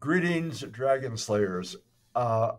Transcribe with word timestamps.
Greetings, 0.00 0.62
Dragon 0.62 1.14
Slayers. 1.18 1.76
Uh, 2.14 2.52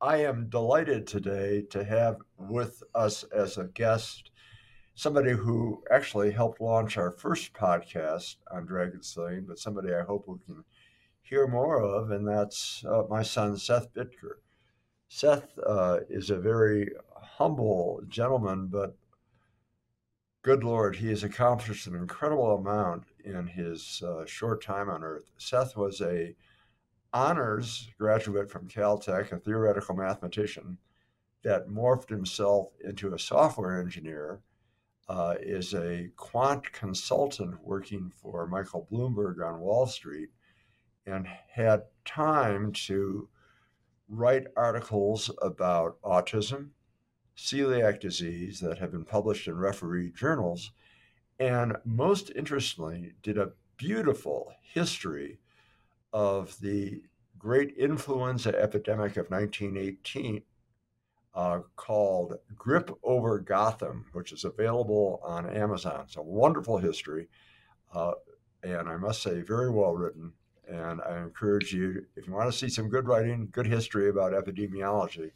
I 0.00 0.18
am 0.18 0.48
delighted 0.48 1.08
today 1.08 1.62
to 1.70 1.82
have 1.82 2.18
with 2.38 2.84
us 2.94 3.24
as 3.24 3.58
a 3.58 3.64
guest 3.64 4.30
somebody 4.94 5.32
who 5.32 5.82
actually 5.90 6.30
helped 6.30 6.60
launch 6.60 6.96
our 6.96 7.10
first 7.10 7.52
podcast 7.52 8.36
on 8.52 8.64
dragon 8.66 9.02
slaying, 9.02 9.44
but 9.48 9.58
somebody 9.58 9.92
I 9.92 10.04
hope 10.04 10.28
we 10.28 10.36
can 10.46 10.62
hear 11.22 11.48
more 11.48 11.82
of, 11.82 12.12
and 12.12 12.28
that's 12.28 12.84
uh, 12.88 13.02
my 13.10 13.24
son, 13.24 13.56
Seth 13.56 13.92
Bittker. 13.92 14.36
Seth 15.08 15.58
uh, 15.66 15.98
is 16.08 16.30
a 16.30 16.38
very 16.38 16.92
humble 17.16 18.02
gentleman, 18.06 18.68
but 18.68 18.96
good 20.42 20.62
Lord, 20.62 20.94
he 20.94 21.08
has 21.08 21.24
accomplished 21.24 21.88
an 21.88 21.96
incredible 21.96 22.54
amount 22.54 23.02
in 23.24 23.48
his 23.48 24.00
uh, 24.06 24.24
short 24.26 24.62
time 24.62 24.88
on 24.88 25.02
Earth. 25.02 25.28
Seth 25.38 25.76
was 25.76 26.00
a 26.00 26.36
honors 27.14 27.88
graduate 27.96 28.50
from 28.50 28.68
Caltech, 28.68 29.30
a 29.30 29.38
theoretical 29.38 29.94
mathematician 29.94 30.76
that 31.44 31.68
morphed 31.68 32.08
himself 32.08 32.72
into 32.84 33.14
a 33.14 33.18
software 33.18 33.80
engineer, 33.80 34.40
uh, 35.08 35.34
is 35.40 35.74
a 35.74 36.10
quant 36.16 36.72
consultant 36.72 37.62
working 37.62 38.10
for 38.20 38.46
Michael 38.48 38.88
Bloomberg 38.90 39.46
on 39.46 39.60
Wall 39.60 39.86
Street, 39.86 40.30
and 41.06 41.26
had 41.52 41.84
time 42.04 42.72
to 42.72 43.28
write 44.08 44.46
articles 44.56 45.30
about 45.40 46.00
autism, 46.02 46.70
celiac 47.36 48.00
disease 48.00 48.58
that 48.60 48.78
have 48.78 48.90
been 48.90 49.04
published 49.04 49.46
in 49.46 49.56
referee 49.56 50.10
journals, 50.10 50.72
and 51.38 51.76
most 51.84 52.32
interestingly, 52.34 53.12
did 53.22 53.38
a 53.38 53.52
beautiful 53.76 54.52
history 54.62 55.38
of 56.14 56.58
the 56.60 57.02
great 57.36 57.74
influenza 57.76 58.56
epidemic 58.56 59.16
of 59.16 59.30
1918 59.30 60.42
uh, 61.34 61.58
called 61.74 62.38
Grip 62.54 62.96
Over 63.02 63.40
Gotham, 63.40 64.06
which 64.12 64.32
is 64.32 64.44
available 64.44 65.20
on 65.24 65.50
Amazon. 65.50 66.04
It's 66.04 66.16
a 66.16 66.22
wonderful 66.22 66.78
history, 66.78 67.26
uh, 67.92 68.12
and 68.62 68.88
I 68.88 68.96
must 68.96 69.22
say, 69.22 69.42
very 69.42 69.70
well 69.70 69.94
written. 69.94 70.32
And 70.68 71.02
I 71.02 71.18
encourage 71.18 71.74
you, 71.74 72.06
if 72.16 72.28
you 72.28 72.32
want 72.32 72.50
to 72.50 72.56
see 72.56 72.68
some 72.68 72.88
good 72.88 73.08
writing, 73.08 73.48
good 73.50 73.66
history 73.66 74.08
about 74.08 74.32
epidemiology, 74.32 75.32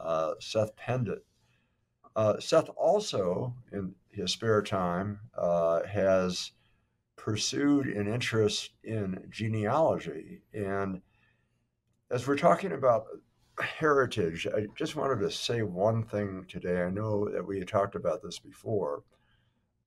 uh, 0.00 0.32
Seth 0.40 0.74
penned 0.74 1.08
it. 1.08 1.24
Uh, 2.16 2.40
Seth 2.40 2.68
also, 2.76 3.54
in 3.72 3.94
his 4.10 4.32
spare 4.32 4.60
time, 4.60 5.20
uh, 5.38 5.84
has 5.84 6.50
pursued 7.20 7.86
an 7.86 8.06
interest 8.12 8.70
in 8.82 9.22
genealogy. 9.28 10.40
And 10.54 11.02
as 12.10 12.26
we're 12.26 12.38
talking 12.38 12.72
about 12.72 13.04
heritage, 13.60 14.46
I 14.46 14.66
just 14.74 14.96
wanted 14.96 15.20
to 15.20 15.30
say 15.30 15.60
one 15.60 16.02
thing 16.02 16.46
today. 16.48 16.82
I 16.82 16.88
know 16.88 17.28
that 17.28 17.46
we 17.46 17.58
had 17.58 17.68
talked 17.68 17.94
about 17.94 18.22
this 18.22 18.38
before. 18.38 19.02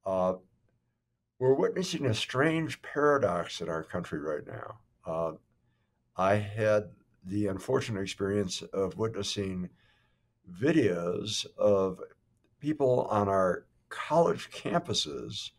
Uh, 0.05 0.33
we're 1.39 1.55
witnessing 1.55 2.05
a 2.05 2.13
strange 2.13 2.81
paradox 2.83 3.61
in 3.61 3.67
our 3.67 3.83
country 3.83 4.19
right 4.19 4.45
now. 4.45 4.77
Uh, 5.03 5.31
I 6.15 6.35
had 6.35 6.91
the 7.25 7.47
unfortunate 7.47 8.01
experience 8.01 8.61
of 8.61 8.99
witnessing 8.99 9.69
videos 10.61 11.47
of 11.57 11.99
people 12.59 13.07
on 13.09 13.27
our 13.27 13.65
college 13.89 14.51
campuses 14.51 15.49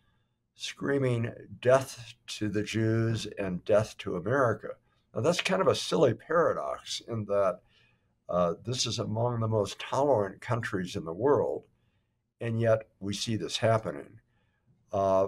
screaming 0.55 1.31
death 1.61 2.15
to 2.27 2.49
the 2.49 2.63
Jews 2.63 3.27
and 3.39 3.65
death 3.65 3.97
to 3.99 4.17
America. 4.17 4.69
Now, 5.15 5.21
that's 5.21 5.41
kind 5.41 5.61
of 5.61 5.69
a 5.69 5.75
silly 5.75 6.15
paradox 6.15 7.03
in 7.09 7.25
that 7.27 7.61
uh, 8.29 8.55
this 8.65 8.87
is 8.87 8.99
among 8.99 9.41
the 9.41 9.49
most 9.49 9.79
tolerant 9.79 10.41
countries 10.41 10.97
in 10.97 11.05
the 11.05 11.13
world, 11.13 11.65
and 12.41 12.61
yet 12.61 12.89
we 13.01 13.13
see 13.13 13.37
this 13.37 13.59
happening. 13.59 14.21
Uh, 14.93 15.27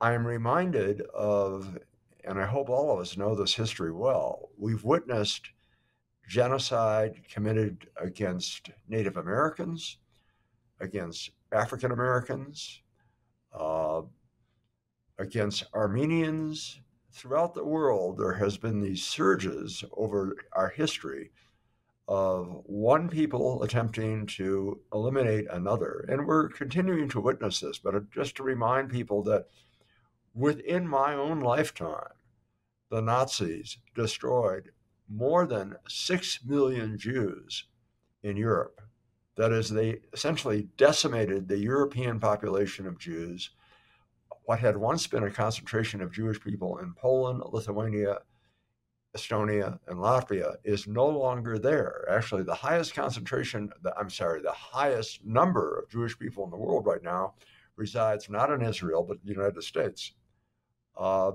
I 0.00 0.12
am 0.12 0.26
reminded 0.26 1.02
of, 1.14 1.78
and 2.24 2.40
I 2.40 2.46
hope 2.46 2.68
all 2.68 2.92
of 2.92 3.00
us 3.00 3.16
know 3.16 3.34
this 3.34 3.54
history 3.54 3.92
well, 3.92 4.50
we've 4.56 4.84
witnessed 4.84 5.50
genocide 6.28 7.20
committed 7.30 7.88
against 7.96 8.70
Native 8.88 9.16
Americans, 9.16 9.98
against 10.80 11.30
African 11.52 11.90
Americans, 11.90 12.80
uh, 13.52 14.02
against 15.20 15.64
Armenians. 15.74 16.80
Throughout 17.12 17.54
the 17.54 17.64
world, 17.64 18.18
there 18.18 18.34
has 18.34 18.56
been 18.56 18.80
these 18.80 19.04
surges 19.04 19.84
over 19.92 20.36
our 20.52 20.70
history 20.70 21.30
of 22.08 22.62
one 22.64 23.08
people 23.08 23.62
attempting 23.62 24.26
to 24.26 24.80
eliminate 24.92 25.46
another. 25.50 26.04
And 26.08 26.26
we're 26.26 26.48
continuing 26.48 27.08
to 27.10 27.20
witness 27.20 27.60
this, 27.60 27.78
but 27.78 28.10
just 28.10 28.36
to 28.36 28.42
remind 28.42 28.90
people 28.90 29.22
that 29.24 29.46
within 30.34 30.88
my 30.88 31.14
own 31.14 31.40
lifetime, 31.40 32.14
the 32.90 33.02
Nazis 33.02 33.78
destroyed 33.94 34.70
more 35.08 35.46
than 35.46 35.76
6 35.88 36.40
million 36.44 36.98
Jews 36.98 37.64
in 38.22 38.36
Europe. 38.36 38.80
That 39.36 39.52
is, 39.52 39.70
they 39.70 40.00
essentially 40.12 40.68
decimated 40.76 41.48
the 41.48 41.58
European 41.58 42.20
population 42.20 42.86
of 42.86 42.98
Jews 42.98 43.50
what 44.44 44.58
had 44.58 44.76
once 44.76 45.06
been 45.06 45.24
a 45.24 45.30
concentration 45.30 46.00
of 46.00 46.12
Jewish 46.12 46.40
people 46.40 46.78
in 46.78 46.94
Poland, 46.94 47.42
Lithuania, 47.52 48.18
Estonia, 49.16 49.78
and 49.88 49.98
Latvia 49.98 50.54
is 50.64 50.86
no 50.86 51.06
longer 51.06 51.58
there. 51.58 52.06
Actually, 52.08 52.42
the 52.42 52.54
highest 52.54 52.94
concentration, 52.94 53.70
the, 53.82 53.96
I'm 53.96 54.10
sorry, 54.10 54.40
the 54.40 54.52
highest 54.52 55.24
number 55.24 55.78
of 55.78 55.88
Jewish 55.90 56.18
people 56.18 56.44
in 56.44 56.50
the 56.50 56.56
world 56.56 56.86
right 56.86 57.02
now 57.02 57.34
resides 57.76 58.28
not 58.28 58.52
in 58.52 58.62
Israel, 58.62 59.02
but 59.02 59.22
the 59.22 59.32
United 59.32 59.62
States. 59.62 60.12
Uh, 60.96 61.32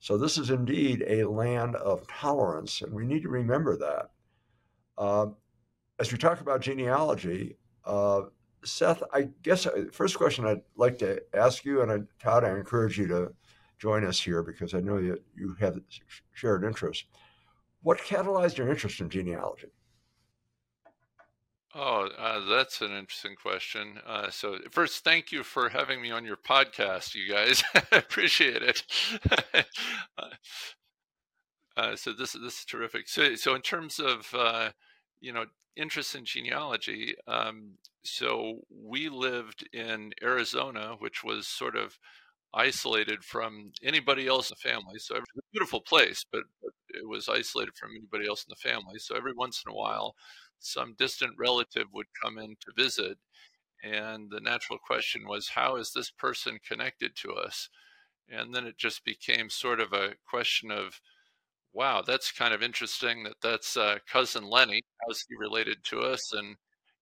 so 0.00 0.18
this 0.18 0.36
is 0.36 0.50
indeed 0.50 1.04
a 1.06 1.24
land 1.24 1.76
of 1.76 2.06
tolerance, 2.08 2.82
and 2.82 2.92
we 2.92 3.06
need 3.06 3.22
to 3.22 3.28
remember 3.28 3.76
that. 3.76 4.10
Uh, 4.98 5.26
as 6.00 6.10
we 6.10 6.18
talk 6.18 6.40
about 6.40 6.60
genealogy, 6.60 7.56
uh, 7.84 8.22
Seth, 8.64 9.02
I 9.12 9.28
guess 9.42 9.66
uh, 9.66 9.84
first 9.92 10.16
question 10.16 10.46
I'd 10.46 10.62
like 10.76 10.98
to 10.98 11.22
ask 11.34 11.64
you, 11.64 11.82
and 11.82 11.90
I, 11.90 11.98
Todd, 12.22 12.44
I 12.44 12.50
encourage 12.50 12.98
you 12.98 13.06
to 13.08 13.32
join 13.78 14.04
us 14.04 14.20
here 14.20 14.42
because 14.42 14.74
I 14.74 14.80
know 14.80 15.00
that 15.00 15.22
you 15.36 15.54
have 15.60 15.80
shared 16.32 16.64
interests. 16.64 17.04
What 17.82 17.98
catalyzed 17.98 18.56
your 18.56 18.70
interest 18.70 19.00
in 19.00 19.10
genealogy? 19.10 19.68
Oh, 21.74 22.08
uh, 22.18 22.44
that's 22.54 22.82
an 22.82 22.92
interesting 22.92 23.34
question. 23.34 23.98
Uh, 24.06 24.30
so, 24.30 24.58
first, 24.70 25.04
thank 25.04 25.32
you 25.32 25.42
for 25.42 25.70
having 25.70 26.02
me 26.02 26.10
on 26.10 26.24
your 26.24 26.36
podcast, 26.36 27.14
you 27.14 27.32
guys. 27.32 27.64
I 27.74 27.96
appreciate 27.96 28.62
it. 28.62 28.82
uh, 31.76 31.96
so, 31.96 32.12
this 32.12 32.32
this 32.32 32.58
is 32.58 32.64
terrific. 32.66 33.08
So, 33.08 33.34
so 33.36 33.54
in 33.54 33.62
terms 33.62 33.98
of 33.98 34.28
uh, 34.34 34.70
you 35.22 35.32
know 35.32 35.46
interest 35.76 36.14
in 36.14 36.26
genealogy. 36.26 37.14
Um, 37.26 37.78
so 38.04 38.60
we 38.68 39.08
lived 39.08 39.66
in 39.72 40.12
Arizona, 40.22 40.96
which 40.98 41.24
was 41.24 41.46
sort 41.46 41.76
of 41.76 41.98
isolated 42.52 43.24
from 43.24 43.72
anybody 43.82 44.26
else 44.26 44.50
in 44.50 44.56
the 44.60 44.68
family. 44.68 44.98
So 44.98 45.14
it 45.14 45.20
was 45.20 45.38
a 45.38 45.52
beautiful 45.52 45.80
place, 45.80 46.26
but 46.30 46.42
it 46.90 47.08
was 47.08 47.28
isolated 47.28 47.74
from 47.74 47.92
anybody 47.96 48.28
else 48.28 48.44
in 48.44 48.50
the 48.50 48.68
family. 48.68 48.98
So 48.98 49.16
every 49.16 49.32
once 49.32 49.62
in 49.64 49.72
a 49.72 49.74
while, 49.74 50.14
some 50.58 50.94
distant 50.98 51.32
relative 51.38 51.86
would 51.94 52.08
come 52.22 52.36
in 52.38 52.56
to 52.60 52.72
visit. 52.76 53.16
And 53.82 54.30
the 54.30 54.40
natural 54.40 54.78
question 54.78 55.22
was, 55.26 55.48
how 55.48 55.76
is 55.76 55.92
this 55.92 56.10
person 56.10 56.58
connected 56.68 57.16
to 57.16 57.32
us? 57.32 57.70
And 58.28 58.54
then 58.54 58.66
it 58.66 58.76
just 58.76 59.04
became 59.04 59.48
sort 59.48 59.80
of 59.80 59.92
a 59.92 60.14
question 60.28 60.70
of, 60.70 61.00
wow, 61.72 62.02
that's 62.06 62.32
kind 62.32 62.52
of 62.52 62.62
interesting 62.62 63.24
that 63.24 63.36
that's 63.42 63.76
uh, 63.76 63.98
cousin 64.10 64.44
Lenny. 64.48 64.82
How's 65.06 65.24
he 65.28 65.34
related 65.36 65.78
to 65.84 66.00
us? 66.00 66.32
And 66.32 66.56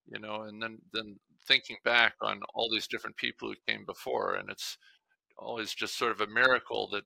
you 0.07 0.21
know, 0.21 0.43
and 0.43 0.63
then 0.63 0.79
then 0.93 1.17
thinking 1.47 1.77
back 1.85 2.15
on 2.23 2.41
all 2.55 2.69
these 2.71 2.87
different 2.87 3.17
people 3.17 3.49
who 3.49 3.73
came 3.73 3.85
before, 3.85 4.35
and 4.35 4.51
it's 4.51 4.77
always 5.39 5.75
just 5.75 5.99
sort 5.99 6.13
of 6.13 6.21
a 6.21 6.27
miracle 6.27 6.89
that 6.93 7.05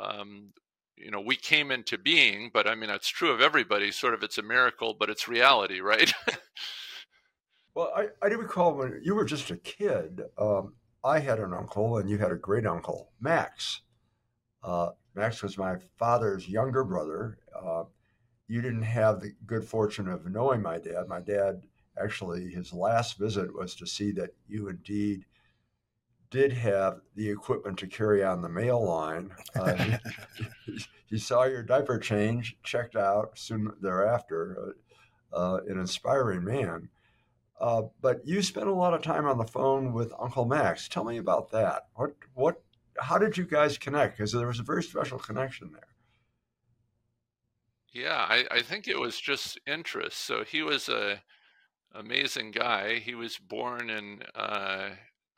um, 0.00 0.52
you 0.96 1.10
know 1.10 1.20
we 1.20 1.36
came 1.36 1.70
into 1.70 1.98
being. 1.98 2.50
But 2.52 2.68
I 2.68 2.74
mean, 2.74 2.90
it's 2.90 3.08
true 3.08 3.30
of 3.30 3.40
everybody. 3.40 3.90
Sort 3.90 4.14
of, 4.14 4.22
it's 4.22 4.38
a 4.38 4.42
miracle, 4.42 4.94
but 4.98 5.10
it's 5.10 5.28
reality, 5.28 5.80
right? 5.80 6.12
well, 7.74 7.92
I, 7.94 8.08
I 8.22 8.28
do 8.28 8.38
recall 8.38 8.74
when 8.74 9.00
you 9.02 9.14
were 9.14 9.24
just 9.24 9.50
a 9.50 9.56
kid. 9.56 10.22
Um, 10.38 10.74
I 11.04 11.18
had 11.18 11.38
an 11.38 11.52
uncle, 11.52 11.98
and 11.98 12.08
you 12.08 12.18
had 12.18 12.32
a 12.32 12.36
great 12.36 12.66
uncle, 12.66 13.10
Max. 13.20 13.82
Uh, 14.62 14.90
Max 15.14 15.42
was 15.42 15.58
my 15.58 15.76
father's 15.96 16.48
younger 16.48 16.84
brother. 16.84 17.38
Uh, 17.54 17.84
you 18.48 18.60
didn't 18.60 18.82
have 18.82 19.20
the 19.20 19.32
good 19.46 19.64
fortune 19.64 20.08
of 20.08 20.26
knowing 20.26 20.62
my 20.62 20.78
dad. 20.78 21.08
My 21.08 21.20
dad, 21.20 21.62
actually, 22.02 22.50
his 22.50 22.72
last 22.72 23.18
visit 23.18 23.54
was 23.54 23.74
to 23.76 23.86
see 23.86 24.12
that 24.12 24.30
you 24.48 24.68
indeed 24.68 25.24
did 26.30 26.52
have 26.52 27.00
the 27.14 27.30
equipment 27.30 27.78
to 27.78 27.86
carry 27.86 28.24
on 28.24 28.42
the 28.42 28.48
male 28.48 28.84
line. 28.84 29.30
Uh, 29.54 29.98
he 31.06 31.18
saw 31.18 31.44
your 31.44 31.62
diaper 31.62 31.98
change, 31.98 32.56
checked 32.64 32.96
out 32.96 33.38
soon 33.38 33.72
thereafter. 33.80 34.58
Uh, 34.60 34.72
uh, 35.34 35.60
an 35.68 35.78
inspiring 35.78 36.44
man. 36.44 36.88
Uh, 37.60 37.82
but 38.00 38.26
you 38.26 38.42
spent 38.42 38.68
a 38.68 38.74
lot 38.74 38.94
of 38.94 39.02
time 39.02 39.26
on 39.26 39.38
the 39.38 39.46
phone 39.46 39.92
with 39.92 40.12
Uncle 40.18 40.44
Max. 40.44 40.88
Tell 40.88 41.04
me 41.04 41.18
about 41.18 41.50
that. 41.52 41.86
What 41.94 42.14
what? 42.34 42.62
How 42.98 43.18
did 43.18 43.36
you 43.36 43.44
guys 43.44 43.78
connect? 43.78 44.16
Because 44.16 44.32
there 44.32 44.46
was 44.46 44.60
a 44.60 44.64
very 44.64 44.82
special 44.82 45.18
connection 45.18 45.72
there. 45.72 45.88
Yeah, 47.92 48.26
I, 48.28 48.44
I 48.50 48.62
think 48.62 48.88
it 48.88 48.98
was 48.98 49.20
just 49.20 49.58
interest. 49.66 50.18
So 50.18 50.42
he 50.42 50.62
was 50.62 50.88
a 50.88 51.22
amazing 51.94 52.50
guy. 52.50 52.98
He 52.98 53.14
was 53.14 53.38
born 53.38 53.88
in 53.88 54.22
uh, 54.34 54.90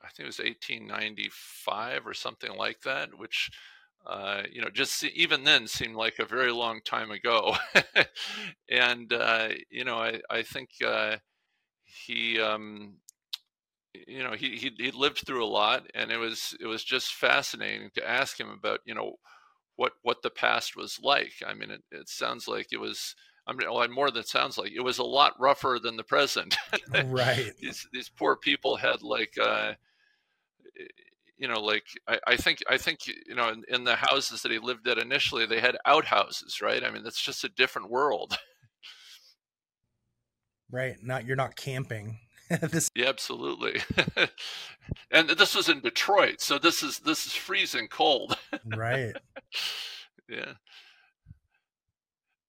I 0.06 0.08
think 0.08 0.20
it 0.20 0.26
was 0.26 0.38
1895 0.38 2.06
or 2.06 2.14
something 2.14 2.56
like 2.56 2.80
that, 2.82 3.18
which 3.18 3.50
uh, 4.06 4.42
you 4.50 4.62
know 4.62 4.70
just 4.72 5.02
even 5.04 5.44
then 5.44 5.66
seemed 5.66 5.96
like 5.96 6.18
a 6.18 6.24
very 6.24 6.52
long 6.52 6.80
time 6.84 7.10
ago. 7.10 7.56
and 8.70 9.12
uh, 9.12 9.48
you 9.70 9.84
know 9.84 9.96
I 9.96 10.20
I 10.30 10.42
think 10.42 10.70
uh, 10.84 11.16
he 11.84 12.40
um, 12.40 12.94
you 14.06 14.22
know 14.22 14.32
he, 14.32 14.56
he 14.56 14.72
he 14.76 14.90
lived 14.90 15.22
through 15.26 15.44
a 15.44 15.46
lot, 15.46 15.86
and 15.94 16.10
it 16.10 16.18
was 16.18 16.56
it 16.60 16.66
was 16.66 16.84
just 16.84 17.14
fascinating 17.14 17.90
to 17.94 18.08
ask 18.08 18.38
him 18.38 18.50
about 18.50 18.80
you 18.84 18.94
know 18.94 19.16
what 19.76 19.92
what 20.02 20.22
the 20.22 20.30
past 20.30 20.76
was 20.76 20.98
like. 21.02 21.32
I 21.46 21.54
mean, 21.54 21.70
it, 21.70 21.82
it 21.90 22.08
sounds 22.08 22.48
like 22.48 22.68
it 22.72 22.80
was. 22.80 23.14
I 23.48 23.52
mean, 23.52 23.72
well, 23.72 23.88
more 23.88 24.10
than 24.10 24.22
it 24.22 24.28
sounds 24.28 24.58
like 24.58 24.72
it 24.72 24.82
was 24.82 24.98
a 24.98 25.04
lot 25.04 25.34
rougher 25.38 25.78
than 25.80 25.96
the 25.96 26.02
present. 26.02 26.56
right. 27.04 27.52
these 27.60 27.86
these 27.92 28.08
poor 28.08 28.34
people 28.34 28.74
had 28.74 29.02
like, 29.02 29.34
uh, 29.40 29.74
you 31.38 31.46
know, 31.46 31.60
like 31.60 31.84
I, 32.08 32.18
I, 32.26 32.36
think 32.36 32.58
I 32.68 32.76
think 32.76 33.06
you 33.06 33.36
know 33.36 33.50
in, 33.50 33.62
in, 33.68 33.84
the 33.84 33.94
houses 33.94 34.42
that 34.42 34.50
he 34.50 34.58
lived 34.58 34.88
at 34.88 34.98
initially, 34.98 35.46
they 35.46 35.60
had 35.60 35.76
outhouses, 35.86 36.60
right? 36.60 36.82
I 36.82 36.90
mean, 36.90 37.04
that's 37.04 37.22
just 37.22 37.44
a 37.44 37.48
different 37.48 37.88
world. 37.88 38.36
right. 40.72 40.96
Not 41.00 41.24
you're 41.24 41.36
not 41.36 41.54
camping. 41.54 42.18
this 42.70 42.90
yeah, 42.94 43.08
absolutely. 43.08 43.80
and 45.10 45.28
this 45.30 45.54
was 45.54 45.68
in 45.68 45.80
Detroit, 45.80 46.40
so 46.40 46.58
this 46.58 46.82
is 46.82 47.00
this 47.00 47.26
is 47.26 47.34
freezing 47.34 47.88
cold. 47.88 48.36
right. 48.64 49.14
Yeah. 50.28 50.54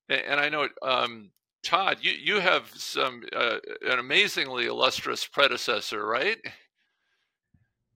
And, 0.10 0.22
and 0.22 0.40
I 0.40 0.50
know, 0.50 0.68
um, 0.82 1.30
Todd, 1.64 2.00
you 2.02 2.12
you 2.12 2.40
have 2.40 2.72
some 2.74 3.22
uh, 3.36 3.58
an 3.88 4.00
amazingly 4.00 4.66
illustrious 4.66 5.28
predecessor, 5.28 6.04
right? 6.04 6.38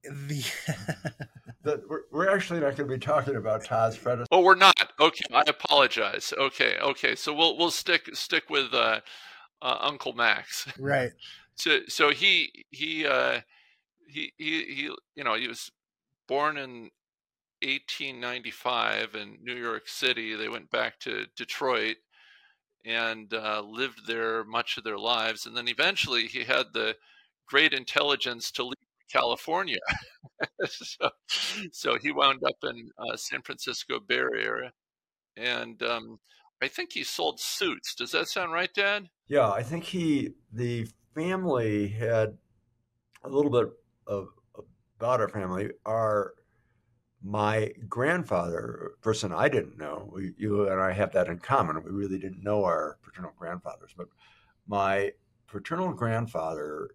The. 0.03 0.45
that 1.63 1.81
we're, 1.89 2.01
we're 2.11 2.29
actually 2.29 2.59
not 2.59 2.75
going 2.75 2.87
to 2.87 2.95
be 2.95 2.99
talking 2.99 3.37
about 3.37 3.65
Todd's 3.65 3.97
predecessor. 3.97 4.27
Oh, 4.29 4.41
we're 4.41 4.53
not. 4.53 4.75
Okay, 4.99 5.25
I 5.33 5.41
apologize. 5.47 6.31
Okay, 6.37 6.77
okay. 6.77 7.15
So 7.15 7.33
we'll 7.33 7.57
we'll 7.57 7.71
stick 7.71 8.15
stick 8.15 8.51
with 8.51 8.71
uh, 8.75 8.99
uh, 9.63 9.77
Uncle 9.81 10.13
Max. 10.13 10.67
Right 10.77 11.11
so 11.61 11.79
so 11.87 12.09
he 12.09 12.65
he 12.71 13.05
uh, 13.05 13.41
he 14.07 14.33
he 14.37 14.63
he 14.63 14.89
you 15.15 15.23
know 15.23 15.35
he 15.35 15.47
was 15.47 15.71
born 16.27 16.57
in 16.57 16.89
1895 17.61 19.13
in 19.13 19.37
New 19.43 19.55
York 19.55 19.87
City. 19.87 20.33
They 20.33 20.49
went 20.49 20.71
back 20.71 20.99
to 21.01 21.27
Detroit 21.37 21.97
and 22.83 23.31
uh, 23.31 23.61
lived 23.61 24.07
there 24.07 24.43
much 24.43 24.77
of 24.77 24.83
their 24.83 24.97
lives, 24.97 25.45
and 25.45 25.55
then 25.55 25.67
eventually 25.67 26.25
he 26.25 26.43
had 26.43 26.73
the 26.73 26.95
great 27.47 27.73
intelligence 27.73 28.49
to 28.53 28.63
leave 28.63 28.73
California. 29.11 29.77
so, 30.65 31.09
so 31.71 31.97
he 32.01 32.11
wound 32.11 32.41
up 32.43 32.57
in 32.63 32.89
uh, 32.97 33.15
San 33.15 33.43
Francisco 33.43 33.99
Bay 33.99 34.15
Area, 34.15 34.71
and 35.37 35.83
um, 35.83 36.19
I 36.59 36.67
think 36.67 36.93
he 36.93 37.03
sold 37.03 37.39
suits. 37.39 37.93
Does 37.93 38.11
that 38.13 38.29
sound 38.29 38.51
right, 38.51 38.73
Dad? 38.73 39.09
Yeah, 39.27 39.51
I 39.51 39.61
think 39.61 39.83
he 39.83 40.31
the 40.51 40.87
family 41.15 41.87
had 41.87 42.37
a 43.23 43.29
little 43.29 43.51
bit 43.51 43.69
of 44.07 44.29
about 44.97 45.21
our 45.21 45.29
family. 45.29 45.71
Our 45.85 46.33
my 47.23 47.71
grandfather, 47.87 48.93
person 49.01 49.31
I 49.31 49.47
didn't 49.47 49.77
know, 49.77 50.09
we, 50.11 50.33
you 50.37 50.67
and 50.69 50.81
I 50.81 50.91
have 50.91 51.11
that 51.13 51.27
in 51.27 51.37
common. 51.37 51.83
We 51.83 51.91
really 51.91 52.17
didn't 52.17 52.43
know 52.43 52.63
our 52.63 52.97
paternal 53.03 53.31
grandfathers, 53.37 53.93
but 53.95 54.07
my 54.67 55.11
paternal 55.47 55.93
grandfather, 55.93 56.89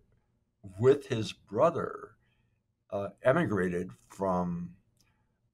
with 0.81 1.07
his 1.07 1.33
brother, 1.33 2.17
uh, 2.91 3.11
emigrated 3.23 3.91
from 4.09 4.71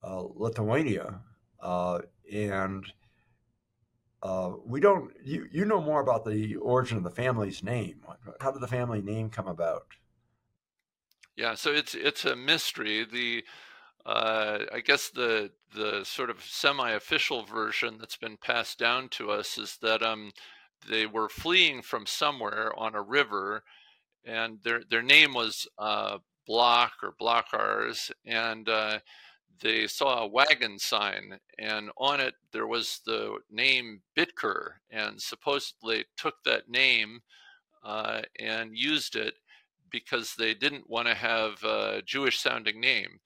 uh, 0.02 0.22
Lithuania, 0.34 1.20
uh, 1.60 2.00
and 2.32 2.84
uh, 4.22 4.52
we 4.64 4.80
don't. 4.80 5.12
You 5.24 5.48
you 5.50 5.64
know 5.64 5.80
more 5.80 6.00
about 6.00 6.24
the 6.24 6.56
origin 6.56 6.96
of 6.96 7.02
the 7.02 7.10
family's 7.10 7.62
name. 7.62 8.02
How 8.40 8.52
did 8.52 8.62
the 8.62 8.68
family 8.68 9.02
name 9.02 9.30
come 9.30 9.48
about? 9.48 9.86
Yeah, 11.36 11.54
so 11.54 11.72
it's 11.72 11.94
it's 11.94 12.24
a 12.24 12.36
mystery. 12.36 13.04
The 13.04 13.44
uh, 14.06 14.64
I 14.72 14.80
guess 14.80 15.10
the 15.10 15.50
the 15.74 16.04
sort 16.04 16.30
of 16.30 16.44
semi-official 16.44 17.44
version 17.44 17.96
that's 17.98 18.16
been 18.16 18.36
passed 18.36 18.78
down 18.78 19.08
to 19.10 19.30
us 19.30 19.58
is 19.58 19.78
that 19.82 20.02
um, 20.02 20.32
they 20.88 21.06
were 21.06 21.28
fleeing 21.28 21.82
from 21.82 22.06
somewhere 22.06 22.72
on 22.78 22.94
a 22.94 23.02
river, 23.02 23.64
and 24.24 24.58
their 24.62 24.82
their 24.88 25.02
name 25.02 25.34
was 25.34 25.66
uh, 25.78 26.18
Block 26.46 26.92
or 27.02 27.14
Blockars, 27.20 28.12
and 28.24 28.68
uh, 28.68 28.98
they 29.60 29.86
saw 29.86 30.20
a 30.20 30.26
wagon 30.26 30.78
sign, 30.78 31.38
and 31.58 31.90
on 31.96 32.20
it 32.20 32.34
there 32.52 32.66
was 32.66 33.00
the 33.06 33.38
name 33.50 34.02
Bittker, 34.16 34.74
and 34.90 35.20
supposedly 35.20 36.04
took 36.16 36.34
that 36.44 36.68
name 36.68 37.20
uh, 37.84 38.22
and 38.38 38.76
used 38.76 39.16
it 39.16 39.34
because 39.90 40.34
they 40.36 40.54
didn't 40.54 40.88
want 40.88 41.06
to 41.06 41.14
have 41.14 41.62
a 41.64 42.02
Jewish 42.04 42.38
sounding 42.38 42.80
name, 42.80 43.20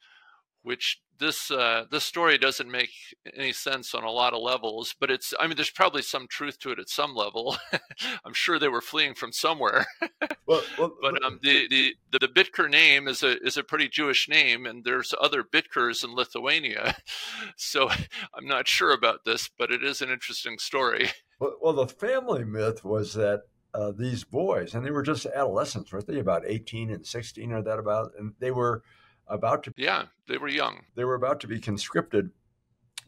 which 0.63 1.01
this 1.19 1.51
uh, 1.51 1.85
this 1.91 2.05
story 2.05 2.39
doesn't 2.39 2.71
make 2.71 2.91
any 3.35 3.53
sense 3.53 3.95
on 3.95 4.05
a 4.05 4.11
lot 4.11 4.35
of 4.35 4.43
levels, 4.43 4.95
but 4.99 5.11
it's 5.11 5.35
I 5.39 5.47
mean 5.47 5.57
there's 5.57 5.71
probably 5.71 6.03
some 6.03 6.27
truth 6.29 6.59
to 6.61 6.71
it 6.71 6.79
at 6.79 6.89
some 6.89 7.15
level. 7.15 7.57
I'm 8.25 8.35
sure 8.35 8.59
they 8.59 8.69
were 8.69 8.81
fleeing 8.81 9.15
from 9.15 9.33
somewhere. 9.33 9.87
well, 10.47 10.63
well, 10.79 10.93
but 11.01 11.23
um, 11.25 11.41
the, 11.43 11.67
the 11.69 11.95
the 12.19 12.29
Bittker 12.29 12.71
name 12.71 13.09
is 13.09 13.23
a 13.23 13.41
is 13.43 13.57
a 13.57 13.65
pretty 13.65 13.89
Jewish 13.89 14.29
name, 14.29 14.67
and 14.67 14.85
there's 14.85 15.15
other 15.21 15.43
Bittkers 15.43 16.05
in 16.05 16.15
Lithuania, 16.15 16.97
so 17.57 17.89
I'm 18.35 18.47
not 18.47 18.69
sure 18.69 18.93
about 18.93 19.25
this, 19.25 19.49
but 19.59 19.71
it 19.71 19.83
is 19.83 20.03
an 20.03 20.11
interesting 20.11 20.59
story. 20.59 21.11
Well, 21.39 21.57
well 21.61 21.73
the 21.73 21.87
family 21.87 22.45
myth 22.45 22.85
was 22.85 23.15
that 23.15 23.43
uh, 23.75 23.93
these 23.93 24.25
boys, 24.25 24.75
and 24.75 24.85
they 24.85 24.91
were 24.91 25.03
just 25.03 25.27
adolescents, 25.27 25.93
weren't 25.93 26.07
they? 26.07 26.19
About 26.19 26.45
18 26.47 26.91
and 26.91 27.07
16 27.07 27.53
or 27.53 27.63
that 27.63 27.79
about, 27.79 28.13
and 28.19 28.33
they 28.39 28.51
were 28.51 28.83
about 29.29 29.63
to 29.65 29.73
yeah 29.77 30.05
they 30.29 30.39
were 30.39 30.49
young. 30.49 30.85
they 30.95 31.05
were 31.05 31.15
about 31.15 31.41
to 31.41 31.49
be 31.49 31.61
conscripted 31.61 32.31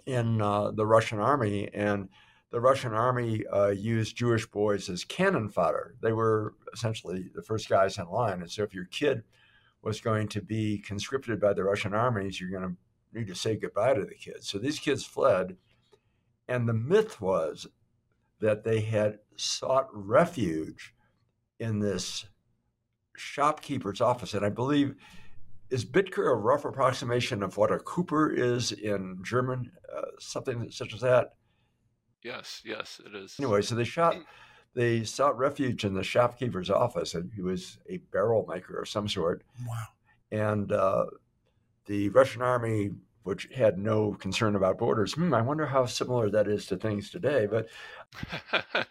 in 0.07 0.41
uh, 0.41 0.71
the 0.71 0.87
russian 0.87 1.19
army 1.19 1.69
and 1.73 2.09
the 2.51 2.61
russian 2.61 2.93
army 2.93 3.45
uh, 3.47 3.69
used 3.69 4.17
jewish 4.17 4.47
boys 4.47 4.89
as 4.89 5.05
cannon 5.05 5.49
fodder. 5.49 5.95
They 6.01 6.13
were 6.13 6.55
essentially 6.73 7.31
the 7.35 7.43
first 7.43 7.69
guys 7.69 7.99
in 7.99 8.09
line. 8.09 8.41
And 8.41 8.51
so 8.51 8.63
if 8.63 8.75
your 8.75 8.87
kid 8.87 9.23
was 9.83 10.01
going 10.01 10.29
to 10.29 10.41
be 10.41 10.79
conscripted 10.79 11.41
by 11.41 11.53
the 11.53 11.65
russian 11.65 11.95
armies 11.95 12.41
you're 12.41 12.51
going 12.51 12.63
to 12.71 13.19
need 13.19 13.27
to 13.29 13.35
say 13.35 13.57
goodbye 13.57 13.95
to 13.95 14.05
the 14.05 14.15
kids. 14.15 14.49
So 14.49 14.59
these 14.59 14.79
kids 14.79 15.05
fled 15.05 15.57
and 16.49 16.69
the 16.69 16.75
myth 16.75 17.21
was 17.21 17.67
that 18.41 18.65
they 18.65 18.81
had 18.81 19.19
sought 19.37 19.89
refuge 19.93 20.95
in 21.61 21.81
this 21.81 22.27
shopkeeper's 23.17 24.01
office. 24.01 24.33
And 24.35 24.45
i 24.45 24.49
believe 24.49 24.95
is 25.71 25.85
Bittker 25.85 26.31
a 26.31 26.35
rough 26.35 26.65
approximation 26.65 27.43
of 27.43 27.57
what 27.57 27.73
a 27.73 27.79
Cooper 27.79 28.31
is 28.31 28.73
in 28.73 29.19
German, 29.23 29.71
uh, 29.95 30.03
something 30.19 30.71
such 30.71 30.95
as 30.95 31.01
that? 31.01 31.35
Yes, 32.23 32.63
yes, 32.65 33.01
it 33.05 33.15
is. 33.15 33.37
Anyway, 33.39 33.63
so 33.63 33.75
they 33.75 33.85
shot, 33.85 34.17
they 34.75 35.05
sought 35.05 35.39
refuge 35.39 35.85
in 35.85 35.95
the 35.95 36.03
shopkeeper's 36.03 36.71
office, 36.71 37.15
and 37.15 37.31
he 37.35 37.43
was 37.43 37.79
a 37.89 37.99
barrel 38.13 38.47
maker 38.49 38.81
of 38.81 38.89
some 38.89 39.09
sort. 39.09 39.43
Wow. 39.67 39.87
And 40.31 40.73
uh, 40.73 41.07
the 41.87 42.09
Russian 42.11 42.43
army, 42.43 42.91
which 43.23 43.49
had 43.55 43.79
no 43.79 44.15
concern 44.15 44.57
about 44.57 44.79
borders, 44.79 45.13
hmm, 45.15 45.35
I 45.35 45.43
wonder 45.43 45.67
how 45.67 45.87
similar 45.87 46.31
that 46.31 46.49
is 46.49 46.67
to 46.67 46.77
things 46.77 47.11
today. 47.11 47.47
But 47.47 47.69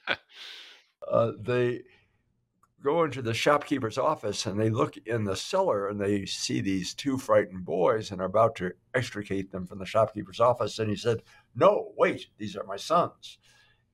uh, 1.11 1.31
they 1.39 1.81
go 2.83 3.03
into 3.03 3.21
the 3.21 3.33
shopkeeper's 3.33 3.97
office 3.97 4.45
and 4.45 4.59
they 4.59 4.69
look 4.69 4.97
in 5.05 5.23
the 5.23 5.35
cellar 5.35 5.87
and 5.87 5.99
they 5.99 6.25
see 6.25 6.61
these 6.61 6.93
two 6.93 7.17
frightened 7.17 7.65
boys 7.65 8.11
and 8.11 8.21
are 8.21 8.25
about 8.25 8.55
to 8.55 8.71
extricate 8.93 9.51
them 9.51 9.65
from 9.65 9.79
the 9.79 9.85
shopkeeper's 9.85 10.39
office. 10.39 10.79
And 10.79 10.89
he 10.89 10.95
said, 10.95 11.23
No, 11.55 11.91
wait, 11.97 12.27
these 12.37 12.55
are 12.55 12.63
my 12.63 12.77
sons. 12.77 13.39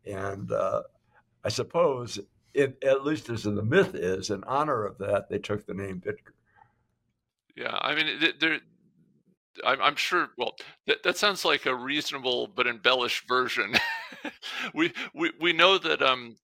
And 0.05 0.51
uh, 0.51 0.83
I 1.43 1.49
suppose, 1.49 2.19
it, 2.53 2.77
at 2.83 3.05
least 3.05 3.29
as 3.29 3.43
the 3.43 3.51
myth 3.51 3.95
is, 3.95 4.29
in 4.29 4.43
honor 4.43 4.85
of 4.85 4.97
that, 4.97 5.29
they 5.29 5.39
took 5.39 5.65
the 5.65 5.73
name 5.73 6.01
Bittker. 6.05 6.33
Yeah, 7.55 7.77
I 7.81 7.95
mean, 7.95 8.59
I'm, 9.65 9.81
I'm 9.81 9.95
sure. 9.95 10.29
Well, 10.37 10.55
that, 10.87 11.03
that 11.03 11.17
sounds 11.17 11.45
like 11.45 11.65
a 11.65 11.75
reasonable 11.75 12.47
but 12.47 12.67
embellished 12.67 13.27
version. 13.27 13.75
we, 14.73 14.91
we 15.13 15.31
we 15.39 15.53
know 15.53 15.77
that 15.77 16.01
um 16.01 16.35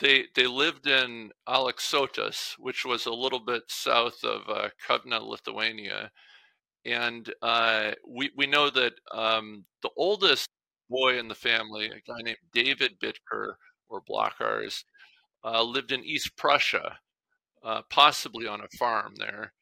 they 0.00 0.26
they 0.34 0.46
lived 0.46 0.86
in 0.86 1.30
Aleksotas, 1.48 2.54
which 2.58 2.84
was 2.84 3.06
a 3.06 3.12
little 3.12 3.40
bit 3.40 3.64
south 3.68 4.22
of 4.24 4.48
uh, 4.48 4.68
Kovna, 4.86 5.20
Lithuania, 5.20 6.10
and 6.84 7.32
uh, 7.42 7.92
we 8.06 8.30
we 8.36 8.46
know 8.46 8.70
that 8.70 8.94
um, 9.12 9.64
the 9.82 9.90
oldest 9.96 10.48
boy 10.90 11.18
in 11.18 11.28
the 11.28 11.34
family, 11.34 11.86
a 11.86 12.00
guy 12.10 12.22
named 12.22 12.38
David 12.52 12.98
Bittker 13.00 13.54
or 13.88 14.02
Blockars, 14.08 14.84
uh, 15.44 15.62
lived 15.62 15.92
in 15.92 16.04
East 16.04 16.36
Prussia, 16.36 16.98
uh, 17.64 17.82
possibly 17.90 18.46
on 18.46 18.60
a 18.60 18.76
farm 18.78 19.14
there. 19.18 19.52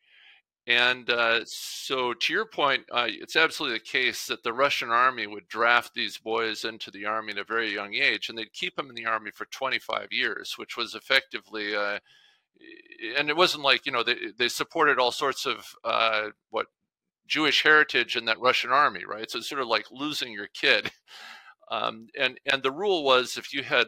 And 0.66 1.08
uh, 1.08 1.40
so, 1.44 2.12
to 2.12 2.32
your 2.32 2.44
point, 2.44 2.86
uh, 2.90 3.06
it's 3.06 3.36
absolutely 3.36 3.78
the 3.78 3.84
case 3.84 4.26
that 4.26 4.42
the 4.42 4.52
Russian 4.52 4.90
army 4.90 5.26
would 5.28 5.46
draft 5.46 5.94
these 5.94 6.18
boys 6.18 6.64
into 6.64 6.90
the 6.90 7.04
army 7.04 7.32
at 7.32 7.38
a 7.38 7.44
very 7.44 7.72
young 7.72 7.94
age, 7.94 8.28
and 8.28 8.36
they'd 8.36 8.52
keep 8.52 8.74
them 8.74 8.88
in 8.88 8.96
the 8.96 9.06
army 9.06 9.30
for 9.32 9.44
25 9.44 10.08
years, 10.10 10.54
which 10.56 10.76
was 10.76 10.96
effectively, 10.96 11.76
uh, 11.76 12.00
and 13.16 13.30
it 13.30 13.36
wasn't 13.36 13.62
like 13.62 13.86
you 13.86 13.92
know 13.92 14.02
they 14.02 14.16
they 14.36 14.48
supported 14.48 14.98
all 14.98 15.12
sorts 15.12 15.46
of 15.46 15.66
uh, 15.84 16.30
what 16.50 16.66
Jewish 17.28 17.62
heritage 17.62 18.16
in 18.16 18.24
that 18.24 18.40
Russian 18.40 18.70
army, 18.70 19.04
right? 19.06 19.30
So 19.30 19.38
it's 19.38 19.48
sort 19.48 19.60
of 19.60 19.68
like 19.68 19.86
losing 19.90 20.32
your 20.32 20.48
kid. 20.48 20.90
Um, 21.68 22.06
and 22.16 22.38
and 22.46 22.62
the 22.62 22.70
rule 22.70 23.02
was 23.02 23.36
if 23.36 23.52
you 23.52 23.64
had 23.64 23.86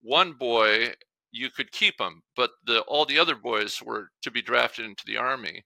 one 0.00 0.34
boy, 0.34 0.94
you 1.32 1.50
could 1.50 1.72
keep 1.72 2.00
him, 2.00 2.22
but 2.36 2.50
the 2.64 2.82
all 2.82 3.04
the 3.04 3.18
other 3.18 3.34
boys 3.34 3.82
were 3.82 4.10
to 4.22 4.30
be 4.30 4.42
drafted 4.42 4.84
into 4.84 5.02
the 5.04 5.16
army. 5.16 5.64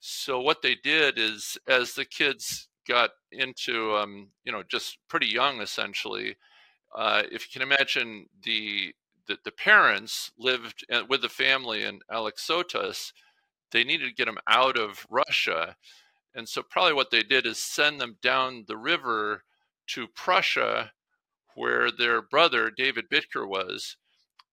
So 0.00 0.40
what 0.40 0.62
they 0.62 0.74
did 0.74 1.18
is, 1.18 1.58
as 1.68 1.94
the 1.94 2.04
kids 2.04 2.68
got 2.88 3.10
into, 3.32 3.94
um, 3.96 4.30
you 4.44 4.52
know, 4.52 4.62
just 4.68 4.98
pretty 5.08 5.26
young, 5.26 5.60
essentially, 5.60 6.36
uh, 6.94 7.22
if 7.30 7.46
you 7.46 7.60
can 7.60 7.62
imagine 7.62 8.26
the, 8.44 8.94
the, 9.26 9.38
the 9.44 9.50
parents 9.52 10.30
lived 10.38 10.84
uh, 10.92 11.02
with 11.08 11.22
the 11.22 11.28
family 11.28 11.84
in 11.84 12.00
Alexotas. 12.10 13.12
they 13.72 13.84
needed 13.84 14.08
to 14.08 14.14
get 14.14 14.26
them 14.26 14.38
out 14.46 14.78
of 14.78 15.06
Russia, 15.10 15.76
and 16.34 16.48
so 16.48 16.62
probably 16.62 16.92
what 16.92 17.10
they 17.10 17.22
did 17.22 17.46
is 17.46 17.58
send 17.58 18.00
them 18.00 18.16
down 18.22 18.64
the 18.68 18.76
river 18.76 19.42
to 19.88 20.06
Prussia, 20.14 20.92
where 21.54 21.90
their 21.90 22.22
brother 22.22 22.70
David 22.70 23.06
Bittker 23.10 23.48
was, 23.48 23.96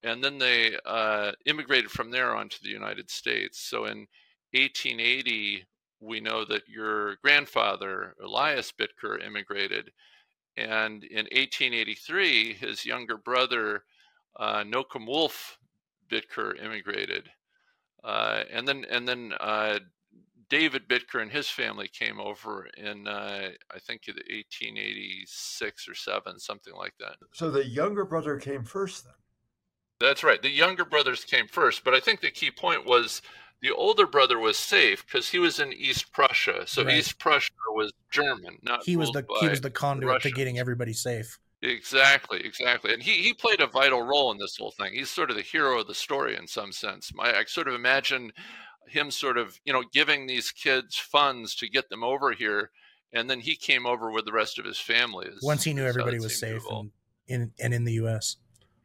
and 0.01 0.23
then 0.23 0.37
they 0.37 0.77
uh, 0.85 1.33
immigrated 1.45 1.91
from 1.91 2.11
there 2.11 2.35
onto 2.35 2.57
the 2.61 2.69
United 2.69 3.09
States. 3.09 3.59
So 3.59 3.85
in 3.85 4.07
1880, 4.53 5.65
we 5.99 6.19
know 6.19 6.45
that 6.45 6.67
your 6.67 7.15
grandfather, 7.17 8.15
Elias 8.23 8.71
Bittker, 8.71 9.25
immigrated. 9.25 9.91
And 10.57 11.03
in 11.03 11.25
1883, 11.31 12.53
his 12.53 12.85
younger 12.85 13.17
brother, 13.17 13.83
uh, 14.37 14.63
Nokum 14.63 15.07
Wolf 15.07 15.57
Bittker, 16.11 16.61
immigrated. 16.63 17.29
Uh, 18.03 18.43
and 18.51 18.67
then, 18.67 18.85
and 18.89 19.07
then 19.07 19.33
uh, 19.39 19.79
David 20.49 20.87
Bittker 20.87 21.21
and 21.21 21.31
his 21.31 21.49
family 21.49 21.87
came 21.87 22.19
over 22.19 22.67
in, 22.77 23.07
uh, 23.07 23.49
I 23.71 23.79
think, 23.79 24.03
1886 24.07 25.87
or 25.87 25.95
seven, 25.95 26.37
something 26.37 26.75
like 26.75 26.93
that. 26.99 27.15
So 27.31 27.49
the 27.49 27.65
younger 27.65 28.05
brother 28.05 28.37
came 28.37 28.63
first, 28.63 29.05
then. 29.05 29.13
That's 29.99 30.23
right. 30.23 30.41
The 30.41 30.49
younger 30.49 30.85
brothers 30.85 31.23
came 31.23 31.47
first, 31.47 31.83
but 31.83 31.93
I 31.93 31.99
think 31.99 32.19
the 32.19 32.29
key 32.29 32.51
point 32.51 32.85
was 32.85 33.21
the 33.63 33.73
older 33.73 34.05
brother 34.05 34.37
was 34.37 34.57
safe 34.57 35.05
because 35.05 35.29
he 35.29 35.39
was 35.39 35.59
in 35.59 35.71
East 35.71 36.11
Prussia. 36.11 36.67
So 36.67 36.83
right. 36.83 36.97
East 36.97 37.17
Prussia 37.17 37.49
was 37.69 37.93
German, 38.11 38.57
not 38.61 38.83
he 38.83 38.97
was 38.97 39.09
the 39.11 39.25
he 39.39 39.47
was 39.47 39.61
the 39.61 39.71
conduit 39.71 40.21
to 40.21 40.31
getting 40.31 40.59
everybody 40.59 40.93
safe. 40.93 41.39
Exactly, 41.61 42.45
exactly, 42.45 42.93
and 42.93 43.01
he 43.01 43.13
he 43.23 43.33
played 43.33 43.61
a 43.61 43.67
vital 43.67 44.03
role 44.03 44.31
in 44.33 44.37
this 44.37 44.57
whole 44.57 44.71
thing. 44.71 44.93
He's 44.93 45.09
sort 45.09 45.31
of 45.31 45.37
the 45.37 45.41
hero 45.41 45.79
of 45.79 45.87
the 45.87 45.95
story 45.95 46.35
in 46.35 46.45
some 46.45 46.73
sense. 46.73 47.13
My 47.15 47.33
I 47.33 47.45
sort 47.45 47.69
of 47.69 47.73
imagine 47.73 48.33
him 48.85 49.09
sort 49.09 49.37
of 49.37 49.57
you 49.63 49.71
know 49.71 49.83
giving 49.93 50.27
these 50.27 50.51
kids 50.51 50.97
funds 50.97 51.55
to 51.55 51.69
get 51.69 51.89
them 51.89 52.03
over 52.03 52.33
here, 52.33 52.69
and 53.13 53.29
then 53.29 53.39
he 53.39 53.55
came 53.55 53.85
over 53.85 54.11
with 54.11 54.25
the 54.25 54.33
rest 54.33 54.59
of 54.59 54.65
his 54.65 54.77
family. 54.77 55.27
Is, 55.27 55.41
Once 55.41 55.63
he 55.63 55.73
knew 55.73 55.85
everybody 55.85 56.19
was 56.19 56.37
safe 56.37 56.63
and 56.69 56.91
in 57.27 57.51
and 57.61 57.73
in 57.73 57.85
the 57.85 57.93
U.S. 57.93 58.35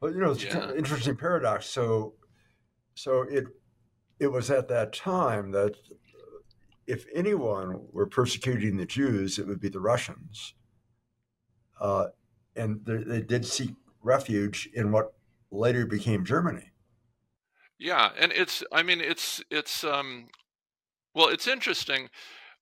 Well, 0.01 0.13
you 0.13 0.21
know, 0.21 0.31
it's 0.31 0.45
yeah. 0.45 0.53
kind 0.53 0.71
of 0.71 0.77
interesting 0.77 1.17
paradox. 1.17 1.67
So, 1.67 2.15
so 2.95 3.23
it 3.23 3.47
it 4.21 4.29
was 4.29 4.51
at 4.51 4.69
that 4.69 4.93
time 4.93 5.53
that 5.53 5.77
if 6.87 7.07
anyone 7.15 7.87
were 7.93 8.07
persecuting 8.07 8.77
the 8.77 8.87
Jews, 8.87 9.39
it 9.39 9.47
would 9.47 9.61
be 9.61 9.69
the 9.69 9.81
Russians. 9.81 10.55
Uh, 11.81 12.07
and 12.57 12.81
they, 12.85 12.97
they 12.97 13.21
did 13.21 13.47
seek 13.47 13.75
refuge 14.03 14.69
in 14.75 14.91
what 14.91 15.13
later 15.51 15.87
became 15.87 16.25
Germany. 16.25 16.73
Yeah, 17.79 18.11
and 18.19 18.33
it's 18.33 18.65
I 18.73 18.83
mean 18.83 19.01
it's 19.01 19.41
it's 19.51 19.85
um 19.85 20.29
well 21.15 21.29
it's 21.29 21.47
interesting. 21.47 22.09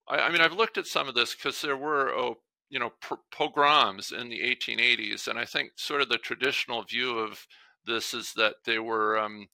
I, 0.07 0.19
I 0.19 0.31
mean 0.31 0.41
I've 0.41 0.53
looked 0.53 0.77
at 0.77 0.85
some 0.85 1.07
of 1.07 1.15
this 1.15 1.33
because 1.33 1.61
there 1.61 1.77
were 1.77 2.09
oh 2.09 2.35
you 2.69 2.79
know 2.79 2.91
pogroms 3.31 4.11
in 4.11 4.29
the 4.29 4.39
1880s, 4.41 5.27
and 5.27 5.39
I 5.39 5.45
think 5.45 5.71
sort 5.75 6.01
of 6.01 6.09
the 6.09 6.17
traditional 6.17 6.83
view 6.83 7.17
of 7.17 7.47
this 7.85 8.13
is 8.13 8.33
that 8.35 8.55
they 8.65 8.77
were 8.77 9.17
um, 9.17 9.47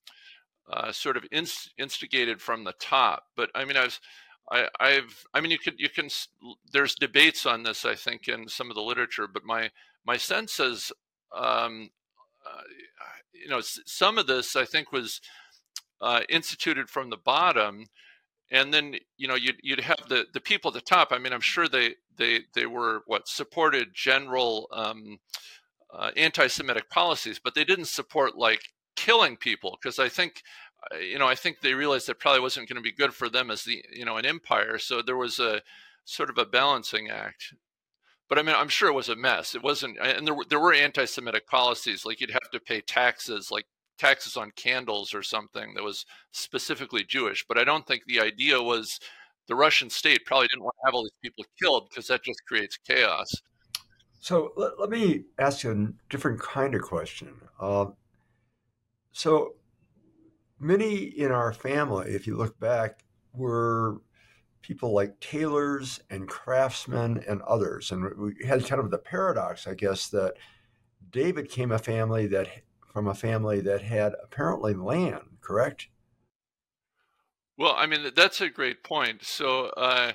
uh, 0.72 0.92
sort 0.92 1.18
of 1.18 1.26
inst- 1.32 1.72
instigated 1.78 2.42
from 2.42 2.64
the 2.64 2.74
top. 2.80 3.24
But 3.36 3.50
I 3.56 3.66
mean, 3.66 3.78
I've, 3.78 4.00
I, 4.52 4.68
I've, 4.80 5.26
I 5.34 5.42
mean, 5.42 5.52
you 5.52 5.60
could, 5.60 5.76
you 5.78 5.90
can. 5.90 6.10
There's 6.72 6.96
debates 6.96 7.46
on 7.46 7.64
this, 7.64 7.86
I 7.86 7.96
think, 7.96 8.28
in 8.28 8.48
some 8.48 8.70
of 8.70 8.76
the 8.76 8.82
literature. 8.82 9.28
But 9.28 9.46
my 9.46 9.72
my 10.06 10.18
sense 10.18 10.60
is, 10.60 10.92
um, 11.36 11.90
uh, 12.46 12.62
you 13.34 13.50
know, 13.50 13.62
some 13.62 14.18
of 14.18 14.28
this 14.28 14.56
I 14.56 14.66
think 14.66 14.92
was 14.92 15.22
uh, 16.02 16.22
instituted 16.30 16.90
from 16.90 17.10
the 17.10 17.18
bottom, 17.18 17.86
and 18.52 18.74
then 18.74 18.96
you 19.18 19.28
know 19.28 19.36
you'd 19.36 19.58
you'd 19.64 19.82
have 19.82 20.08
the 20.10 20.26
the 20.34 20.42
people 20.42 20.70
at 20.70 20.76
the 20.76 20.82
top. 20.82 21.10
I 21.12 21.20
mean, 21.20 21.34
I'm 21.34 21.42
sure 21.42 21.68
they 21.68 21.96
they 22.18 22.42
they 22.54 22.66
were 22.66 23.02
what 23.06 23.28
supported 23.28 23.90
general. 23.94 24.68
Um, 24.72 25.20
uh, 25.96 26.10
anti-Semitic 26.18 26.90
policies, 26.90 27.40
but 27.44 27.54
they 27.54 27.64
didn't 27.64 27.86
support 27.86 28.36
like 28.36 28.74
killing 28.96 29.38
people 29.38 29.78
because 29.82 30.00
I 30.00 30.10
think 30.10 30.44
uh, 30.92 30.98
you 30.98 31.18
know 31.20 31.28
I 31.28 31.36
think 31.36 31.62
they 31.62 31.74
realized 31.74 32.08
that 32.08 32.20
probably 32.20 32.42
wasn't 32.42 32.70
going 32.70 32.82
to 32.82 32.90
be 32.90 32.96
good 32.96 33.14
for 33.14 33.30
them 33.30 33.52
as 33.52 33.64
the 33.64 33.84
you 33.92 34.06
know 34.06 34.18
an 34.18 34.26
empire. 34.26 34.78
So 34.78 35.02
there 35.02 35.18
was 35.18 35.40
a 35.40 35.62
sort 36.06 36.30
of 36.30 36.38
a 36.38 36.46
balancing 36.46 37.10
act. 37.10 37.54
But 38.30 38.40
I 38.40 38.42
mean, 38.42 38.56
I'm 38.56 38.70
sure 38.70 38.90
it 38.90 38.94
was 38.94 39.10
a 39.10 39.16
mess. 39.16 39.54
It 39.54 39.62
wasn't, 39.62 39.98
and 40.00 40.26
there 40.26 40.34
were, 40.34 40.46
there 40.50 40.60
were 40.60 40.74
anti-Semitic 40.74 41.46
policies 41.46 42.06
like 42.06 42.20
you'd 42.20 42.32
have 42.32 42.50
to 42.52 42.60
pay 42.60 42.82
taxes, 42.82 43.52
like 43.52 43.66
taxes 44.00 44.38
on 44.38 44.52
candles 44.56 45.14
or 45.14 45.22
something 45.22 45.74
that 45.76 45.84
was 45.84 46.06
specifically 46.32 47.04
Jewish. 47.04 47.46
But 47.48 47.58
I 47.58 47.64
don't 47.64 47.86
think 47.86 48.04
the 48.06 48.22
idea 48.22 48.62
was 48.62 49.00
the 49.48 49.56
Russian 49.56 49.90
state 49.90 50.26
probably 50.26 50.48
didn't 50.48 50.64
want 50.64 50.76
to 50.82 50.88
have 50.88 50.96
all 50.96 51.04
these 51.04 51.12
people 51.22 51.46
killed 51.62 51.90
because 51.90 52.08
that 52.08 52.24
just 52.24 52.44
creates 52.48 52.78
chaos. 52.78 53.34
So 54.20 54.54
let, 54.56 54.80
let 54.80 54.90
me 54.90 55.26
ask 55.38 55.64
you 55.64 55.72
a 55.72 56.10
different 56.10 56.40
kind 56.40 56.74
of 56.76 56.82
question. 56.82 57.34
Uh, 57.60 57.88
so 59.14 59.54
many 60.60 60.96
in 60.96 61.32
our 61.32 61.54
family, 61.54 62.12
if 62.12 62.28
you 62.28 62.36
look 62.36 62.60
back, 62.60 63.00
were 63.34 64.02
people 64.62 64.94
like 64.94 65.20
tailors 65.20 66.00
and 66.10 66.28
craftsmen 66.28 67.24
and 67.28 67.42
others. 67.44 67.92
And 67.92 68.18
we 68.18 68.34
had 68.46 68.66
kind 68.66 68.82
of 68.82 68.92
the 68.92 68.98
paradox, 68.98 69.68
I 69.68 69.76
guess, 69.76 70.08
that 70.10 70.34
David 71.12 71.50
came 71.50 71.72
a 71.72 71.78
family 71.78 72.28
that 72.28 72.48
from 72.92 73.08
a 73.08 73.14
family 73.14 73.60
that 73.62 73.82
had 73.82 74.14
apparently 74.24 74.74
land, 74.74 75.38
correct? 75.42 75.88
Well, 77.58 77.76
I 77.78 77.86
mean 77.86 78.12
that's 78.16 78.42
a 78.42 78.50
great 78.50 78.84
point. 78.84 79.24
So 79.24 79.66
uh, 79.78 80.14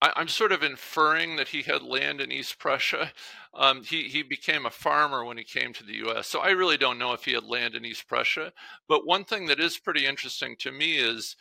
I, 0.00 0.20
am 0.20 0.28
sort 0.28 0.52
of 0.52 0.62
inferring 0.62 1.36
that 1.36 1.48
he 1.48 1.62
had 1.62 1.82
land 1.82 2.20
in 2.20 2.30
East 2.30 2.58
Prussia. 2.58 3.12
Um, 3.54 3.82
he 3.82 4.04
he 4.04 4.22
became 4.22 4.66
a 4.66 4.70
farmer 4.70 5.24
when 5.24 5.36
he 5.36 5.44
came 5.44 5.72
to 5.74 5.84
the 5.84 5.96
U.S. 5.96 6.28
So 6.28 6.40
I 6.40 6.50
really 6.50 6.76
don't 6.76 6.98
know 6.98 7.12
if 7.12 7.24
he 7.24 7.32
had 7.32 7.44
land 7.44 7.74
in 7.74 7.84
East 7.84 8.06
Prussia. 8.06 8.52
But 8.88 9.06
one 9.06 9.24
thing 9.24 9.46
that 9.46 9.60
is 9.60 9.78
pretty 9.78 10.06
interesting 10.06 10.56
to 10.60 10.70
me 10.70 10.96
is 10.98 11.36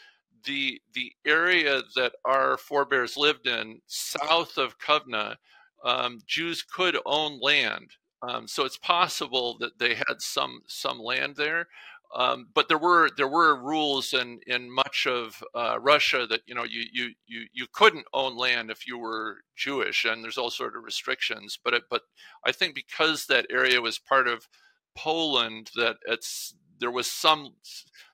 the 0.45 0.81
the 0.93 1.11
area 1.25 1.81
that 1.95 2.13
our 2.25 2.57
forebears 2.57 3.17
lived 3.17 3.47
in, 3.47 3.81
south 3.87 4.57
of 4.57 4.79
Kovna. 4.79 5.35
Um, 5.83 6.19
Jews 6.25 6.63
could 6.63 6.97
own 7.05 7.39
land, 7.39 7.91
um, 8.23 8.47
so 8.47 8.65
it's 8.65 8.77
possible 8.77 9.57
that 9.59 9.77
they 9.77 9.93
had 9.93 10.19
some 10.19 10.61
some 10.67 10.99
land 10.99 11.35
there. 11.35 11.67
Um, 12.15 12.47
but 12.53 12.69
there 12.69 12.77
were 12.77 13.09
there 13.17 13.27
were 13.27 13.61
rules 13.61 14.13
in 14.13 14.39
in 14.47 14.73
much 14.73 15.05
of 15.07 15.43
uh, 15.53 15.77
Russia 15.79 16.25
that 16.29 16.41
you 16.45 16.55
know 16.55 16.63
you 16.63 16.85
you 16.91 17.11
you 17.25 17.45
you 17.53 17.67
couldn't 17.71 18.05
own 18.13 18.37
land 18.37 18.71
if 18.71 18.87
you 18.87 18.97
were 18.97 19.37
Jewish, 19.55 20.05
and 20.05 20.23
there's 20.23 20.37
all 20.37 20.49
sort 20.49 20.75
of 20.75 20.83
restrictions. 20.83 21.59
But 21.61 21.73
it, 21.73 21.83
but 21.89 22.03
I 22.45 22.51
think 22.51 22.75
because 22.75 23.25
that 23.25 23.47
area 23.49 23.81
was 23.81 23.99
part 23.99 24.27
of 24.27 24.47
Poland, 24.95 25.71
that 25.75 25.97
it's 26.07 26.55
there 26.79 26.91
was 26.91 27.07
some 27.11 27.55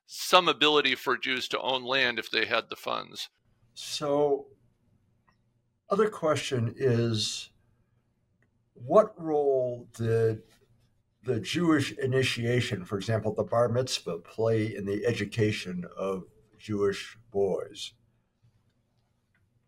some 0.06 0.48
ability 0.48 0.96
for 0.96 1.18
Jews 1.18 1.48
to 1.50 1.60
own 1.60 1.84
land 1.84 2.20
if 2.20 2.32
they 2.32 2.46
had 2.46 2.70
the 2.70 2.76
funds. 2.76 3.30
So 3.76 4.48
other 5.90 6.10
question 6.10 6.74
is 6.78 7.50
what 8.74 9.14
role 9.22 9.88
did 9.96 10.42
the 11.24 11.40
Jewish 11.40 11.92
initiation, 11.94 12.86
for 12.86 12.98
example, 12.98 13.34
the 13.34 13.44
bar 13.44 13.70
mitzvah, 13.70 14.20
play 14.20 14.76
in 14.76 14.86
the 14.86 15.06
education 15.06 15.86
of 15.98 16.24
Jewish 16.58 17.18
boys? 17.32 17.94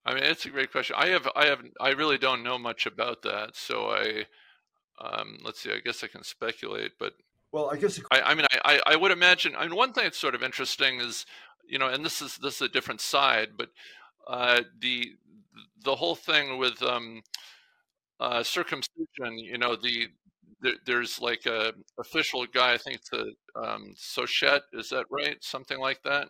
I 0.05 0.13
mean, 0.13 0.23
it's 0.23 0.45
a 0.45 0.49
great 0.49 0.71
question. 0.71 0.95
I 0.99 1.07
have, 1.07 1.27
I 1.35 1.45
have, 1.45 1.61
I 1.79 1.89
really 1.89 2.17
don't 2.17 2.43
know 2.43 2.57
much 2.57 2.85
about 2.85 3.23
that. 3.23 3.55
So 3.55 3.89
I, 3.89 4.25
um, 4.99 5.39
let's 5.43 5.61
see. 5.61 5.71
I 5.71 5.79
guess 5.83 6.03
I 6.03 6.07
can 6.07 6.23
speculate, 6.23 6.93
but 6.99 7.13
well, 7.51 7.69
I 7.71 7.77
guess 7.77 7.99
I, 8.11 8.21
I 8.21 8.35
mean, 8.35 8.45
I, 8.65 8.81
I 8.85 8.95
would 8.97 9.11
imagine. 9.11 9.55
I 9.55 9.65
mean, 9.65 9.75
one 9.77 9.93
thing 9.93 10.03
that's 10.03 10.19
sort 10.19 10.35
of 10.35 10.43
interesting 10.43 10.99
is, 10.99 11.25
you 11.65 11.79
know, 11.79 11.87
and 11.87 12.03
this 12.03 12.21
is 12.21 12.37
this 12.37 12.55
is 12.55 12.61
a 12.63 12.67
different 12.67 12.99
side, 12.99 13.51
but 13.57 13.69
uh, 14.27 14.61
the 14.79 15.13
the 15.83 15.95
whole 15.95 16.15
thing 16.15 16.57
with 16.57 16.83
um, 16.83 17.21
uh, 18.19 18.43
circumcision, 18.43 19.37
you 19.37 19.57
know, 19.57 19.77
the 19.77 20.09
there, 20.61 20.73
there's 20.85 21.19
like 21.19 21.45
a 21.45 21.73
official 21.99 22.45
guy. 22.45 22.73
I 22.73 22.77
think 22.77 22.97
it's 22.97 23.11
a 23.13 23.25
um, 23.59 23.93
Sochet. 23.95 24.61
Is 24.73 24.89
that 24.89 25.05
right? 25.09 25.37
Something 25.41 25.79
like 25.79 26.01
that. 26.03 26.29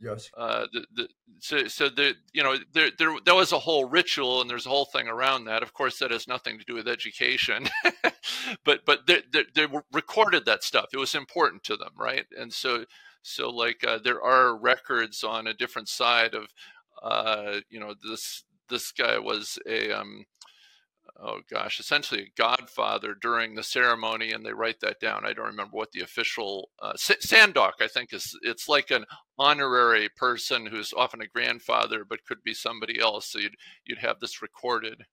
Yes. 0.00 0.30
Uh, 0.36 0.66
the, 0.72 0.84
the, 0.94 1.08
so, 1.38 1.66
so 1.66 1.88
the, 1.88 2.14
you 2.32 2.42
know, 2.42 2.56
there, 2.72 2.90
there, 2.98 3.16
there 3.24 3.34
was 3.34 3.52
a 3.52 3.58
whole 3.58 3.86
ritual 3.86 4.40
and 4.40 4.50
there's 4.50 4.66
a 4.66 4.70
whole 4.70 4.84
thing 4.84 5.08
around 5.08 5.44
that. 5.44 5.62
Of 5.62 5.72
course, 5.72 5.98
that 5.98 6.10
has 6.10 6.28
nothing 6.28 6.58
to 6.58 6.64
do 6.64 6.74
with 6.74 6.88
education, 6.88 7.68
but, 8.64 8.84
but 8.84 9.06
they, 9.06 9.22
they, 9.32 9.44
they, 9.54 9.66
recorded 9.92 10.44
that 10.44 10.62
stuff. 10.62 10.86
It 10.92 10.98
was 10.98 11.14
important 11.14 11.62
to 11.64 11.76
them. 11.76 11.92
Right. 11.96 12.26
And 12.38 12.52
so, 12.52 12.84
so 13.22 13.48
like, 13.48 13.84
uh, 13.86 13.98
there 14.02 14.22
are 14.22 14.56
records 14.56 15.24
on 15.24 15.46
a 15.46 15.54
different 15.54 15.88
side 15.88 16.34
of, 16.34 16.48
uh, 17.02 17.60
you 17.70 17.80
know, 17.80 17.94
this, 18.08 18.44
this 18.68 18.92
guy 18.92 19.18
was 19.18 19.58
a, 19.66 19.92
um, 19.92 20.24
oh 21.20 21.40
gosh, 21.50 21.78
essentially 21.78 22.22
a 22.22 22.32
godfather 22.40 23.14
during 23.14 23.54
the 23.54 23.62
ceremony, 23.62 24.32
and 24.32 24.44
they 24.44 24.52
write 24.52 24.80
that 24.80 25.00
down. 25.00 25.24
I 25.24 25.32
don't 25.32 25.46
remember 25.46 25.76
what 25.76 25.92
the 25.92 26.02
official 26.02 26.70
uh, 26.82 26.94
Sandek, 26.94 27.74
I 27.80 27.88
think, 27.88 28.12
is. 28.12 28.36
It's 28.42 28.68
like 28.68 28.90
an 28.90 29.04
honorary 29.38 30.08
person 30.08 30.66
who's 30.66 30.92
often 30.92 31.20
a 31.20 31.26
grandfather, 31.26 32.04
but 32.04 32.24
could 32.26 32.42
be 32.42 32.54
somebody 32.54 33.00
else. 33.00 33.30
So 33.30 33.38
you'd 33.38 33.56
you'd 33.84 33.98
have 33.98 34.20
this 34.20 34.42
recorded, 34.42 35.04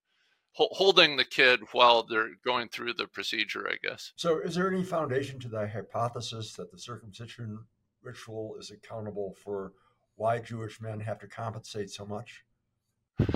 holding 0.53 1.17
the 1.17 1.25
kid 1.25 1.61
while 1.71 2.03
they're 2.03 2.31
going 2.43 2.69
through 2.69 2.93
the 2.93 3.07
procedure. 3.07 3.67
I 3.69 3.75
guess. 3.81 4.13
So, 4.15 4.39
is 4.39 4.55
there 4.55 4.71
any 4.71 4.83
foundation 4.83 5.39
to 5.41 5.47
the 5.47 5.67
hypothesis 5.67 6.53
that 6.53 6.71
the 6.71 6.79
circumcision 6.79 7.59
ritual 8.01 8.55
is 8.59 8.71
accountable 8.71 9.35
for 9.43 9.73
why 10.15 10.39
Jewish 10.39 10.81
men 10.81 10.99
have 11.01 11.19
to 11.19 11.27
compensate 11.27 11.89
so 11.91 12.05
much? 12.05 12.43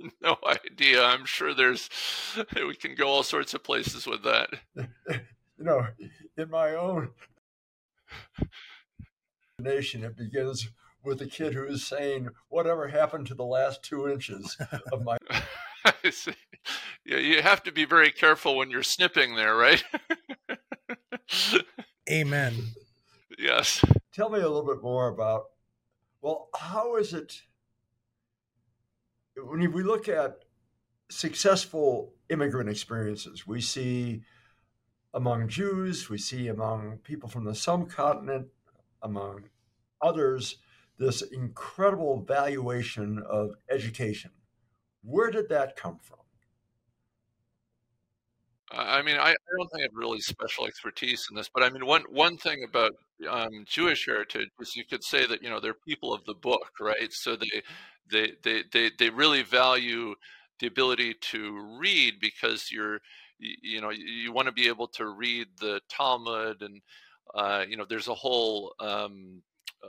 I 0.00 0.04
have 0.04 0.12
no 0.22 0.36
idea. 0.46 1.04
I'm 1.04 1.24
sure 1.24 1.54
there's 1.54 1.88
we 2.54 2.74
can 2.74 2.94
go 2.94 3.08
all 3.08 3.22
sorts 3.22 3.54
of 3.54 3.64
places 3.64 4.06
with 4.06 4.22
that. 4.24 4.50
you 4.76 4.84
know, 5.58 5.86
in 6.36 6.50
my 6.50 6.74
own 6.74 7.10
nation, 9.58 10.04
it 10.04 10.16
begins 10.16 10.68
with 11.04 11.20
a 11.22 11.26
kid 11.26 11.54
who 11.54 11.64
is 11.64 11.86
saying, 11.86 12.28
"Whatever 12.48 12.88
happened 12.88 13.26
to 13.28 13.34
the 13.34 13.44
last 13.44 13.82
two 13.82 14.08
inches 14.08 14.56
of 14.92 15.02
my?" 15.04 15.16
I 15.84 16.10
see. 16.10 16.34
Yeah, 17.04 17.18
you 17.18 17.40
have 17.42 17.62
to 17.62 17.72
be 17.72 17.84
very 17.84 18.10
careful 18.10 18.56
when 18.56 18.70
you're 18.70 18.82
snipping 18.82 19.36
there, 19.36 19.56
right? 19.56 19.82
Amen. 22.10 22.54
Yes. 23.38 23.82
Tell 24.12 24.28
me 24.28 24.40
a 24.40 24.48
little 24.48 24.66
bit 24.66 24.82
more 24.82 25.08
about. 25.08 25.44
Well, 26.20 26.48
how 26.56 26.96
is 26.96 27.14
it? 27.14 27.40
When 29.46 29.72
we 29.72 29.82
look 29.82 30.08
at 30.08 30.44
successful 31.10 32.12
immigrant 32.28 32.68
experiences, 32.68 33.46
we 33.46 33.60
see 33.60 34.22
among 35.14 35.48
Jews, 35.48 36.10
we 36.10 36.18
see 36.18 36.48
among 36.48 36.98
people 36.98 37.28
from 37.28 37.44
the 37.44 37.54
subcontinent, 37.54 38.48
among 39.02 39.44
others, 40.02 40.56
this 40.98 41.22
incredible 41.22 42.20
valuation 42.20 43.22
of 43.28 43.52
education. 43.70 44.30
Where 45.02 45.30
did 45.30 45.48
that 45.48 45.76
come 45.76 45.98
from? 46.02 46.18
I 48.70 49.00
mean, 49.00 49.16
I, 49.16 49.34
don't 49.56 49.70
think 49.70 49.80
I 49.80 49.82
have 49.82 49.92
really 49.94 50.20
special 50.20 50.66
expertise 50.66 51.26
in 51.30 51.36
this, 51.36 51.48
but 51.48 51.62
I 51.62 51.70
mean, 51.70 51.86
one 51.86 52.02
one 52.10 52.36
thing 52.36 52.64
about 52.68 52.92
um, 53.28 53.64
Jewish 53.66 54.04
heritage 54.04 54.50
is 54.60 54.76
you 54.76 54.84
could 54.84 55.02
say 55.02 55.26
that 55.26 55.42
you 55.42 55.48
know 55.48 55.58
they're 55.58 55.72
people 55.72 56.12
of 56.12 56.24
the 56.26 56.34
book, 56.34 56.72
right? 56.78 57.10
So 57.10 57.34
they 57.34 57.62
they 58.10 58.32
they 58.42 58.62
they, 58.72 58.90
they 58.98 59.10
really 59.10 59.42
value 59.42 60.14
the 60.60 60.66
ability 60.66 61.14
to 61.20 61.78
read 61.78 62.14
because 62.20 62.70
you're 62.70 63.00
you, 63.38 63.54
you 63.62 63.80
know 63.80 63.90
you, 63.90 64.04
you 64.04 64.32
want 64.32 64.46
to 64.46 64.52
be 64.52 64.68
able 64.68 64.88
to 64.88 65.06
read 65.06 65.46
the 65.60 65.80
Talmud 65.88 66.62
and 66.62 66.80
uh, 67.34 67.64
you 67.68 67.76
know 67.76 67.84
there's 67.88 68.08
a 68.08 68.14
whole 68.14 68.74
um, 68.80 69.42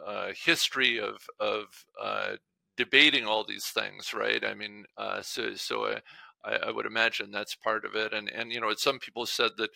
uh, 0.05 0.29
history 0.45 0.99
of 0.99 1.25
of 1.39 1.65
uh, 2.01 2.36
debating 2.77 3.25
all 3.25 3.43
these 3.43 3.65
things, 3.65 4.13
right? 4.13 4.43
I 4.45 4.53
mean, 4.53 4.86
uh, 4.97 5.21
so 5.21 5.55
so 5.55 5.97
I, 6.45 6.51
I, 6.67 6.71
would 6.71 6.86
imagine 6.86 7.32
that's 7.32 7.55
part 7.55 7.86
of 7.86 7.95
it, 7.95 8.13
and 8.13 8.29
and 8.29 8.51
you 8.51 8.62
know 8.62 8.73
some 8.75 8.99
people 8.99 9.25
said 9.25 9.51
that 9.58 9.71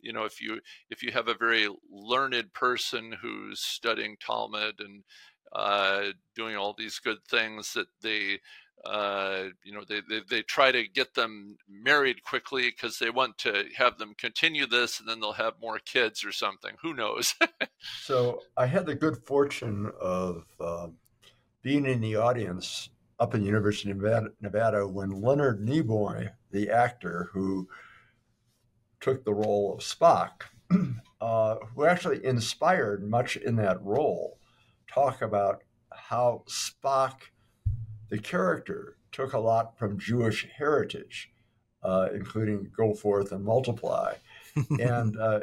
you 0.00 0.12
know 0.12 0.24
if 0.24 0.40
you 0.40 0.60
if 0.90 1.02
you 1.02 1.12
have 1.12 1.28
a 1.28 1.34
very 1.34 1.68
learned 1.90 2.52
person 2.52 3.14
who's 3.20 3.60
studying 3.60 4.16
Talmud 4.20 4.80
and 4.80 5.04
uh, 5.52 6.06
doing 6.34 6.56
all 6.56 6.74
these 6.76 6.98
good 6.98 7.18
things 7.28 7.72
that 7.74 7.88
they 8.02 8.38
uh, 8.84 9.44
you 9.64 9.72
know 9.72 9.82
they, 9.88 10.00
they, 10.08 10.20
they 10.30 10.42
try 10.42 10.70
to 10.70 10.86
get 10.86 11.14
them 11.14 11.56
married 11.68 12.22
quickly 12.22 12.70
because 12.70 12.98
they 12.98 13.10
want 13.10 13.36
to 13.38 13.64
have 13.76 13.98
them 13.98 14.14
continue 14.16 14.66
this 14.66 15.00
and 15.00 15.08
then 15.08 15.20
they'll 15.20 15.32
have 15.32 15.54
more 15.60 15.78
kids 15.80 16.24
or 16.24 16.32
something. 16.32 16.72
Who 16.82 16.94
knows? 16.94 17.34
So 18.02 18.40
i 18.56 18.66
had 18.66 18.86
the 18.86 18.94
good 18.94 19.16
fortune 19.18 19.90
of 20.00 20.44
uh, 20.60 20.88
being 21.62 21.86
in 21.86 22.00
the 22.00 22.16
audience 22.16 22.90
up 23.20 23.34
in 23.34 23.40
the 23.40 23.46
university 23.46 23.90
of 23.90 23.98
nevada, 23.98 24.28
nevada 24.40 24.86
when 24.86 25.10
leonard 25.22 25.64
nimoy 25.64 26.30
the 26.50 26.70
actor 26.70 27.30
who 27.32 27.68
took 29.00 29.24
the 29.24 29.34
role 29.34 29.74
of 29.74 29.80
spock 29.80 30.42
uh, 31.20 31.56
who 31.74 31.84
actually 31.84 32.24
inspired 32.24 33.08
much 33.08 33.36
in 33.36 33.56
that 33.56 33.80
role 33.82 34.37
talk 34.92 35.22
about 35.22 35.62
how 35.92 36.44
Spock, 36.48 37.14
the 38.08 38.18
character, 38.18 38.96
took 39.12 39.32
a 39.32 39.38
lot 39.38 39.78
from 39.78 39.98
Jewish 39.98 40.46
heritage, 40.56 41.30
uh, 41.82 42.08
including 42.14 42.70
Go 42.76 42.94
Forth 42.94 43.32
and 43.32 43.44
Multiply. 43.44 44.14
and 44.80 45.18
uh, 45.18 45.40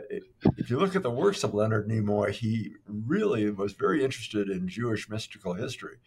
if 0.58 0.70
you 0.70 0.78
look 0.78 0.96
at 0.96 1.04
the 1.04 1.12
works 1.12 1.44
of 1.44 1.54
Leonard 1.54 1.88
Nimoy, 1.88 2.32
he 2.32 2.74
really 2.88 3.50
was 3.50 3.74
very 3.74 4.04
interested 4.04 4.50
in 4.50 4.68
Jewish 4.68 5.10
mystical 5.10 5.54
history. 5.54 5.98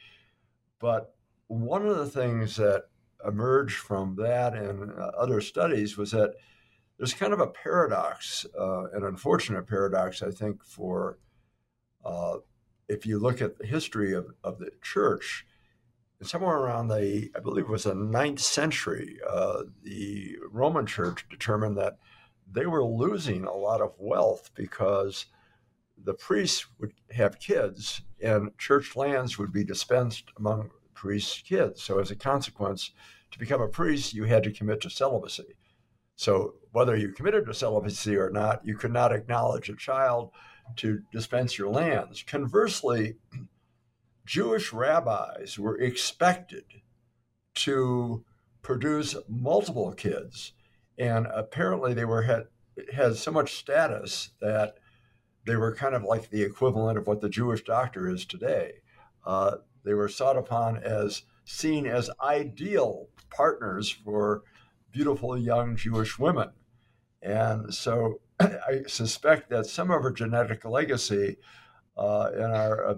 But 0.78 1.14
one 1.48 1.86
of 1.86 1.96
the 1.96 2.06
things 2.06 2.56
that 2.56 2.84
emerged 3.26 3.76
from 3.76 4.16
that 4.16 4.54
and 4.54 4.92
uh, 4.92 5.10
other 5.16 5.40
studies 5.40 5.96
was 5.96 6.12
that 6.12 6.34
there's 6.98 7.14
kind 7.14 7.32
of 7.32 7.40
a 7.40 7.46
paradox, 7.46 8.46
uh, 8.58 8.90
an 8.90 9.04
unfortunate 9.04 9.66
paradox, 9.66 10.22
I 10.22 10.30
think, 10.30 10.64
for 10.64 11.18
uh, 12.04 12.38
if 12.88 13.06
you 13.06 13.18
look 13.18 13.40
at 13.40 13.58
the 13.58 13.66
history 13.66 14.14
of, 14.14 14.28
of 14.42 14.58
the 14.58 14.70
church, 14.82 15.46
somewhere 16.22 16.56
around 16.56 16.88
the, 16.88 17.30
I 17.36 17.40
believe 17.40 17.64
it 17.64 17.70
was 17.70 17.84
the 17.84 17.94
ninth 17.94 18.40
century, 18.40 19.18
uh, 19.28 19.64
the 19.82 20.36
Roman 20.50 20.86
church 20.86 21.26
determined 21.28 21.76
that 21.78 21.98
they 22.50 22.66
were 22.66 22.84
losing 22.84 23.44
a 23.44 23.54
lot 23.54 23.80
of 23.80 23.92
wealth 23.98 24.50
because 24.54 25.26
the 26.02 26.14
priests 26.14 26.66
would 26.78 26.92
have 27.10 27.38
kids 27.38 28.02
and 28.22 28.56
church 28.58 28.96
lands 28.96 29.38
would 29.38 29.52
be 29.52 29.64
dispensed 29.64 30.24
among 30.38 30.70
priests' 30.94 31.42
kids. 31.42 31.82
So, 31.82 31.98
as 31.98 32.10
a 32.10 32.16
consequence, 32.16 32.92
to 33.30 33.38
become 33.38 33.60
a 33.60 33.68
priest, 33.68 34.14
you 34.14 34.24
had 34.24 34.42
to 34.44 34.52
commit 34.52 34.80
to 34.82 34.90
celibacy. 34.90 35.56
So, 36.16 36.54
whether 36.72 36.96
you 36.96 37.12
committed 37.12 37.46
to 37.46 37.54
celibacy 37.54 38.16
or 38.16 38.30
not, 38.30 38.64
you 38.64 38.76
could 38.76 38.92
not 38.92 39.12
acknowledge 39.12 39.68
a 39.68 39.76
child 39.76 40.30
to 40.76 41.02
dispense 41.12 41.58
your 41.58 41.70
lands. 41.70 42.22
Conversely, 42.22 43.16
Jewish 44.26 44.72
rabbis 44.72 45.58
were 45.58 45.78
expected 45.78 46.64
to 47.54 48.24
produce 48.62 49.16
multiple 49.28 49.92
kids, 49.92 50.52
and 50.98 51.26
apparently 51.32 51.94
they 51.94 52.04
were 52.04 52.22
had 52.22 52.44
had 52.92 53.16
so 53.16 53.30
much 53.32 53.56
status 53.56 54.30
that 54.40 54.76
they 55.46 55.56
were 55.56 55.74
kind 55.74 55.94
of 55.94 56.04
like 56.04 56.30
the 56.30 56.42
equivalent 56.42 56.98
of 56.98 57.06
what 57.06 57.20
the 57.20 57.28
Jewish 57.28 57.64
doctor 57.64 58.08
is 58.08 58.24
today. 58.24 58.74
Uh, 59.24 59.56
they 59.84 59.94
were 59.94 60.08
sought 60.08 60.36
upon 60.36 60.76
as 60.76 61.22
seen 61.44 61.86
as 61.86 62.10
ideal 62.22 63.08
partners 63.30 63.90
for 63.90 64.42
beautiful 64.92 65.36
young 65.38 65.76
Jewish 65.76 66.18
women. 66.18 66.50
And 67.22 67.72
so 67.74 68.20
I 68.40 68.82
suspect 68.86 69.50
that 69.50 69.66
some 69.66 69.90
of 69.90 70.02
our 70.02 70.12
genetic 70.12 70.64
legacy 70.64 71.36
uh, 71.96 72.30
our 72.38 72.86
uh, 72.86 72.94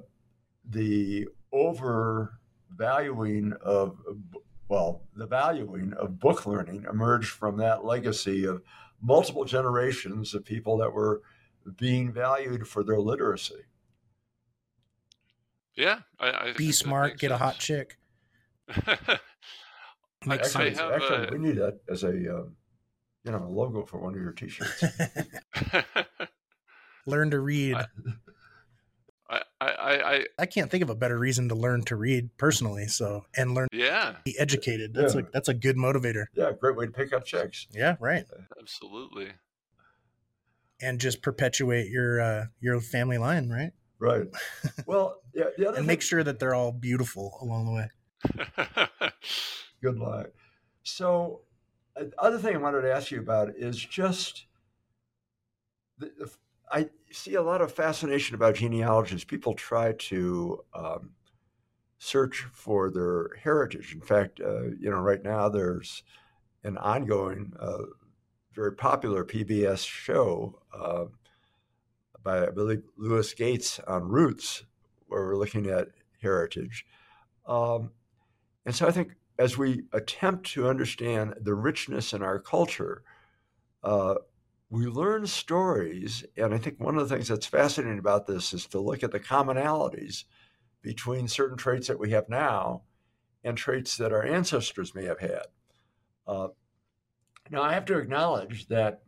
the 0.69 1.29
overvaluing 1.53 3.55
of 3.63 3.99
well, 4.69 5.03
the 5.17 5.27
valuing 5.27 5.95
of 5.95 6.21
book 6.21 6.47
learning 6.47 6.87
emerged 6.89 7.31
from 7.31 7.57
that 7.57 7.85
legacy 7.85 8.45
of 8.45 8.63
multiple 9.03 9.45
generations 9.45 10.33
of 10.33 10.45
people 10.45 10.79
that 10.79 10.93
were 10.93 11.23
being 11.77 12.13
valued 12.13 12.69
for 12.69 12.85
their 12.85 13.01
literacy. 13.01 13.65
Yeah, 15.75 16.01
I, 16.21 16.31
I 16.31 16.53
be 16.57 16.71
smart, 16.71 17.19
get 17.19 17.31
sense. 17.31 17.41
a 17.41 17.45
hot 17.45 17.59
chick. 17.59 17.99
Makes 20.27 20.55
actually, 20.55 20.75
sense. 20.75 20.81
Actually, 20.81 21.29
a... 21.29 21.33
we 21.33 21.39
need 21.39 21.57
that 21.57 21.81
as 21.89 22.05
a 22.05 22.11
um, 22.11 22.57
you 23.25 23.33
know 23.33 23.45
a 23.45 23.49
logo 23.49 23.85
for 23.85 23.99
one 23.99 24.15
of 24.15 24.21
your 24.21 24.33
t-shirts. 24.33 24.85
Learn 27.07 27.31
to 27.31 27.41
read. 27.41 27.77
I, 29.29 29.43
I, 29.61 29.71
I, 29.71 30.27
I 30.39 30.47
can't 30.47 30.71
think 30.71 30.83
of 30.83 30.91
a 30.91 30.95
better 30.95 31.19
reason 31.19 31.49
to 31.51 31.55
learn 31.55 31.83
to 31.85 31.97
read 31.97 32.37
personally. 32.37 32.87
So 32.87 33.27
and 33.37 33.55
learn, 33.55 33.69
yeah, 33.73 34.17
be 34.25 34.37
educated. 34.39 34.93
That's 34.95 35.15
yeah. 35.15 35.23
a 35.23 35.25
that's 35.33 35.49
a 35.49 35.55
good 35.55 35.77
motivator. 35.77 36.27
Yeah, 36.35 36.53
great 36.59 36.77
way 36.77 36.87
to 36.87 36.93
pick 36.93 37.13
up 37.13 37.25
checks. 37.25 37.67
Yeah, 37.71 37.97
right. 38.01 38.25
Absolutely. 38.59 39.29
And 40.83 40.99
just 41.01 41.23
perpetuate 41.23 41.91
your 41.91 42.21
uh, 42.21 42.47
your 42.61 42.81
family 42.81 43.19
line, 43.19 43.49
right? 43.49 43.73
Right. 43.99 44.27
Well, 44.87 45.21
yeah. 45.35 45.45
The 45.57 45.69
and 45.69 45.77
thing, 45.77 45.87
make 45.87 46.03
sure 46.03 46.25
that 46.25 46.41
they're 46.41 46.55
all 46.55 46.73
beautiful 46.73 47.39
along 47.43 47.67
the 47.67 47.73
way. 47.73 49.11
good 49.83 49.99
luck. 49.99 50.29
So, 50.83 51.43
uh, 51.97 52.05
other 52.19 52.39
thing 52.39 52.55
I 52.55 52.59
wanted 52.59 52.83
to 52.83 52.93
ask 52.93 53.11
you 53.11 53.21
about 53.21 53.51
is 53.57 53.79
just 53.79 54.47
the, 55.99 56.11
the 56.19 56.31
I 56.71 56.89
see 57.11 57.35
a 57.35 57.43
lot 57.43 57.61
of 57.61 57.73
fascination 57.73 58.35
about 58.37 58.55
genealogies. 58.55 59.25
People 59.25 59.55
try 59.55 59.93
to 59.93 60.65
um, 60.73 61.11
search 61.99 62.47
for 62.53 62.91
their 62.91 63.31
heritage. 63.43 63.93
In 63.95 64.01
fact, 64.01 64.41
uh, 64.41 64.63
you 64.79 64.91
know, 64.91 65.01
right 65.01 65.23
now 65.23 65.49
there's 65.49 66.03
an 66.63 66.79
ongoing, 66.79 67.53
uh, 67.59 67.85
very 68.55 68.73
popular 68.73 69.25
PBS 69.25 69.87
show 69.87 70.61
uh, 70.73 71.07
by, 72.23 72.47
I 72.47 72.51
believe, 72.51 72.83
Louis 72.97 73.33
Gates 73.35 73.81
on 73.87 74.05
roots, 74.05 74.65
where 75.09 75.25
we're 75.25 75.37
looking 75.37 75.67
at 75.67 75.89
heritage. 76.23 76.87
Um, 77.47 77.91
and 78.65 78.75
so 78.75 78.87
I 78.87 78.93
think 78.93 79.17
as 79.41 79.57
we 79.57 79.85
attempt 79.95 80.53
to 80.53 80.69
understand 80.69 81.35
the 81.41 81.55
richness 81.55 82.13
in 82.13 82.23
our 82.23 82.39
culture, 82.39 83.03
uh, 83.83 84.15
we 84.69 84.85
learn 84.85 85.27
stories. 85.27 86.23
And 86.37 86.53
I 86.53 86.59
think 86.59 86.79
one 86.79 86.99
of 86.99 87.09
the 87.09 87.15
things 87.15 87.29
that's 87.29 87.47
fascinating 87.47 87.99
about 87.99 88.27
this 88.27 88.53
is 88.53 88.67
to 88.67 88.79
look 88.79 89.03
at 89.03 89.13
the 89.13 89.19
commonalities 89.19 90.25
between 90.83 91.27
certain 91.27 91.57
traits 91.57 91.89
that 91.89 91.99
we 91.99 92.11
have 92.11 92.29
now 92.29 92.83
and 93.43 93.57
traits 93.57 93.97
that 93.97 94.13
our 94.13 94.23
ancestors 94.23 94.95
may 94.95 95.07
have 95.07 95.21
had. 95.21 95.47
Uh, 96.27 96.49
now, 97.49 97.63
I 97.63 97.73
have 97.73 97.87
to 97.87 97.97
acknowledge 97.97 98.69
that 98.69 99.01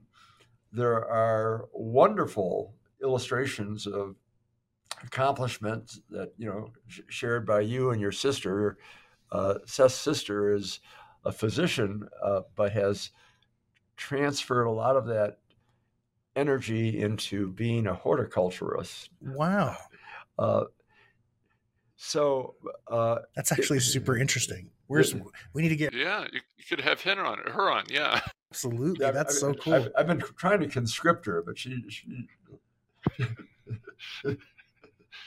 there 0.72 1.06
are 1.06 1.68
wonderful 1.74 2.74
illustrations 3.02 3.86
of 3.86 4.16
accomplishments 5.04 6.00
that 6.08 6.32
you 6.38 6.46
know 6.46 6.72
sh- 6.86 7.00
shared 7.08 7.46
by 7.46 7.60
you 7.60 7.90
and 7.90 8.00
your 8.00 8.12
sister. 8.12 8.78
Uh, 9.32 9.54
Seth's 9.64 9.94
sister 9.94 10.54
is 10.54 10.78
a 11.24 11.32
physician, 11.32 12.08
uh, 12.22 12.42
but 12.54 12.72
has 12.72 13.10
transferred 13.96 14.64
a 14.64 14.70
lot 14.70 14.96
of 14.96 15.06
that 15.06 15.38
energy 16.36 17.00
into 17.00 17.48
being 17.52 17.86
a 17.86 17.94
horticulturist. 17.94 19.08
Wow. 19.22 19.76
Uh, 20.38 20.64
so 21.96 22.54
uh, 22.88 23.18
that's 23.34 23.52
actually 23.52 23.78
it, 23.78 23.82
super 23.82 24.16
interesting. 24.16 24.70
Where's 24.86 25.14
it, 25.14 25.22
we 25.54 25.62
need 25.62 25.70
to 25.70 25.76
get? 25.76 25.94
Yeah, 25.94 26.26
you, 26.32 26.40
you, 26.58 26.64
could 26.68 26.80
have 26.80 27.00
her 27.00 27.24
on 27.24 27.38
her 27.38 27.70
on. 27.70 27.84
Yeah, 27.88 28.20
absolutely. 28.50 29.06
Yeah, 29.06 29.12
that's 29.12 29.36
I, 29.36 29.40
so 29.40 29.54
cool. 29.54 29.74
I've, 29.74 29.88
I've, 29.96 30.06
been 30.06 30.22
trying 30.36 30.60
to 30.60 30.66
conscript 30.66 31.24
her, 31.26 31.42
but 31.46 31.56
she 31.56 31.82
she, 31.88 32.26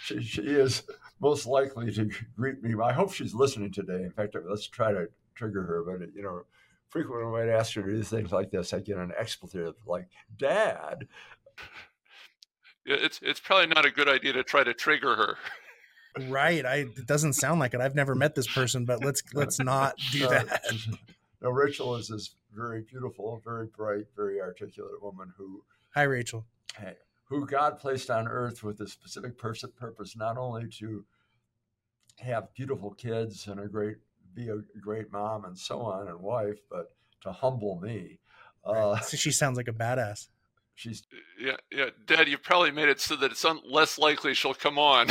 she 0.03 0.21
she 0.21 0.41
is 0.41 0.83
most 1.19 1.45
likely 1.45 1.91
to 1.93 2.09
greet 2.35 2.61
me. 2.61 2.73
I 2.81 2.93
hope 2.93 3.13
she's 3.13 3.33
listening 3.33 3.71
today. 3.71 4.03
In 4.03 4.11
fact, 4.11 4.35
let's 4.47 4.67
try 4.67 4.91
to 4.91 5.07
trigger 5.33 5.63
her. 5.63 5.83
But 5.83 6.13
you 6.15 6.23
know, 6.23 6.41
frequently 6.89 7.31
when 7.31 7.49
I 7.49 7.53
ask 7.53 7.73
her 7.75 7.81
to 7.81 7.91
do 7.91 8.03
things 8.03 8.31
like 8.31 8.51
this, 8.51 8.73
I 8.73 8.79
get 8.79 8.97
an 8.97 9.11
expletive 9.17 9.75
like 9.85 10.07
"Dad." 10.37 11.07
Yeah, 12.85 12.97
it's 12.99 13.19
it's 13.23 13.39
probably 13.39 13.67
not 13.67 13.85
a 13.85 13.91
good 13.91 14.07
idea 14.07 14.33
to 14.33 14.43
try 14.43 14.63
to 14.63 14.73
trigger 14.73 15.15
her. 15.15 15.37
Right. 16.27 16.65
I 16.65 16.75
it 16.77 17.07
doesn't 17.07 17.33
sound 17.33 17.59
like 17.59 17.73
it. 17.73 17.81
I've 17.81 17.95
never 17.95 18.15
met 18.15 18.35
this 18.35 18.47
person, 18.47 18.85
but 18.85 19.03
let's 19.03 19.21
let's 19.33 19.59
not 19.59 19.95
do 20.11 20.19
that. 20.29 20.63
no, 21.41 21.49
Rachel 21.49 21.95
is 21.95 22.07
this 22.07 22.35
very 22.53 22.81
beautiful, 22.81 23.41
very 23.43 23.67
bright, 23.67 24.05
very 24.15 24.39
articulate 24.39 25.01
woman 25.01 25.33
who. 25.37 25.63
Hi, 25.93 26.03
Rachel. 26.03 26.45
Hey, 26.77 26.95
who 27.25 27.45
God 27.45 27.79
placed 27.79 28.09
on 28.09 28.27
earth 28.27 28.63
with 28.63 28.79
a 28.79 28.87
specific 28.87 29.37
purpose, 29.37 30.15
not 30.15 30.37
only 30.37 30.67
to 30.79 31.05
have 32.19 32.53
beautiful 32.53 32.91
kids 32.93 33.47
and 33.47 33.59
a 33.59 33.67
great 33.67 33.97
be 34.33 34.49
a 34.49 34.57
great 34.81 35.11
mom 35.11 35.45
and 35.45 35.57
so 35.57 35.81
on 35.81 36.07
and 36.07 36.19
wife, 36.19 36.59
but 36.69 36.91
to 37.21 37.31
humble 37.31 37.79
me. 37.79 38.19
Uh, 38.63 38.99
so 38.99 39.17
she 39.17 39.31
sounds 39.31 39.57
like 39.57 39.67
a 39.67 39.73
badass. 39.73 40.27
She's 40.75 41.03
yeah, 41.39 41.55
yeah, 41.71 41.89
Dad. 42.05 42.27
You 42.27 42.37
probably 42.37 42.71
made 42.71 42.89
it 42.89 42.99
so 42.99 43.15
that 43.15 43.31
it's 43.31 43.45
un- 43.45 43.61
less 43.65 43.97
likely 43.97 44.33
she'll 44.33 44.53
come 44.53 44.77
on. 44.77 45.07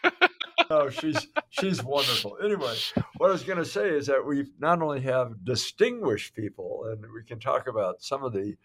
no, 0.70 0.88
she's 0.88 1.28
she's 1.50 1.84
wonderful. 1.84 2.38
Anyway, 2.42 2.74
what 3.18 3.28
I 3.28 3.32
was 3.32 3.42
going 3.42 3.58
to 3.58 3.64
say 3.66 3.90
is 3.90 4.06
that 4.06 4.24
we 4.24 4.46
not 4.58 4.80
only 4.80 5.02
have 5.02 5.44
distinguished 5.44 6.34
people, 6.34 6.86
and 6.90 7.02
we 7.12 7.22
can 7.26 7.38
talk 7.38 7.68
about 7.68 8.02
some 8.02 8.24
of 8.24 8.32
the 8.32 8.56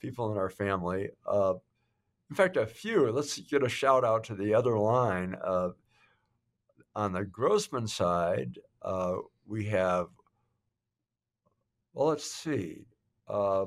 people 0.00 0.30
in 0.30 0.38
our 0.38 0.50
family. 0.50 1.08
Uh, 1.26 1.54
in 2.32 2.36
fact, 2.36 2.56
a 2.56 2.64
few. 2.64 3.10
Let's 3.10 3.38
get 3.40 3.62
a 3.62 3.68
shout 3.68 4.06
out 4.06 4.24
to 4.24 4.34
the 4.34 4.54
other 4.54 4.78
line. 4.78 5.36
Uh, 5.44 5.72
on 6.96 7.12
the 7.12 7.26
Grossman 7.26 7.86
side, 7.86 8.58
uh, 8.80 9.16
we 9.46 9.66
have, 9.66 10.06
well, 11.92 12.08
let's 12.08 12.24
see. 12.24 12.86
Uh, 13.28 13.66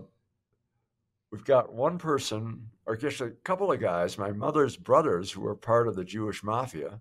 we've 1.31 1.45
got 1.45 1.75
one 1.75 1.99
person, 1.99 2.67
or 2.87 2.97
just 2.97 3.21
a 3.21 3.29
couple 3.43 3.71
of 3.71 3.79
guys, 3.79 4.17
my 4.17 4.31
mother's 4.31 4.77
brothers, 4.77 5.31
who 5.31 5.41
were 5.41 5.55
part 5.55 5.87
of 5.87 5.95
the 5.95 6.03
Jewish 6.03 6.43
mafia. 6.43 6.99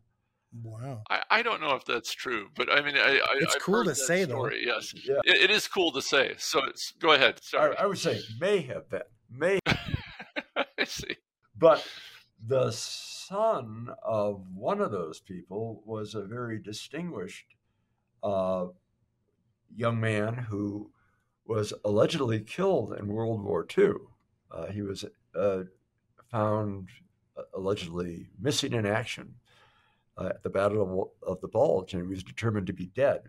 Wow. 0.63 1.01
I, 1.09 1.23
I 1.31 1.43
don't 1.43 1.63
know 1.63 1.77
if 1.77 1.87
that's 1.87 2.13
true, 2.13 2.49
but 2.57 2.71
I 2.71 2.83
mean, 2.83 2.99
I, 2.99 3.21
I 3.25 3.39
it's 3.41 3.55
I've 3.55 3.63
cool 3.63 3.85
to 3.85 3.95
say, 3.95 4.25
story, 4.25 4.67
though. 4.67 4.75
Yes, 4.75 4.93
yeah. 5.03 5.17
It, 5.25 5.45
it 5.45 5.51
is 5.51 5.67
cool 5.67 5.93
to 5.93 6.03
say. 6.03 6.35
So 6.37 6.61
go 7.01 7.13
ahead. 7.13 7.43
Sorry. 7.43 7.75
I, 7.79 7.85
I 7.85 7.87
would 7.87 7.97
say 7.97 8.21
may 8.39 8.61
have 8.61 8.91
been, 8.91 9.01
may. 9.31 9.61
I 10.85 10.85
see. 10.85 11.17
But 11.57 11.87
the 12.47 12.71
son 12.73 13.91
of 14.03 14.45
one 14.55 14.81
of 14.81 14.91
those 14.91 15.21
people 15.21 15.83
was 15.87 16.15
a 16.15 16.25
very 16.25 16.59
distinguished 16.59 17.55
uh, 18.23 18.67
young 19.75 20.01
man 20.01 20.35
who 20.35 20.91
was 21.47 21.73
allegedly 21.85 22.41
killed 22.41 22.95
in 22.99 23.07
World 23.09 23.43
War 23.43 23.67
II. 23.77 23.93
Uh, 24.51 24.67
he 24.67 24.83
was 24.83 25.05
uh, 25.39 25.65
found 26.31 26.89
uh, 27.37 27.43
allegedly 27.55 28.29
missing 28.41 28.73
in 28.73 28.87
action 28.87 29.35
uh, 30.17 30.27
at 30.27 30.43
the 30.43 30.51
Battle 30.51 31.13
of 31.23 31.41
the 31.41 31.49
Bulge, 31.49 31.93
and 31.93 32.03
he 32.03 32.09
was 32.09 32.23
determined 32.23 32.67
to 32.67 32.73
be 32.73 32.87
dead. 32.87 33.23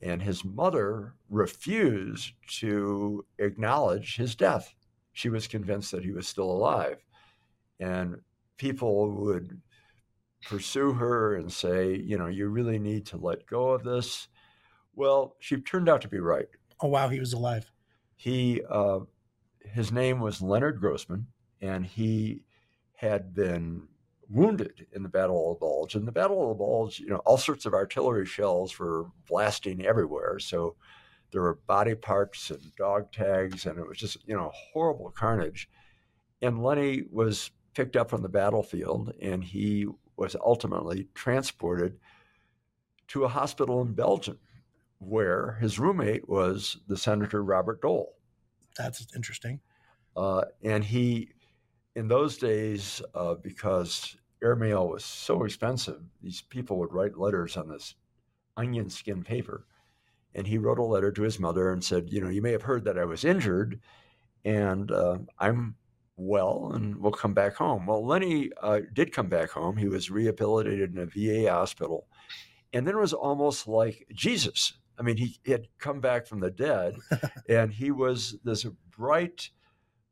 And 0.00 0.20
his 0.20 0.44
mother 0.44 1.14
refused 1.30 2.32
to 2.58 3.24
acknowledge 3.38 4.16
his 4.16 4.34
death. 4.34 4.74
She 5.12 5.28
was 5.28 5.46
convinced 5.46 5.92
that 5.92 6.04
he 6.04 6.10
was 6.10 6.26
still 6.26 6.50
alive. 6.50 6.98
And 7.80 8.16
people 8.56 9.10
would 9.10 9.60
pursue 10.44 10.92
her 10.92 11.36
and 11.36 11.52
say, 11.52 11.94
you 11.96 12.18
know, 12.18 12.26
you 12.26 12.48
really 12.48 12.78
need 12.78 13.06
to 13.06 13.16
let 13.16 13.46
go 13.46 13.70
of 13.70 13.84
this. 13.84 14.28
Well, 14.94 15.36
she 15.40 15.56
turned 15.56 15.88
out 15.88 16.02
to 16.02 16.08
be 16.08 16.18
right. 16.18 16.48
Oh 16.80 16.88
wow, 16.88 17.08
he 17.08 17.20
was 17.20 17.32
alive. 17.32 17.70
He, 18.16 18.62
uh, 18.68 19.00
his 19.60 19.92
name 19.92 20.20
was 20.20 20.42
Leonard 20.42 20.80
Grossman, 20.80 21.28
and 21.60 21.86
he 21.86 22.42
had 22.94 23.34
been 23.34 23.88
wounded 24.28 24.86
in 24.92 25.02
the 25.02 25.08
Battle 25.08 25.52
of 25.52 25.56
the 25.56 25.60
Bulge. 25.60 25.94
In 25.94 26.04
the 26.04 26.12
Battle 26.12 26.42
of 26.42 26.48
the 26.50 26.54
Bulge, 26.54 27.00
you 27.00 27.08
know, 27.08 27.22
all 27.24 27.36
sorts 27.36 27.66
of 27.66 27.74
artillery 27.74 28.26
shells 28.26 28.78
were 28.78 29.06
blasting 29.28 29.84
everywhere. 29.84 30.38
So 30.38 30.76
there 31.30 31.42
were 31.42 31.58
body 31.66 31.94
parts 31.94 32.50
and 32.50 32.60
dog 32.76 33.12
tags, 33.12 33.66
and 33.66 33.78
it 33.78 33.86
was 33.86 33.98
just, 33.98 34.16
you 34.26 34.36
know, 34.36 34.50
horrible 34.72 35.10
carnage. 35.10 35.68
And 36.40 36.62
Lenny 36.62 37.04
was 37.10 37.50
picked 37.74 37.96
up 37.96 38.10
from 38.10 38.22
the 38.22 38.28
battlefield, 38.28 39.14
and 39.20 39.42
he 39.42 39.86
was 40.16 40.36
ultimately 40.44 41.08
transported 41.14 41.98
to 43.08 43.24
a 43.24 43.28
hospital 43.28 43.80
in 43.82 43.94
Belgium 43.94 44.38
where 44.98 45.58
his 45.60 45.78
roommate 45.78 46.28
was 46.28 46.78
the 46.86 46.96
Senator 46.96 47.42
Robert 47.42 47.82
Dole. 47.82 48.14
That's 48.78 49.06
interesting. 49.16 49.60
Uh, 50.16 50.42
and 50.62 50.84
he, 50.84 51.30
in 51.96 52.08
those 52.08 52.36
days, 52.38 53.02
uh, 53.14 53.34
because 53.34 54.16
airmail 54.42 54.88
was 54.88 55.04
so 55.04 55.44
expensive, 55.44 56.00
these 56.22 56.42
people 56.42 56.78
would 56.78 56.92
write 56.92 57.18
letters 57.18 57.56
on 57.56 57.68
this 57.68 57.94
onion 58.56 58.90
skin 58.90 59.24
paper. 59.24 59.66
and 60.34 60.46
he 60.46 60.58
wrote 60.58 60.78
a 60.78 60.82
letter 60.82 61.12
to 61.12 61.22
his 61.22 61.38
mother 61.38 61.72
and 61.72 61.84
said, 61.84 62.10
you 62.10 62.20
know, 62.20 62.28
you 62.28 62.42
may 62.42 62.52
have 62.52 62.62
heard 62.62 62.84
that 62.84 62.98
I 62.98 63.04
was 63.04 63.24
injured, 63.24 63.80
and 64.44 64.90
uh, 64.90 65.18
I'm 65.38 65.76
well, 66.16 66.72
and 66.74 66.96
we'll 66.96 67.12
come 67.12 67.34
back 67.34 67.54
home. 67.54 67.86
Well, 67.86 68.06
Lenny 68.06 68.50
uh, 68.62 68.80
did 68.92 69.12
come 69.12 69.28
back 69.28 69.50
home. 69.50 69.76
He 69.76 69.88
was 69.88 70.10
rehabilitated 70.10 70.94
in 70.94 70.98
a 70.98 71.06
VA 71.06 71.50
hospital, 71.50 72.06
and 72.72 72.86
then 72.86 72.94
it 72.94 73.00
was 73.00 73.12
almost 73.12 73.66
like 73.66 74.06
Jesus. 74.12 74.74
I 74.98 75.02
mean, 75.02 75.16
he, 75.16 75.38
he 75.42 75.52
had 75.52 75.68
come 75.78 76.00
back 76.00 76.26
from 76.26 76.40
the 76.40 76.50
dead, 76.50 76.96
and 77.48 77.72
he 77.72 77.90
was 77.90 78.36
this 78.44 78.64
bright, 78.96 79.50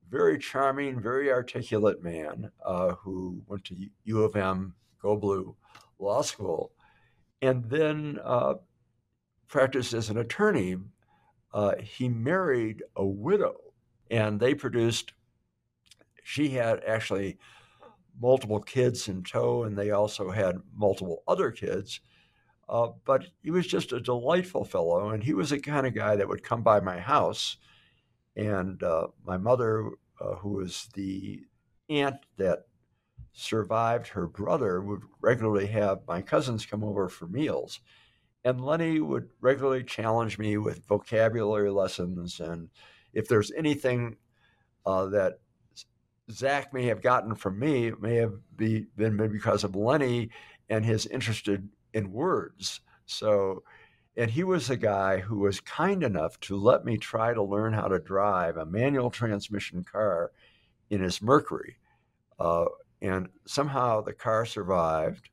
very 0.09 0.39
charming, 0.39 1.01
very 1.01 1.31
articulate 1.31 2.03
man 2.03 2.51
uh, 2.65 2.95
who 2.95 3.43
went 3.47 3.65
to 3.67 3.77
U 4.05 4.25
of 4.25 4.37
M, 4.37 4.75
Go 5.01 5.17
Blue, 5.17 5.55
law 5.99 6.23
school, 6.23 6.73
and 7.43 7.65
then 7.65 8.19
uh, 8.25 8.55
practiced 9.49 9.93
as 9.93 10.11
an 10.11 10.19
attorney. 10.19 10.77
Uh, 11.53 11.75
he 11.83 12.09
married 12.09 12.83
a 12.97 13.05
widow, 13.05 13.57
and 14.11 14.41
they 14.41 14.55
produced. 14.55 15.13
She 16.31 16.51
had 16.51 16.85
actually 16.85 17.39
multiple 18.21 18.61
kids 18.61 19.09
in 19.09 19.25
tow, 19.25 19.65
and 19.65 19.77
they 19.77 19.91
also 19.91 20.31
had 20.31 20.61
multiple 20.77 21.25
other 21.27 21.51
kids. 21.51 22.01
Uh, 22.69 22.91
but 23.05 23.27
he 23.43 23.51
was 23.51 23.67
just 23.67 23.91
a 23.93 23.99
delightful 23.99 24.65
fellow, 24.65 25.11
and 25.11 25.25
he 25.25 25.35
was 25.35 25.51
the 25.51 25.59
kind 25.59 25.89
of 25.89 25.95
guy 25.95 26.15
that 26.15 26.29
would 26.29 26.45
come 26.45 26.63
by 26.63 26.79
my 26.79 27.01
house. 27.01 27.57
And 28.37 28.81
uh, 28.81 29.09
my 29.27 29.39
mother, 29.39 29.91
uh, 30.21 30.37
who 30.37 30.51
was 30.51 30.89
the 30.95 31.41
aunt 31.89 32.19
that 32.37 32.61
survived 33.33 34.07
her 34.07 34.29
brother, 34.29 34.81
would 34.83 35.03
regularly 35.21 35.67
have 35.67 36.07
my 36.07 36.23
cousins 36.23 36.65
come 36.65 36.85
over 36.85 37.09
for 37.09 37.27
meals. 37.27 37.81
And 38.45 38.65
Lenny 38.65 39.01
would 39.01 39.31
regularly 39.41 39.83
challenge 39.83 40.39
me 40.39 40.59
with 40.59 40.87
vocabulary 40.87 41.73
lessons. 41.73 42.39
And 42.39 42.69
if 43.13 43.27
there's 43.27 43.51
anything 43.51 44.17
uh, 44.87 45.07
that 45.07 45.41
Zach 46.31 46.73
may 46.73 46.85
have 46.87 47.03
gotten 47.03 47.35
from 47.35 47.59
me, 47.59 47.93
may 48.01 48.17
have 48.17 48.35
be, 48.57 48.87
been 48.97 49.17
because 49.17 49.65
of 49.65 49.77
Lenny 49.77 50.31
and 50.69 50.85
his 50.85 51.07
interest 51.07 51.49
in 51.93 52.13
words. 52.13 52.81
So, 53.07 53.63
and 54.17 54.31
he 54.31 54.45
was 54.45 54.71
a 54.71 54.77
guy 54.77 55.19
who 55.19 55.39
was 55.39 55.61
kind 55.61 56.03
enough 56.03 56.39
to 56.41 56.57
let 56.57 56.85
me 56.85 56.97
try 56.97 57.35
to 57.35 57.43
learn 57.43 57.73
how 57.73 57.89
to 57.89 57.99
drive 57.99 58.57
a 58.57 58.67
manual 58.67 59.11
transmission 59.11 59.85
car 59.85 60.33
in 60.91 61.01
his 61.01 61.23
Mercury. 61.23 61.77
Uh, 62.39 62.67
and 63.03 63.29
somehow 63.47 64.01
the 64.01 64.13
car 64.13 64.45
survived. 64.45 65.31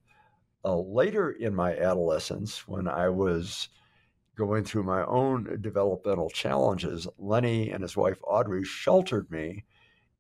Uh, 0.64 0.78
later 0.78 1.32
in 1.32 1.54
my 1.54 1.78
adolescence, 1.78 2.68
when 2.68 2.88
I 2.88 3.10
was 3.10 3.70
going 4.36 4.64
through 4.64 4.84
my 4.84 5.06
own 5.06 5.58
developmental 5.62 6.30
challenges, 6.30 7.08
Lenny 7.18 7.72
and 7.72 7.82
his 7.82 7.98
wife 7.98 8.20
Audrey 8.24 8.64
sheltered 8.64 9.30
me. 9.32 9.64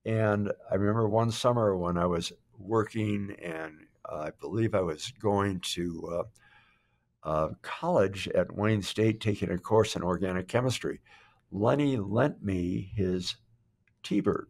And 0.07 0.53
I 0.71 0.75
remember 0.75 1.09
one 1.09 1.31
summer 1.31 1.75
when 1.75 1.97
I 1.97 2.05
was 2.05 2.31
working 2.57 3.35
and 3.43 3.73
I 4.09 4.29
believe 4.39 4.73
I 4.73 4.79
was 4.79 5.11
going 5.19 5.59
to 5.59 6.09
uh, 7.23 7.29
uh, 7.29 7.49
college 7.61 8.29
at 8.29 8.55
Wayne 8.55 8.81
State 8.81 9.19
taking 9.19 9.51
a 9.51 9.57
course 9.57 9.97
in 9.97 10.03
organic 10.03 10.47
chemistry. 10.47 11.01
Lenny 11.51 11.97
lent 11.97 12.41
me 12.41 12.93
his 12.95 13.35
T 14.01 14.21
Bird. 14.21 14.47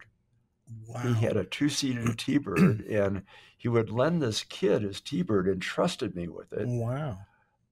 Wow. 0.88 1.02
He 1.02 1.26
had 1.26 1.38
a 1.38 1.44
two 1.44 1.70
seated 1.70 2.06
T 2.20 2.38
Bird, 2.38 2.82
and 2.82 3.24
he 3.58 3.68
would 3.68 3.90
lend 3.90 4.22
this 4.22 4.44
kid 4.44 4.84
his 4.84 5.02
T 5.02 5.24
Bird 5.24 5.48
and 5.48 5.60
trusted 5.60 6.16
me 6.16 6.28
with 6.28 6.54
it. 6.54 6.68
Wow. 6.68 7.18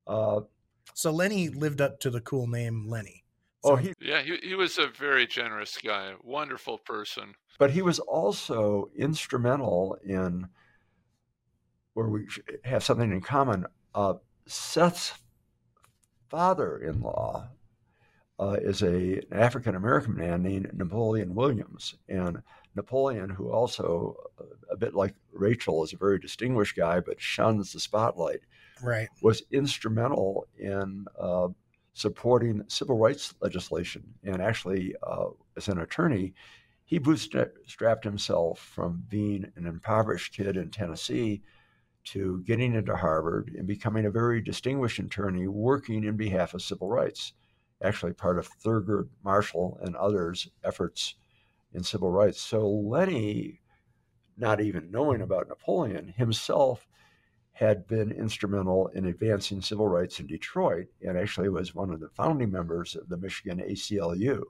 Uh, 0.07 0.41
so 0.95 1.11
Lenny 1.11 1.49
lived 1.49 1.81
up 1.81 1.99
to 1.99 2.09
the 2.09 2.21
cool 2.21 2.47
name 2.47 2.87
Lenny. 2.87 3.24
Oh, 3.65 3.75
he, 3.75 3.93
yeah, 3.99 4.21
he, 4.21 4.37
he 4.43 4.55
was 4.55 4.77
a 4.77 4.87
very 4.87 5.25
generous 5.25 5.77
guy, 5.83 6.13
wonderful 6.23 6.77
person. 6.77 7.33
But 7.57 7.71
he 7.71 7.81
was 7.81 7.99
also 7.99 8.91
instrumental 8.95 9.97
in 10.05 10.47
where 11.93 12.07
we 12.07 12.27
have 12.63 12.83
something 12.83 13.11
in 13.11 13.21
common. 13.21 13.65
Uh, 13.95 14.15
Seth's 14.45 15.13
father-in-law 16.29 17.49
uh, 18.39 18.57
is 18.61 18.81
a, 18.83 19.21
an 19.31 19.33
African 19.33 19.75
American 19.75 20.15
man 20.15 20.43
named 20.43 20.69
Napoleon 20.73 21.33
Williams, 21.33 21.95
and 22.07 22.41
Napoleon, 22.75 23.29
who 23.29 23.51
also 23.51 24.17
uh, 24.39 24.43
a 24.69 24.77
bit 24.77 24.93
like 24.93 25.15
Rachel, 25.31 25.83
is 25.83 25.93
a 25.93 25.97
very 25.97 26.19
distinguished 26.19 26.75
guy, 26.75 26.99
but 26.99 27.21
shuns 27.21 27.71
the 27.71 27.79
spotlight. 27.79 28.41
Right, 28.83 29.07
was 29.21 29.41
instrumental 29.51 30.47
in 30.59 31.05
uh, 31.17 31.47
supporting 31.95 32.61
civil 32.67 32.97
rights 32.97 33.33
legislation, 33.41 34.03
and 34.23 34.41
actually, 34.41 34.93
uh, 35.01 35.27
as 35.55 35.69
an 35.69 35.79
attorney, 35.79 36.33
he 36.83 36.99
bootstrapped 36.99 38.03
himself 38.03 38.59
from 38.59 39.03
being 39.07 39.49
an 39.55 39.65
impoverished 39.65 40.35
kid 40.35 40.57
in 40.57 40.69
Tennessee 40.69 41.41
to 42.03 42.43
getting 42.45 42.75
into 42.75 42.95
Harvard 42.95 43.55
and 43.57 43.65
becoming 43.65 44.05
a 44.05 44.11
very 44.11 44.41
distinguished 44.41 44.99
attorney 44.99 45.47
working 45.47 46.03
in 46.03 46.17
behalf 46.17 46.53
of 46.53 46.61
civil 46.61 46.89
rights, 46.89 47.31
actually 47.81 48.13
part 48.13 48.37
of 48.37 48.49
Thurgood 48.61 49.07
Marshall 49.23 49.79
and 49.81 49.95
others' 49.95 50.49
efforts 50.65 51.15
in 51.73 51.81
civil 51.81 52.11
rights. 52.11 52.41
So 52.41 52.69
Lenny, 52.69 53.61
not 54.37 54.59
even 54.59 54.91
knowing 54.91 55.21
about 55.21 55.47
Napoleon, 55.47 56.13
himself 56.17 56.85
had 57.55 57.87
been 57.87 58.11
instrumental 58.11 58.87
in 58.95 59.05
advancing 59.05 59.61
civil 59.61 59.87
rights 59.87 60.19
in 60.19 60.27
Detroit 60.27 60.87
and 61.01 61.17
actually 61.17 61.47
was 61.47 61.73
one 61.73 61.89
of 61.89 62.01
the 62.01 62.09
founding 62.09 62.51
members 62.51 62.97
of 62.97 63.07
the 63.07 63.15
Michigan 63.15 63.63
ACLU. 63.65 64.43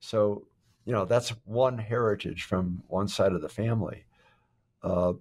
So, 0.00 0.46
you 0.84 0.92
know, 0.92 1.06
that's 1.06 1.30
one 1.46 1.78
heritage 1.78 2.42
from 2.44 2.82
one 2.86 3.08
side 3.08 3.32
of 3.32 3.40
the 3.40 3.48
family. 3.48 4.04
Uh, 4.82 5.14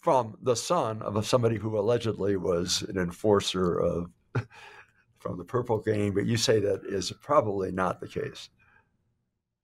from 0.00 0.36
the 0.42 0.56
son 0.56 1.00
of 1.02 1.24
somebody 1.24 1.56
who 1.56 1.78
allegedly 1.78 2.36
was 2.36 2.82
an 2.88 2.98
enforcer 2.98 3.78
of 3.78 4.10
from 5.18 5.38
the 5.38 5.44
Purple 5.44 5.78
Gang, 5.78 6.12
but 6.12 6.26
you 6.26 6.36
say 6.36 6.58
that 6.58 6.84
is 6.86 7.12
probably 7.22 7.70
not 7.70 8.00
the 8.00 8.08
case. 8.08 8.50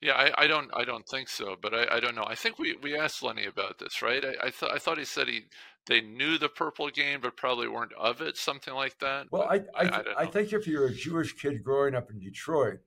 Yeah, 0.02 0.14
I, 0.14 0.44
I 0.44 0.46
don't 0.48 0.68
I 0.74 0.84
don't 0.84 1.06
think 1.06 1.28
so, 1.28 1.54
but 1.62 1.72
I, 1.72 1.96
I 1.96 2.00
don't 2.00 2.16
know. 2.16 2.24
I 2.26 2.34
think 2.34 2.58
we, 2.58 2.76
we 2.82 2.98
asked 2.98 3.22
Lenny 3.22 3.46
about 3.46 3.78
this, 3.78 4.02
right? 4.02 4.24
I 4.24 4.46
I, 4.46 4.50
th- 4.50 4.72
I 4.72 4.78
thought 4.78 4.98
he 4.98 5.04
said 5.04 5.28
he 5.28 5.42
they 5.86 6.00
knew 6.00 6.38
the 6.38 6.48
Purple 6.48 6.88
Gang 6.90 7.18
but 7.20 7.36
probably 7.36 7.68
weren't 7.68 7.92
of 7.94 8.20
it, 8.20 8.36
something 8.36 8.74
like 8.74 8.98
that. 9.00 9.26
Well, 9.30 9.42
I 9.42 9.62
I, 9.76 9.88
I, 9.88 10.02
I 10.18 10.26
think 10.26 10.52
if 10.52 10.66
you're 10.66 10.86
a 10.86 10.94
Jewish 10.94 11.34
kid 11.34 11.62
growing 11.62 11.94
up 11.94 12.10
in 12.10 12.20
Detroit, 12.20 12.80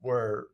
where 0.00 0.46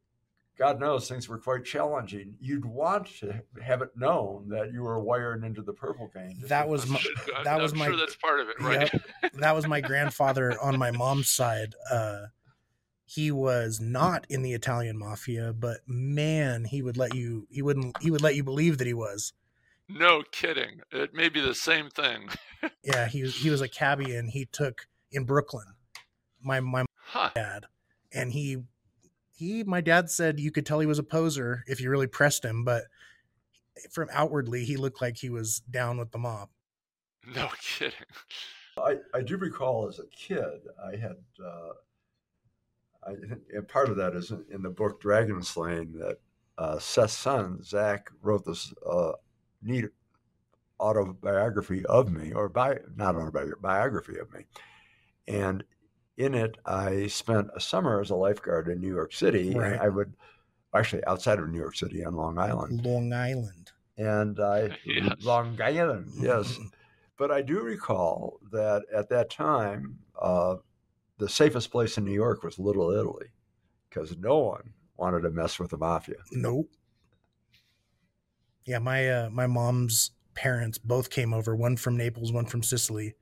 God 0.59 0.81
knows 0.81 1.09
things 1.09 1.28
were 1.28 1.38
quite 1.38 1.64
challenging. 1.64 2.35
You'd 2.40 2.64
want 2.64 3.07
to 3.20 3.42
have 3.62 3.81
it 3.81 3.90
known 3.96 4.48
that 4.48 4.72
you 4.72 4.83
were 4.83 5.00
wired 5.00 5.44
into 5.44 5.62
the 5.62 5.72
purple 5.72 6.11
gang. 6.12 6.37
That 6.46 6.68
was 6.68 6.87
my, 6.88 7.00
that 7.44 7.54
I'm 7.54 7.62
was 7.62 7.72
sure 7.72 7.90
my 7.90 7.96
that's 7.96 8.16
part 8.16 8.40
of 8.40 8.48
it, 8.48 8.61
right? 8.61 8.92
Yep, 8.92 9.33
that 9.35 9.54
was 9.54 9.68
my 9.68 9.81
grandfather 9.81 10.61
on 10.61 10.76
my 10.76 10.90
mom's 10.90 11.28
side. 11.28 11.74
Uh, 11.90 12.26
he 13.04 13.31
was 13.31 13.81
not 13.81 14.26
in 14.28 14.42
the 14.42 14.52
Italian 14.52 14.98
mafia, 14.98 15.54
but 15.57 15.78
man, 15.87 16.64
he 16.64 16.83
would 16.83 16.96
let 16.96 17.14
you 17.14 17.46
he 17.50 17.62
wouldn't 17.62 17.96
he 18.02 18.11
would 18.11 18.20
let 18.20 18.35
you 18.35 18.42
believe 18.42 18.78
that 18.78 18.87
he 18.87 18.94
was. 18.94 19.33
No 19.88 20.22
kidding. 20.33 20.81
It 20.92 21.14
may 21.14 21.29
be 21.29 21.40
the 21.40 21.55
same 21.55 21.88
thing. 21.88 22.29
yeah, 22.83 23.09
he 23.09 23.22
was 23.22 23.37
he 23.37 23.51
was 23.51 23.61
a 23.61 23.68
cabbie 23.68 24.14
and 24.14 24.31
he 24.31 24.44
took 24.44 24.87
in 25.11 25.24
Brooklyn. 25.24 25.66
My 26.42 26.61
my 26.61 26.85
huh. 27.09 27.31
dad 27.35 27.64
and 28.12 28.33
he 28.33 28.59
he 29.37 29.64
my 29.64 29.81
dad 29.81 30.11
said 30.11 30.40
you 30.40 30.51
could 30.51 30.66
tell 30.66 30.81
he 30.81 30.87
was 30.87 30.98
a 30.98 31.05
poser 31.05 31.64
if 31.66 31.81
you 31.81 31.90
really 31.90 32.07
pressed 32.07 32.44
him 32.44 32.64
but 32.64 32.85
from 33.90 34.09
outwardly 34.12 34.64
he 34.64 34.77
looked 34.77 35.01
like 35.01 35.16
he 35.18 35.31
was 35.31 35.61
down 35.70 35.98
with 35.98 36.11
the 36.11 36.18
mob 36.18 36.48
no 37.35 37.48
kidding 37.61 37.92
i, 38.79 38.96
I 39.14 39.22
do 39.22 39.37
recall 39.37 39.88
as 39.88 39.98
a 39.98 40.07
kid 40.07 40.61
i 40.85 40.96
had 40.96 41.16
uh, 41.44 41.72
I, 43.07 43.12
and 43.55 43.68
part 43.68 43.88
of 43.88 43.96
that 43.96 44.14
is 44.14 44.33
in 44.51 44.62
the 44.62 44.70
book 44.70 45.01
dragon 45.01 45.42
slaying 45.42 45.92
that 45.98 46.18
uh, 46.57 46.79
seth's 46.79 47.14
son 47.14 47.62
zach 47.62 48.11
wrote 48.22 48.44
this 48.44 48.72
uh, 48.88 49.12
neat 49.62 49.87
autobiography 50.81 51.85
of 51.87 52.11
me 52.11 52.33
or 52.33 52.49
bi- 52.49 52.79
not 52.97 53.16
autobiography 53.16 53.61
biography 53.61 54.18
of 54.18 54.33
me 54.33 54.44
and 55.27 55.64
in 56.18 56.35
it, 56.35 56.59
I 56.66 57.07
spent 57.07 57.49
a 57.55 57.61
summer 57.61 58.01
as 58.01 58.11
a 58.11 58.16
lifeguard 58.16 58.68
in 58.68 58.81
New 58.81 58.92
York 58.92 59.12
City. 59.12 59.55
Right. 59.55 59.81
I 59.81 59.88
would 59.88 60.14
actually 60.75 61.05
outside 61.05 61.38
of 61.38 61.49
New 61.49 61.59
York 61.59 61.77
City 61.77 62.05
on 62.05 62.16
Long 62.16 62.38
Island. 62.38 62.85
Long 62.85 63.12
Island. 63.12 63.71
And 63.97 64.38
I 64.40 64.77
yes. 64.85 65.14
Long 65.23 65.59
Island, 65.62 66.11
yes. 66.18 66.59
but 67.18 67.31
I 67.31 67.40
do 67.42 67.61
recall 67.61 68.40
that 68.51 68.83
at 68.92 69.09
that 69.11 69.31
time, 69.31 69.99
uh, 70.21 70.57
the 71.18 71.29
safest 71.29 71.71
place 71.71 71.97
in 71.99 72.05
New 72.05 72.12
York 72.12 72.42
was 72.42 72.59
Little 72.59 72.90
Italy, 72.90 73.27
because 73.88 74.16
no 74.18 74.38
one 74.38 74.73
wanted 74.97 75.21
to 75.23 75.31
mess 75.31 75.59
with 75.59 75.71
the 75.71 75.79
mafia. 75.79 76.16
Nope. 76.33 76.71
Yeah, 78.68 78.81
my 78.81 79.09
uh, 79.09 79.31
my 79.31 79.46
mom's 79.46 80.11
parents 80.35 80.76
both 80.76 81.09
came 81.09 81.33
over, 81.33 81.57
one 81.57 81.78
from 81.78 81.96
Naples, 81.96 82.31
one 82.31 82.44
from 82.44 82.62
Sicily, 82.62 83.14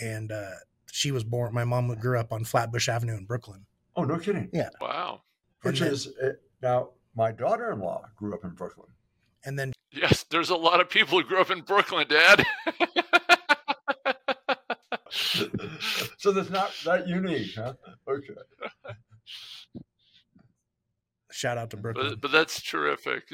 and 0.00 0.32
uh, 0.32 0.52
she 0.90 1.12
was 1.12 1.22
born. 1.22 1.52
My 1.52 1.64
mom 1.64 1.94
grew 1.96 2.18
up 2.18 2.32
on 2.32 2.44
Flatbush 2.44 2.88
Avenue 2.88 3.18
in 3.18 3.26
Brooklyn. 3.26 3.66
Oh, 3.94 4.04
no 4.04 4.18
kidding. 4.18 4.48
Yeah. 4.54 4.70
Wow. 4.80 5.20
Which 5.60 5.80
then, 5.80 5.92
is 5.92 6.08
uh, 6.22 6.30
now 6.62 6.92
my 7.14 7.30
daughter-in-law 7.30 8.06
grew 8.16 8.32
up 8.32 8.42
in 8.42 8.50
Brooklyn. 8.50 8.88
And 9.44 9.58
then 9.58 9.74
yes, 9.92 10.24
there's 10.30 10.48
a 10.48 10.56
lot 10.56 10.80
of 10.80 10.88
people 10.88 11.20
who 11.20 11.24
grew 11.28 11.42
up 11.42 11.50
in 11.50 11.60
Brooklyn, 11.60 12.06
Dad. 12.08 12.46
so 16.16 16.32
that's 16.32 16.48
not 16.48 16.72
that 16.86 17.06
unique, 17.06 17.54
huh? 17.54 17.74
Okay. 18.08 18.32
Shout 21.40 21.56
out 21.56 21.70
to 21.70 21.78
Brooklyn. 21.78 22.10
But, 22.10 22.20
but 22.20 22.32
that's 22.32 22.60
terrific. 22.60 23.32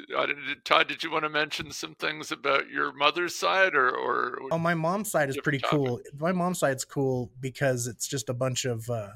Todd, 0.62 0.86
did 0.86 1.02
you 1.02 1.10
want 1.10 1.24
to 1.24 1.28
mention 1.28 1.72
some 1.72 1.96
things 1.96 2.30
about 2.30 2.70
your 2.70 2.92
mother's 2.92 3.34
side, 3.34 3.74
or, 3.74 3.90
or 3.90 4.38
oh, 4.52 4.58
my 4.58 4.74
mom's 4.74 5.10
side 5.10 5.28
is 5.28 5.36
pretty 5.42 5.58
topic? 5.58 5.76
cool. 5.76 6.00
My 6.16 6.30
mom's 6.30 6.60
side's 6.60 6.84
cool 6.84 7.32
because 7.40 7.88
it's 7.88 8.06
just 8.06 8.28
a 8.28 8.32
bunch 8.32 8.64
of 8.64 8.88
uh, 8.88 9.08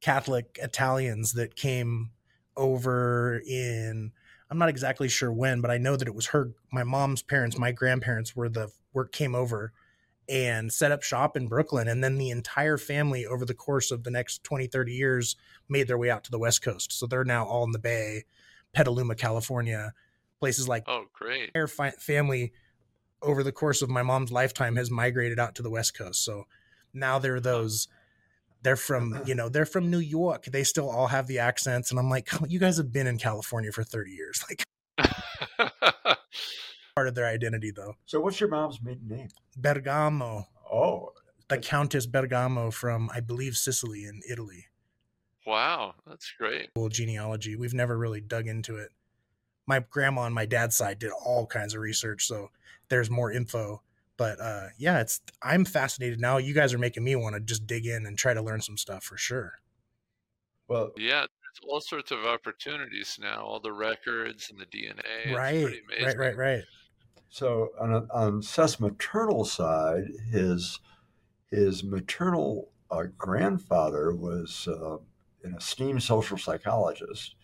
Catholic 0.00 0.58
Italians 0.60 1.34
that 1.34 1.54
came 1.54 2.10
over 2.56 3.40
in. 3.46 4.10
I'm 4.50 4.58
not 4.58 4.70
exactly 4.70 5.08
sure 5.08 5.32
when, 5.32 5.60
but 5.60 5.70
I 5.70 5.78
know 5.78 5.94
that 5.94 6.08
it 6.08 6.14
was 6.14 6.26
her. 6.26 6.50
My 6.72 6.82
mom's 6.82 7.22
parents, 7.22 7.58
my 7.58 7.70
grandparents, 7.70 8.34
were 8.34 8.48
the 8.48 8.72
work 8.92 9.12
came 9.12 9.36
over 9.36 9.72
and 10.30 10.72
set 10.72 10.92
up 10.92 11.02
shop 11.02 11.36
in 11.36 11.48
Brooklyn. 11.48 11.88
And 11.88 12.02
then 12.02 12.16
the 12.16 12.30
entire 12.30 12.78
family, 12.78 13.26
over 13.26 13.44
the 13.44 13.54
course 13.54 13.90
of 13.90 14.04
the 14.04 14.12
next 14.12 14.44
20, 14.44 14.68
30 14.68 14.92
years, 14.92 15.36
made 15.68 15.88
their 15.88 15.98
way 15.98 16.08
out 16.08 16.22
to 16.24 16.30
the 16.30 16.38
West 16.38 16.62
Coast. 16.62 16.92
So 16.92 17.06
they're 17.06 17.24
now 17.24 17.44
all 17.44 17.64
in 17.64 17.72
the 17.72 17.80
Bay, 17.80 18.24
Petaluma, 18.72 19.16
California, 19.16 19.92
places 20.38 20.68
like. 20.68 20.84
Oh, 20.86 21.06
great! 21.12 21.52
Their 21.52 21.66
fi- 21.66 21.90
family, 21.90 22.52
over 23.20 23.42
the 23.42 23.52
course 23.52 23.82
of 23.82 23.90
my 23.90 24.02
mom's 24.02 24.30
lifetime, 24.30 24.76
has 24.76 24.90
migrated 24.90 25.40
out 25.40 25.56
to 25.56 25.62
the 25.62 25.70
West 25.70 25.98
Coast. 25.98 26.24
So 26.24 26.44
now 26.94 27.18
they're 27.18 27.40
those. 27.40 27.88
They're 28.62 28.76
from, 28.76 29.14
uh-huh. 29.14 29.24
you 29.26 29.34
know, 29.34 29.48
they're 29.48 29.66
from 29.66 29.90
New 29.90 29.98
York. 29.98 30.44
They 30.44 30.64
still 30.64 30.88
all 30.88 31.08
have 31.08 31.26
the 31.26 31.40
accents, 31.40 31.90
and 31.90 31.98
I'm 31.98 32.10
like, 32.10 32.28
you 32.48 32.60
guys 32.60 32.76
have 32.76 32.92
been 32.92 33.08
in 33.08 33.18
California 33.18 33.72
for 33.72 33.82
30 33.82 34.12
years, 34.12 34.44
like. 34.48 34.64
part 36.94 37.08
of 37.08 37.14
their 37.14 37.26
identity, 37.26 37.70
though. 37.70 37.94
So, 38.06 38.20
what's 38.20 38.40
your 38.40 38.48
mom's 38.48 38.80
maiden 38.82 39.08
name? 39.08 39.28
Bergamo. 39.56 40.46
Oh, 40.72 41.10
the 41.48 41.58
Countess 41.58 42.06
Bergamo 42.06 42.70
from, 42.70 43.10
I 43.12 43.20
believe, 43.20 43.56
Sicily 43.56 44.04
in 44.04 44.20
Italy. 44.30 44.66
Wow, 45.46 45.94
that's 46.06 46.32
great. 46.38 46.70
Cool 46.74 46.88
genealogy. 46.88 47.56
We've 47.56 47.74
never 47.74 47.98
really 47.98 48.20
dug 48.20 48.46
into 48.46 48.76
it. 48.76 48.90
My 49.66 49.80
grandma 49.90 50.22
on 50.22 50.32
my 50.32 50.46
dad's 50.46 50.76
side 50.76 50.98
did 50.98 51.10
all 51.10 51.46
kinds 51.46 51.74
of 51.74 51.80
research, 51.80 52.26
so 52.26 52.50
there's 52.88 53.10
more 53.10 53.32
info. 53.32 53.82
But 54.16 54.40
uh, 54.40 54.66
yeah, 54.78 55.00
it's 55.00 55.20
I'm 55.42 55.64
fascinated 55.64 56.20
now. 56.20 56.36
You 56.36 56.54
guys 56.54 56.74
are 56.74 56.78
making 56.78 57.04
me 57.04 57.16
want 57.16 57.34
to 57.34 57.40
just 57.40 57.66
dig 57.66 57.86
in 57.86 58.06
and 58.06 58.18
try 58.18 58.34
to 58.34 58.42
learn 58.42 58.60
some 58.60 58.76
stuff 58.76 59.02
for 59.02 59.16
sure. 59.16 59.54
Well, 60.68 60.92
yeah, 60.96 61.20
there's 61.20 61.68
all 61.68 61.80
sorts 61.80 62.10
of 62.10 62.24
opportunities 62.26 63.18
now. 63.20 63.42
All 63.42 63.60
the 63.60 63.72
records 63.72 64.50
and 64.50 64.60
the 64.60 64.66
DNA. 64.66 65.34
Right, 65.34 65.80
right, 66.04 66.16
right, 66.16 66.36
right. 66.36 66.62
So 67.30 67.70
on, 67.80 68.08
on 68.12 68.42
Seth's 68.42 68.80
maternal 68.80 69.44
side, 69.44 70.08
his 70.30 70.80
his 71.48 71.82
maternal 71.84 72.70
uh, 72.90 73.04
grandfather 73.16 74.14
was 74.14 74.68
uh, 74.68 74.96
an 75.44 75.54
esteemed 75.56 76.02
social 76.02 76.36
psychologist 76.36 77.36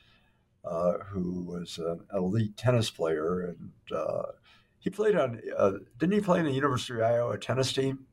uh, 0.64 0.94
who 1.06 1.42
was 1.42 1.78
an 1.78 2.00
elite 2.12 2.56
tennis 2.56 2.90
player, 2.90 3.42
and 3.42 3.96
uh, 3.96 4.32
he 4.80 4.90
played 4.90 5.14
on. 5.14 5.40
Uh, 5.56 5.72
didn't 5.98 6.14
he 6.14 6.20
play 6.20 6.40
in 6.40 6.46
the 6.46 6.52
University 6.52 6.94
of 6.94 7.02
Iowa 7.02 7.38
tennis 7.38 7.72
team? 7.72 8.06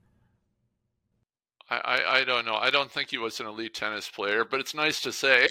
I, 1.71 1.77
I, 1.77 2.17
I 2.19 2.23
don't 2.23 2.45
know. 2.45 2.55
I 2.55 2.69
don't 2.69 2.91
think 2.91 3.09
he 3.09 3.17
was 3.17 3.39
an 3.39 3.47
elite 3.47 3.73
tennis 3.73 4.07
player, 4.07 4.45
but 4.45 4.59
it's 4.59 4.75
nice 4.75 5.01
to 5.01 5.11
say. 5.11 5.47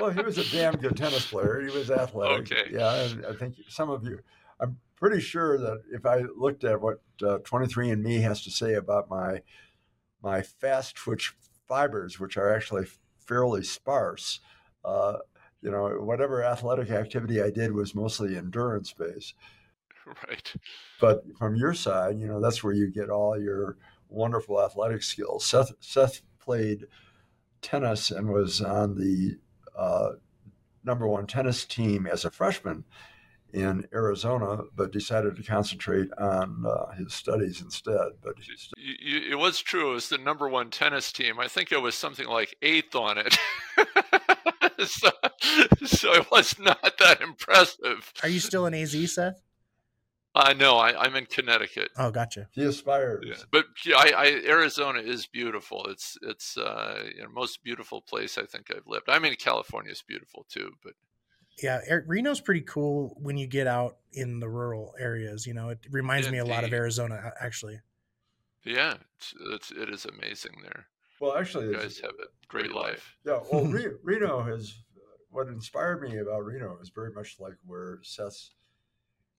well, 0.00 0.10
he 0.10 0.22
was 0.22 0.38
a 0.38 0.48
damn 0.50 0.76
good 0.76 0.96
tennis 0.96 1.26
player. 1.26 1.60
He 1.66 1.76
was 1.76 1.90
athletic. 1.90 2.52
Okay. 2.52 2.70
Yeah, 2.70 3.08
I 3.28 3.34
think 3.34 3.56
some 3.68 3.90
of 3.90 4.04
you 4.04 4.20
I'm 4.60 4.78
pretty 4.96 5.20
sure 5.20 5.58
that 5.58 5.82
if 5.92 6.06
I 6.06 6.22
looked 6.36 6.64
at 6.64 6.80
what 6.80 7.00
uh, 7.22 7.38
23andMe 7.38 8.22
has 8.22 8.42
to 8.44 8.50
say 8.50 8.74
about 8.74 9.08
my 9.08 9.42
my 10.22 10.42
fast 10.42 10.96
twitch 10.96 11.34
fibers, 11.68 12.18
which 12.18 12.36
are 12.36 12.52
actually 12.52 12.86
fairly 13.18 13.62
sparse, 13.62 14.40
uh, 14.84 15.18
you 15.62 15.70
know, 15.70 15.88
whatever 16.00 16.42
athletic 16.42 16.90
activity 16.90 17.42
I 17.42 17.50
did 17.50 17.72
was 17.72 17.94
mostly 17.94 18.36
endurance 18.36 18.92
based. 18.92 19.34
Right. 20.28 20.52
But 21.00 21.24
from 21.36 21.56
your 21.56 21.74
side, 21.74 22.20
you 22.20 22.28
know, 22.28 22.40
that's 22.40 22.62
where 22.62 22.72
you 22.72 22.88
get 22.92 23.10
all 23.10 23.36
your 23.36 23.76
wonderful 24.08 24.62
athletic 24.62 25.02
skills. 25.02 25.44
Seth, 25.44 25.72
Seth 25.80 26.22
played 26.38 26.86
tennis 27.60 28.12
and 28.12 28.28
was 28.28 28.60
on 28.60 28.94
the 28.94 29.36
uh, 29.76 30.12
number 30.84 31.08
one 31.08 31.26
tennis 31.26 31.64
team 31.64 32.06
as 32.06 32.24
a 32.24 32.30
freshman 32.30 32.84
in 33.52 33.86
Arizona, 33.92 34.62
but 34.74 34.92
decided 34.92 35.36
to 35.36 35.42
concentrate 35.42 36.08
on 36.18 36.64
uh, 36.66 36.92
his 36.92 37.14
studies 37.14 37.60
instead. 37.60 38.12
But 38.22 38.34
it 38.76 39.38
was 39.38 39.60
true. 39.60 39.92
It 39.92 39.94
was 39.94 40.08
the 40.08 40.18
number 40.18 40.48
one 40.48 40.70
tennis 40.70 41.12
team. 41.12 41.38
I 41.40 41.48
think 41.48 41.72
it 41.72 41.80
was 41.80 41.94
something 41.94 42.26
like 42.26 42.56
eighth 42.62 42.94
on 42.94 43.18
it. 43.18 43.38
so, 44.86 45.10
so, 45.84 46.12
it 46.14 46.30
was 46.30 46.58
not 46.58 46.98
that 46.98 47.20
impressive. 47.20 48.12
Are 48.22 48.28
you 48.28 48.40
still 48.40 48.66
in 48.66 48.74
AZ, 48.74 49.12
Seth? 49.12 49.42
Uh, 50.36 50.52
no, 50.52 50.76
I, 50.76 51.06
am 51.06 51.16
in 51.16 51.24
Connecticut. 51.24 51.88
Oh, 51.96 52.10
gotcha. 52.10 52.46
He 52.52 52.62
aspires. 52.62 53.24
Yeah. 53.26 53.36
But 53.50 53.64
I, 53.86 54.12
I, 54.14 54.26
Arizona 54.46 55.00
is 55.00 55.24
beautiful. 55.24 55.86
It's 55.86 56.18
it's 56.20 56.58
uh, 56.58 57.04
you 57.16 57.22
know, 57.22 57.30
most 57.30 57.64
beautiful 57.64 58.02
place 58.02 58.36
I 58.36 58.44
think 58.44 58.70
I've 58.70 58.86
lived. 58.86 59.08
I 59.08 59.18
mean, 59.18 59.34
California 59.36 59.92
is 59.92 60.02
beautiful 60.06 60.44
too, 60.50 60.72
but 60.82 60.92
yeah, 61.62 61.80
Reno's 62.06 62.40
pretty 62.40 62.60
cool 62.62 63.16
when 63.20 63.36
you 63.36 63.46
get 63.46 63.66
out 63.66 63.96
in 64.12 64.40
the 64.40 64.48
rural 64.48 64.94
areas. 64.98 65.46
You 65.46 65.54
know, 65.54 65.70
it 65.70 65.78
reminds 65.90 66.30
me 66.30 66.38
a 66.38 66.44
lot 66.44 66.64
of 66.64 66.72
Arizona, 66.72 67.32
actually. 67.40 67.80
Yeah, 68.64 68.94
it's, 69.16 69.34
it's 69.52 69.70
it 69.70 69.88
is 69.88 70.06
amazing 70.06 70.52
there. 70.62 70.86
Well, 71.20 71.36
actually, 71.36 71.66
you 71.66 71.74
guys 71.74 71.98
have 72.00 72.10
a 72.12 72.26
great 72.48 72.72
life. 72.72 73.16
Yeah, 73.24 73.40
well, 73.50 73.64
Reno 74.02 74.42
has 74.42 74.82
what 75.30 75.48
inspired 75.48 76.02
me 76.02 76.18
about 76.18 76.44
Reno 76.44 76.76
is 76.82 76.90
very 76.90 77.12
much 77.12 77.36
like 77.38 77.54
where 77.64 78.00
Seth's 78.02 78.52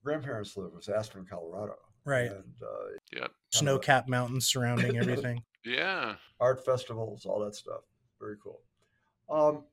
grandparents 0.02 0.56
live 0.56 0.72
was 0.72 0.88
Aspen, 0.88 1.26
Colorado. 1.28 1.74
Right. 2.04 2.30
And 2.30 2.54
uh, 2.62 2.96
yeah, 3.14 3.26
snow-capped 3.50 4.08
mountains 4.08 4.46
surrounding 4.46 4.96
everything. 4.98 5.42
yeah, 5.64 6.14
art 6.40 6.64
festivals, 6.64 7.26
all 7.26 7.40
that 7.44 7.54
stuff. 7.54 7.82
Very 8.18 8.36
cool. 8.42 8.60
Um, 9.28 9.64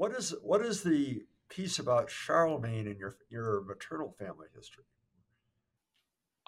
what 0.00 0.12
is 0.12 0.34
what 0.42 0.62
is 0.62 0.82
the 0.82 1.24
piece 1.50 1.78
about 1.78 2.10
Charlemagne 2.10 2.86
in 2.86 2.96
your 2.96 3.16
your 3.28 3.62
maternal 3.64 4.14
family 4.18 4.46
history? 4.56 4.84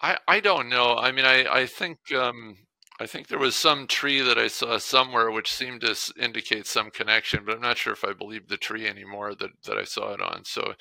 I 0.01 0.17
I 0.27 0.41
don't 0.41 0.71
know. 0.71 0.97
I 0.97 1.12
mean, 1.12 1.27
I 1.27 1.45
I 1.45 1.67
think 1.67 1.99
um, 2.15 2.57
I 2.99 3.05
think 3.05 3.29
there 3.29 3.38
was 3.38 3.55
some 3.55 3.87
tree 3.87 4.23
that 4.23 4.38
I 4.38 4.49
saw 4.49 4.79
somewhere 4.79 5.31
which 5.31 5.53
seemed 5.53 5.83
to 5.83 5.95
indicate 6.19 6.67
some 6.67 6.91
connection, 6.91 7.45
but 7.45 7.57
I'm 7.57 7.61
not 7.61 7.77
sure 7.77 7.93
if 7.93 8.07
I 8.07 8.15
believe 8.15 8.49
the 8.49 8.57
tree 8.57 8.88
anymore 8.88 9.35
that 9.35 9.51
that 9.67 9.77
I 9.77 9.85
saw 9.85 10.15
it 10.15 10.23
on. 10.23 10.47
So, 10.47 10.73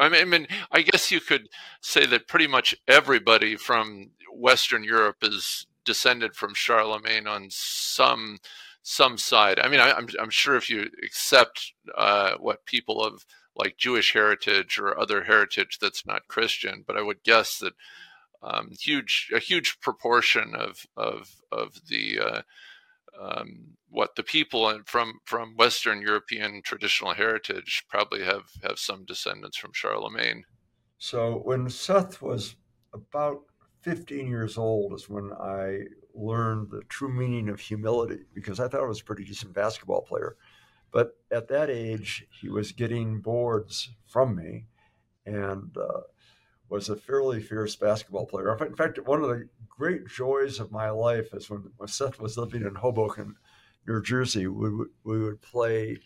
I 0.00 0.08
mean, 0.08 0.22
I 0.22 0.24
mean, 0.24 0.46
I 0.72 0.80
guess 0.80 1.10
you 1.10 1.20
could 1.20 1.50
say 1.82 2.06
that 2.06 2.26
pretty 2.26 2.46
much 2.46 2.74
everybody 2.88 3.54
from 3.54 4.12
Western 4.32 4.82
Europe 4.82 5.18
is 5.20 5.66
descended 5.84 6.34
from 6.34 6.54
Charlemagne 6.54 7.26
on 7.26 7.48
some 7.50 8.38
some 8.84 9.16
side. 9.16 9.58
I 9.58 9.68
mean, 9.68 9.80
I, 9.80 9.88
am 9.88 9.96
I'm, 9.96 10.08
I'm 10.20 10.30
sure 10.30 10.56
if 10.56 10.68
you 10.68 10.90
accept 11.02 11.72
uh, 11.96 12.34
what 12.38 12.66
people 12.66 13.02
of 13.02 13.24
like 13.56 13.78
Jewish 13.78 14.12
heritage 14.12 14.78
or 14.78 14.98
other 14.98 15.24
heritage 15.24 15.78
that's 15.80 16.06
not 16.06 16.28
Christian, 16.28 16.84
but 16.86 16.96
I 16.96 17.02
would 17.02 17.22
guess 17.24 17.58
that 17.58 17.72
um, 18.42 18.70
huge 18.78 19.30
a 19.34 19.38
huge 19.38 19.80
proportion 19.80 20.54
of 20.54 20.86
of 20.96 21.36
of 21.50 21.80
the 21.88 22.20
uh, 22.20 22.42
um, 23.18 23.76
what 23.88 24.16
the 24.16 24.22
people 24.22 24.80
from 24.84 25.20
from 25.24 25.56
Western 25.56 26.02
European 26.02 26.60
traditional 26.62 27.14
heritage 27.14 27.84
probably 27.88 28.22
have 28.22 28.50
have 28.62 28.78
some 28.78 29.06
descendants 29.06 29.56
from 29.56 29.72
Charlemagne. 29.72 30.44
So 30.98 31.40
when 31.44 31.70
Seth 31.70 32.20
was 32.20 32.56
about 32.92 33.40
15 33.80 34.26
years 34.26 34.58
old 34.58 34.92
is 34.92 35.08
when 35.08 35.30
I 35.32 35.80
learned 36.14 36.70
the 36.70 36.82
true 36.88 37.12
meaning 37.12 37.48
of 37.48 37.60
humility 37.60 38.20
because 38.34 38.60
I 38.60 38.68
thought 38.68 38.82
I 38.82 38.86
was 38.86 39.00
a 39.00 39.04
pretty 39.04 39.24
decent 39.24 39.52
basketball 39.52 40.02
player. 40.02 40.36
But 40.92 41.16
at 41.30 41.48
that 41.48 41.70
age, 41.70 42.26
he 42.30 42.48
was 42.48 42.72
getting 42.72 43.20
boards 43.20 43.90
from 44.06 44.36
me 44.36 44.66
and 45.26 45.76
uh, 45.76 46.02
was 46.68 46.88
a 46.88 46.96
fairly 46.96 47.40
fierce 47.40 47.74
basketball 47.74 48.26
player. 48.26 48.56
In 48.64 48.76
fact, 48.76 48.98
one 49.06 49.22
of 49.22 49.28
the 49.28 49.48
great 49.68 50.06
joys 50.06 50.60
of 50.60 50.70
my 50.70 50.90
life 50.90 51.34
is 51.34 51.50
when, 51.50 51.64
when 51.76 51.88
Seth 51.88 52.20
was 52.20 52.38
living 52.38 52.62
in 52.62 52.76
Hoboken, 52.76 53.34
New 53.86 54.02
Jersey, 54.02 54.46
we, 54.46 54.70
would, 54.70 54.88
we 55.02 55.18
would 55.20 55.42
play 55.42 55.98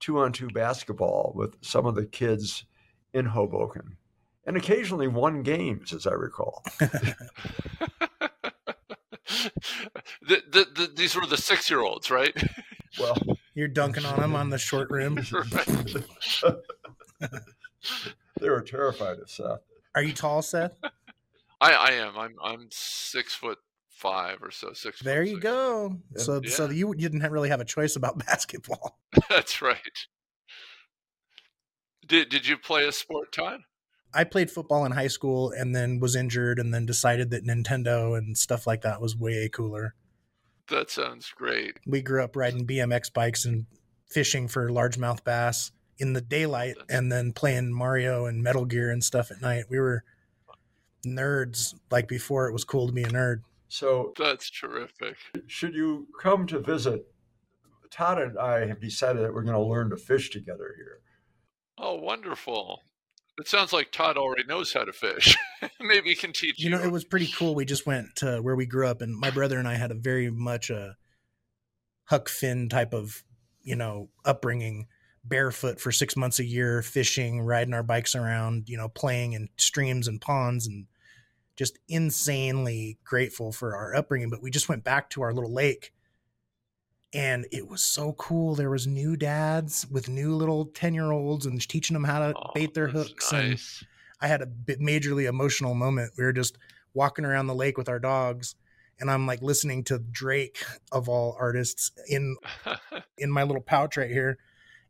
two 0.00 0.18
on 0.18 0.32
two 0.32 0.48
basketball 0.48 1.32
with 1.34 1.56
some 1.62 1.86
of 1.86 1.94
the 1.94 2.06
kids 2.06 2.66
in 3.14 3.24
Hoboken 3.24 3.96
and 4.46 4.56
occasionally 4.56 5.08
won 5.08 5.42
games, 5.42 5.92
as 5.92 6.06
I 6.06 6.12
recall. 6.12 6.62
the, 10.22 10.42
the, 10.50 10.66
the, 10.74 10.92
these 10.94 11.14
were 11.16 11.26
the 11.26 11.36
six 11.36 11.68
year 11.70 11.80
olds, 11.80 12.10
right? 12.10 12.34
Well, 12.98 13.18
you're 13.54 13.68
dunking 13.68 14.06
on 14.06 14.18
them 14.20 14.34
on 14.34 14.48
the 14.48 14.56
short 14.56 14.88
rim. 14.88 15.16
they 18.40 18.48
were 18.48 18.62
terrified 18.62 19.18
of 19.18 19.28
Seth. 19.28 19.60
Are 19.94 20.02
you 20.02 20.14
tall, 20.14 20.40
Seth? 20.40 20.78
I, 21.60 21.72
I 21.72 21.90
am. 21.92 22.16
I'm 22.16 22.36
I'm 22.42 22.68
six 22.70 23.34
foot 23.34 23.58
five 23.90 24.38
or 24.42 24.50
so. 24.50 24.72
Six. 24.72 25.00
There 25.02 25.22
you 25.24 25.34
six. 25.34 25.42
go. 25.42 25.96
So 26.16 26.40
Yeah. 26.42 26.50
so 26.50 26.70
you 26.70 26.94
didn't 26.94 27.20
really 27.30 27.50
have 27.50 27.60
a 27.60 27.64
choice 27.66 27.96
about 27.96 28.18
basketball. 28.26 28.98
That's 29.28 29.60
right. 29.60 29.76
Did 32.06 32.30
Did 32.30 32.46
you 32.46 32.56
play 32.56 32.86
a 32.86 32.92
sport, 32.92 33.30
Todd? 33.32 33.60
I 34.16 34.24
played 34.24 34.50
football 34.50 34.86
in 34.86 34.92
high 34.92 35.08
school 35.08 35.50
and 35.50 35.74
then 35.76 36.00
was 36.00 36.16
injured 36.16 36.58
and 36.58 36.72
then 36.72 36.86
decided 36.86 37.30
that 37.30 37.44
Nintendo 37.44 38.16
and 38.16 38.36
stuff 38.36 38.66
like 38.66 38.80
that 38.80 39.02
was 39.02 39.14
way 39.14 39.50
cooler. 39.52 39.94
That 40.70 40.90
sounds 40.90 41.30
great. 41.36 41.78
We 41.86 42.00
grew 42.00 42.24
up 42.24 42.34
riding 42.34 42.66
BMX 42.66 43.12
bikes 43.12 43.44
and 43.44 43.66
fishing 44.08 44.48
for 44.48 44.70
largemouth 44.70 45.22
bass 45.22 45.70
in 45.98 46.14
the 46.14 46.22
daylight 46.22 46.76
and 46.88 47.12
then 47.12 47.32
playing 47.34 47.74
Mario 47.74 48.24
and 48.24 48.42
Metal 48.42 48.64
Gear 48.64 48.90
and 48.90 49.04
stuff 49.04 49.30
at 49.30 49.42
night. 49.42 49.66
We 49.68 49.78
were 49.78 50.02
nerds 51.06 51.74
like 51.90 52.08
before 52.08 52.48
it 52.48 52.52
was 52.52 52.64
cool 52.64 52.86
to 52.86 52.92
be 52.94 53.02
a 53.02 53.08
nerd. 53.08 53.42
So, 53.68 54.14
That's 54.16 54.48
terrific. 54.48 55.16
should 55.46 55.74
you 55.74 56.06
come 56.20 56.46
to 56.46 56.58
visit, 56.58 57.06
Todd 57.90 58.18
and 58.20 58.38
I 58.38 58.66
have 58.66 58.80
decided 58.80 59.22
that 59.22 59.34
we're 59.34 59.42
going 59.42 59.56
to 59.56 59.60
learn 59.60 59.90
to 59.90 59.96
fish 59.96 60.30
together 60.30 60.74
here. 60.76 61.00
Oh, 61.76 61.96
wonderful. 61.96 62.80
It 63.38 63.48
sounds 63.48 63.72
like 63.72 63.92
Todd 63.92 64.16
already 64.16 64.44
knows 64.44 64.72
how 64.72 64.84
to 64.84 64.92
fish. 64.92 65.36
Maybe 65.80 66.10
he 66.10 66.14
can 66.14 66.32
teach 66.32 66.58
You 66.58 66.64
you. 66.64 66.70
know, 66.70 66.82
it 66.82 66.90
was 66.90 67.04
pretty 67.04 67.28
cool. 67.36 67.54
We 67.54 67.64
just 67.66 67.86
went 67.86 68.16
to 68.16 68.38
where 68.40 68.56
we 68.56 68.66
grew 68.66 68.86
up, 68.86 69.02
and 69.02 69.14
my 69.14 69.30
brother 69.30 69.58
and 69.58 69.68
I 69.68 69.74
had 69.74 69.90
a 69.90 69.94
very 69.94 70.30
much 70.30 70.70
a 70.70 70.96
Huck 72.04 72.28
Finn 72.28 72.68
type 72.68 72.94
of, 72.94 73.24
you 73.62 73.76
know, 73.76 74.08
upbringing. 74.24 74.86
Barefoot 75.28 75.80
for 75.80 75.90
six 75.90 76.16
months 76.16 76.38
a 76.38 76.44
year, 76.44 76.82
fishing, 76.82 77.40
riding 77.40 77.74
our 77.74 77.82
bikes 77.82 78.14
around, 78.14 78.68
you 78.68 78.76
know, 78.76 78.88
playing 78.88 79.32
in 79.32 79.48
streams 79.56 80.06
and 80.06 80.20
ponds, 80.20 80.68
and 80.68 80.86
just 81.56 81.80
insanely 81.88 82.98
grateful 83.02 83.50
for 83.50 83.74
our 83.74 83.92
upbringing. 83.96 84.30
But 84.30 84.40
we 84.40 84.52
just 84.52 84.68
went 84.68 84.84
back 84.84 85.10
to 85.10 85.22
our 85.22 85.32
little 85.32 85.52
lake, 85.52 85.92
and 87.16 87.46
it 87.50 87.66
was 87.66 87.82
so 87.82 88.12
cool. 88.12 88.54
There 88.54 88.68
was 88.70 88.86
new 88.86 89.16
dads 89.16 89.86
with 89.90 90.08
new 90.08 90.34
little 90.34 90.66
ten 90.66 90.92
year 90.94 91.10
olds 91.10 91.46
and 91.46 91.60
teaching 91.66 91.94
them 91.94 92.04
how 92.04 92.18
to 92.20 92.34
Oh, 92.36 92.50
bait 92.54 92.74
their 92.74 92.90
that's 92.92 93.08
hooks 93.08 93.32
and 93.32 93.58
I 94.20 94.28
had 94.28 94.42
a 94.42 94.46
bit 94.46 94.80
majorly 94.80 95.26
emotional 95.28 95.74
moment. 95.74 96.12
We 96.16 96.24
were 96.24 96.32
just 96.32 96.58
walking 96.94 97.24
around 97.24 97.46
the 97.46 97.54
lake 97.54 97.76
with 97.78 97.88
our 97.88 97.98
dogs, 97.98 98.54
and 99.00 99.10
I'm 99.10 99.26
like 99.26 99.42
listening 99.42 99.84
to 99.84 99.98
Drake 99.98 100.62
of 100.92 101.08
all 101.08 101.36
artists 101.40 101.90
in 102.08 102.36
in 103.18 103.30
my 103.30 103.42
little 103.42 103.62
pouch 103.62 103.96
right 103.96 104.10
here, 104.10 104.38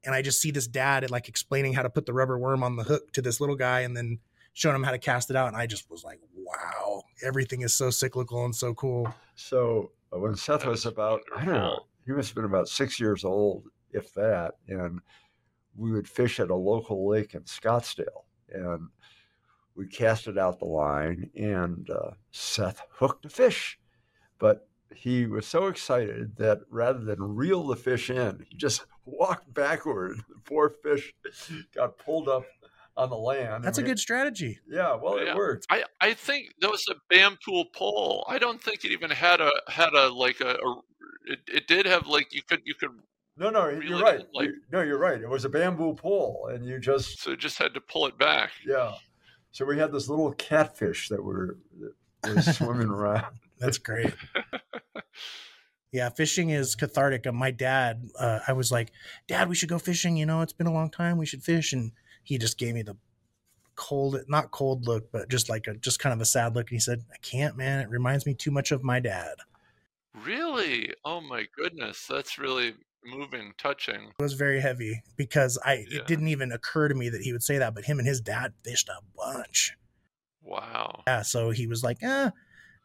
and 0.04 0.14
I 0.14 0.22
just 0.22 0.40
see 0.40 0.50
this 0.50 0.66
dad 0.66 1.08
like 1.10 1.28
explaining 1.28 1.74
how 1.74 1.82
to 1.82 1.90
put 1.90 2.06
the 2.06 2.12
rubber 2.12 2.38
worm 2.38 2.62
on 2.62 2.76
the 2.76 2.84
hook 2.84 3.12
to 3.12 3.22
this 3.22 3.40
little 3.40 3.56
guy, 3.56 3.80
and 3.80 3.96
then 3.96 4.18
showing 4.52 4.74
him 4.74 4.82
how 4.82 4.90
to 4.90 4.98
cast 4.98 5.30
it 5.30 5.36
out, 5.36 5.48
and 5.48 5.56
I 5.56 5.66
just 5.66 5.88
was 5.90 6.02
like, 6.02 6.18
wow, 6.34 7.02
everything 7.24 7.60
is 7.62 7.74
so 7.74 7.90
cyclical 7.90 8.44
and 8.44 8.54
so 8.54 8.74
cool. 8.74 9.12
So, 9.34 9.90
uh, 10.12 10.18
when 10.18 10.34
Seth 10.34 10.64
was 10.64 10.86
about, 10.86 11.20
I 11.36 11.44
don't 11.44 11.54
know, 11.54 11.60
wonderful. 11.60 11.86
He 12.06 12.12
must 12.12 12.28
have 12.28 12.36
been 12.36 12.44
about 12.44 12.68
six 12.68 13.00
years 13.00 13.24
old, 13.24 13.64
if 13.90 14.14
that, 14.14 14.54
and 14.68 15.00
we 15.76 15.90
would 15.90 16.08
fish 16.08 16.40
at 16.40 16.50
a 16.50 16.54
local 16.54 17.08
lake 17.08 17.34
in 17.34 17.42
Scottsdale. 17.42 18.24
And 18.48 18.88
we 19.74 19.86
casted 19.86 20.38
out 20.38 20.58
the 20.58 20.66
line, 20.66 21.30
and 21.36 21.90
uh, 21.90 22.12
Seth 22.30 22.80
hooked 22.90 23.26
a 23.26 23.28
fish. 23.28 23.78
But 24.38 24.68
he 24.94 25.26
was 25.26 25.46
so 25.46 25.66
excited 25.66 26.36
that 26.36 26.60
rather 26.70 27.00
than 27.00 27.36
reel 27.36 27.66
the 27.66 27.76
fish 27.76 28.08
in, 28.08 28.46
he 28.48 28.56
just 28.56 28.84
walked 29.04 29.52
backward. 29.52 30.18
The 30.28 30.40
poor 30.44 30.70
fish 30.82 31.14
got 31.74 31.98
pulled 31.98 32.28
up 32.28 32.44
on 32.96 33.10
the 33.10 33.16
land. 33.16 33.64
That's 33.64 33.78
a 33.78 33.80
and 33.80 33.86
we- 33.86 33.90
good 33.92 33.98
strategy. 33.98 34.58
Yeah, 34.68 34.94
well, 34.96 35.22
Yeah. 35.22 35.32
it 35.32 35.36
worked. 35.36 35.66
I, 35.70 35.84
I 36.00 36.14
think 36.14 36.54
that 36.60 36.70
was 36.70 36.86
a 36.90 36.94
bamboo 37.10 37.64
pole. 37.74 38.24
I 38.28 38.38
don't 38.38 38.62
think 38.62 38.84
it 38.84 38.92
even 38.92 39.10
had 39.10 39.40
a 39.40 39.50
had 39.68 39.92
a 39.94 40.08
like 40.08 40.40
a, 40.40 40.54
a 40.54 40.80
it, 41.26 41.40
it 41.52 41.66
did 41.66 41.86
have 41.86 42.06
like 42.06 42.32
you 42.34 42.42
could 42.42 42.60
you 42.64 42.74
could 42.74 42.90
No, 43.36 43.50
no, 43.50 43.66
Reel 43.66 43.82
you're 43.82 43.98
it 43.98 44.02
right. 44.02 44.20
in, 44.20 44.26
like- 44.32 44.48
You- 44.48 44.60
no, 44.72 44.82
you're 44.82 44.98
right. 44.98 45.20
It 45.20 45.28
was 45.28 45.44
a 45.44 45.48
bamboo 45.48 45.94
pole, 45.94 46.48
and 46.52 46.64
you 46.64 46.78
just 46.78 47.20
so 47.20 47.30
you 47.30 47.36
just 47.36 47.58
had 47.58 47.74
to 47.74 47.80
pull 47.80 48.06
it 48.06 48.16
back. 48.18 48.50
Yeah. 48.66 48.94
So 49.52 49.64
we 49.64 49.78
had 49.78 49.92
this 49.92 50.08
little 50.08 50.32
catfish 50.32 51.08
that 51.10 51.22
were 51.22 51.58
that 52.22 52.34
was 52.36 52.56
swimming 52.56 52.88
around. 52.88 53.36
That's 53.58 53.78
great. 53.78 54.12
yeah, 55.92 56.08
fishing 56.10 56.50
is 56.50 56.74
cathartic. 56.74 57.26
Uh, 57.26 57.32
My 57.32 57.50
dad, 57.50 58.08
uh, 58.18 58.40
I 58.46 58.52
was 58.52 58.70
like, 58.70 58.92
Dad, 59.28 59.48
we 59.48 59.54
should 59.54 59.68
go 59.68 59.78
fishing. 59.78 60.16
You 60.16 60.26
know, 60.26 60.42
it's 60.42 60.52
been 60.52 60.66
a 60.66 60.72
long 60.72 60.90
time. 60.90 61.16
We 61.16 61.26
should 61.26 61.42
fish. 61.42 61.72
And 61.72 61.92
he 62.26 62.38
just 62.38 62.58
gave 62.58 62.74
me 62.74 62.82
the 62.82 62.96
cold, 63.76 64.18
not 64.26 64.50
cold 64.50 64.84
look, 64.86 65.12
but 65.12 65.28
just 65.28 65.48
like 65.48 65.68
a, 65.68 65.74
just 65.76 66.00
kind 66.00 66.12
of 66.12 66.20
a 66.20 66.24
sad 66.24 66.54
look. 66.56 66.64
And 66.70 66.76
he 66.76 66.80
said, 66.80 67.04
I 67.12 67.16
can't, 67.22 67.56
man. 67.56 67.80
It 67.80 67.88
reminds 67.88 68.26
me 68.26 68.34
too 68.34 68.50
much 68.50 68.72
of 68.72 68.82
my 68.82 68.98
dad. 68.98 69.34
Really? 70.24 70.92
Oh 71.04 71.20
my 71.20 71.44
goodness, 71.56 72.04
that's 72.08 72.36
really 72.36 72.74
moving, 73.04 73.52
touching. 73.58 74.10
It 74.18 74.22
was 74.22 74.32
very 74.32 74.60
heavy 74.60 75.02
because 75.16 75.56
I, 75.64 75.84
Yeah. 75.88 76.00
it 76.00 76.06
didn't 76.08 76.28
even 76.28 76.50
occur 76.50 76.88
to 76.88 76.94
me 76.96 77.08
that 77.10 77.20
he 77.22 77.32
would 77.32 77.44
say 77.44 77.58
that, 77.58 77.74
but 77.74 77.84
him 77.84 77.98
and 78.00 78.08
his 78.08 78.20
dad 78.20 78.54
fished 78.64 78.88
a 78.88 79.00
bunch. 79.16 79.76
Wow. 80.42 81.04
Yeah. 81.06 81.22
So 81.22 81.50
he 81.50 81.66
was 81.68 81.84
like, 81.84 82.02
eh, 82.02 82.30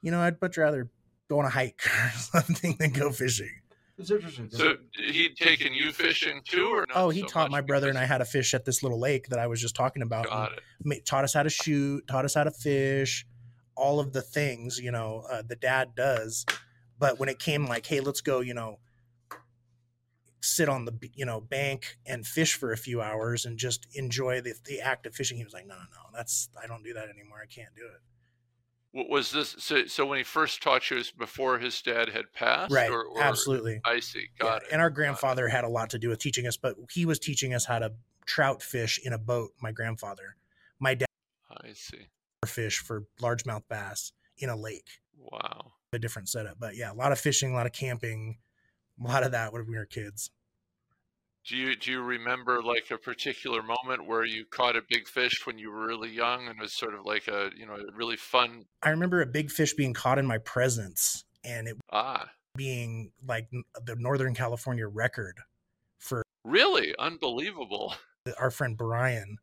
you 0.03 0.11
know, 0.11 0.19
I'd 0.19 0.39
much 0.41 0.57
rather 0.57 0.89
go 1.29 1.39
on 1.39 1.45
a 1.45 1.49
hike 1.49 1.81
or 2.03 2.11
something 2.19 2.75
than 2.79 2.91
go 2.91 3.11
fishing. 3.11 3.60
It's 4.01 4.11
interesting. 4.11 4.49
'cause 4.49 4.59
So 4.59 4.77
he'd 4.97 5.35
taken 5.37 5.73
you 5.73 5.91
fishing 5.91 6.41
too, 6.43 6.67
or 6.67 6.85
not 6.87 6.97
Oh, 6.97 7.09
he 7.09 7.21
so 7.21 7.27
taught 7.27 7.51
my 7.51 7.61
brother 7.61 7.87
and 7.89 7.97
I 7.97 8.01
because- 8.01 8.09
how 8.11 8.17
to 8.19 8.25
fish 8.25 8.53
at 8.53 8.65
this 8.65 8.83
little 8.83 8.99
lake 8.99 9.27
that 9.29 9.39
I 9.39 9.47
was 9.47 9.61
just 9.61 9.75
talking 9.75 10.01
about. 10.01 10.25
Got 10.25 10.53
it. 10.83 11.05
taught 11.05 11.23
us 11.23 11.33
how 11.33 11.43
to 11.43 11.49
shoot, 11.49 12.07
taught 12.07 12.25
us 12.25 12.33
how 12.33 12.43
to 12.43 12.51
fish, 12.51 13.25
all 13.75 13.99
of 13.99 14.13
the 14.13 14.21
things 14.21 14.79
you 14.79 14.91
know 14.91 15.25
uh, 15.29 15.41
the 15.41 15.55
dad 15.55 15.95
does. 15.95 16.45
But 16.99 17.19
when 17.19 17.29
it 17.29 17.39
came 17.39 17.65
like, 17.65 17.85
hey, 17.85 17.99
let's 17.99 18.21
go, 18.21 18.41
you 18.41 18.53
know, 18.53 18.79
sit 20.43 20.67
on 20.67 20.85
the 20.85 21.09
you 21.13 21.25
know 21.25 21.39
bank 21.39 21.97
and 22.05 22.25
fish 22.25 22.55
for 22.55 22.71
a 22.71 22.77
few 22.77 23.01
hours 23.01 23.45
and 23.45 23.57
just 23.59 23.87
enjoy 23.93 24.41
the 24.41 24.53
the 24.65 24.81
act 24.81 25.05
of 25.05 25.13
fishing, 25.15 25.37
he 25.37 25.43
was 25.43 25.53
like, 25.53 25.67
no, 25.67 25.75
no, 25.75 25.81
no, 25.81 26.09
that's 26.17 26.49
I 26.61 26.67
don't 26.67 26.83
do 26.83 26.93
that 26.93 27.09
anymore. 27.09 27.39
I 27.41 27.45
can't 27.45 27.73
do 27.75 27.85
it. 27.85 28.01
What 28.93 29.09
was 29.09 29.31
this? 29.31 29.55
So, 29.57 29.85
so 29.85 30.05
when 30.05 30.17
he 30.17 30.23
first 30.23 30.61
taught 30.61 30.89
you, 30.89 30.97
it 30.97 30.99
was 30.99 31.11
before 31.11 31.59
his 31.59 31.81
dad 31.81 32.09
had 32.09 32.33
passed, 32.33 32.73
right, 32.73 32.89
Or, 32.91 33.05
or, 33.05 33.21
absolutely. 33.21 33.79
I 33.85 34.01
see. 34.01 34.25
Yeah, 34.41 34.57
it. 34.57 34.63
And 34.71 34.81
our 34.81 34.89
grandfather 34.89 35.47
had 35.47 35.63
a 35.63 35.69
lot 35.69 35.89
to 35.91 35.99
do 35.99 36.09
with 36.09 36.19
teaching 36.19 36.45
us, 36.45 36.57
but 36.57 36.75
he 36.91 37.05
was 37.05 37.17
teaching 37.17 37.53
us 37.53 37.65
how 37.65 37.79
to 37.79 37.93
trout 38.25 38.61
fish 38.61 38.99
in 39.03 39.13
a 39.13 39.17
boat. 39.17 39.51
My 39.61 39.71
grandfather, 39.71 40.35
my 40.79 40.93
dad, 40.95 41.07
I 41.49 41.71
see. 41.73 42.07
fish 42.45 42.79
for 42.79 43.05
largemouth 43.21 43.63
bass 43.69 44.11
in 44.37 44.49
a 44.49 44.55
lake. 44.57 44.99
Wow. 45.17 45.73
a 45.93 45.99
different 45.99 46.27
setup. 46.29 46.57
But 46.59 46.75
yeah, 46.75 46.91
a 46.91 46.95
lot 46.95 47.11
of 47.11 47.19
fishing, 47.19 47.51
a 47.51 47.53
lot 47.53 47.65
of 47.67 47.71
camping, 47.73 48.39
a 48.99 49.07
lot 49.07 49.23
of 49.23 49.31
that 49.31 49.53
when 49.53 49.65
we 49.67 49.77
were 49.77 49.85
kids. 49.85 50.31
Do 51.47 51.57
you 51.57 51.75
do 51.75 51.91
you 51.91 52.01
remember 52.01 52.61
like 52.61 52.91
a 52.91 52.97
particular 52.97 53.61
moment 53.63 54.05
where 54.05 54.23
you 54.23 54.45
caught 54.45 54.75
a 54.75 54.81
big 54.87 55.07
fish 55.07 55.45
when 55.45 55.57
you 55.57 55.71
were 55.71 55.87
really 55.87 56.11
young 56.11 56.47
and 56.47 56.59
it 56.59 56.61
was 56.61 56.73
sort 56.73 56.93
of 56.93 57.05
like 57.05 57.27
a 57.27 57.49
you 57.57 57.65
know 57.65 57.73
a 57.73 57.95
really 57.95 58.15
fun 58.17 58.65
I 58.83 58.91
remember 58.91 59.21
a 59.21 59.25
big 59.25 59.49
fish 59.49 59.73
being 59.73 59.93
caught 59.93 60.19
in 60.19 60.27
my 60.27 60.37
presence 60.37 61.23
and 61.43 61.67
it 61.67 61.77
ah 61.91 62.27
being 62.55 63.11
like 63.27 63.49
the 63.85 63.95
Northern 63.95 64.35
California 64.35 64.87
record 64.87 65.39
for 65.99 66.23
really 66.43 66.93
unbelievable 66.99 67.95
our 68.39 68.51
friend 68.51 68.77
Brian. 68.77 69.37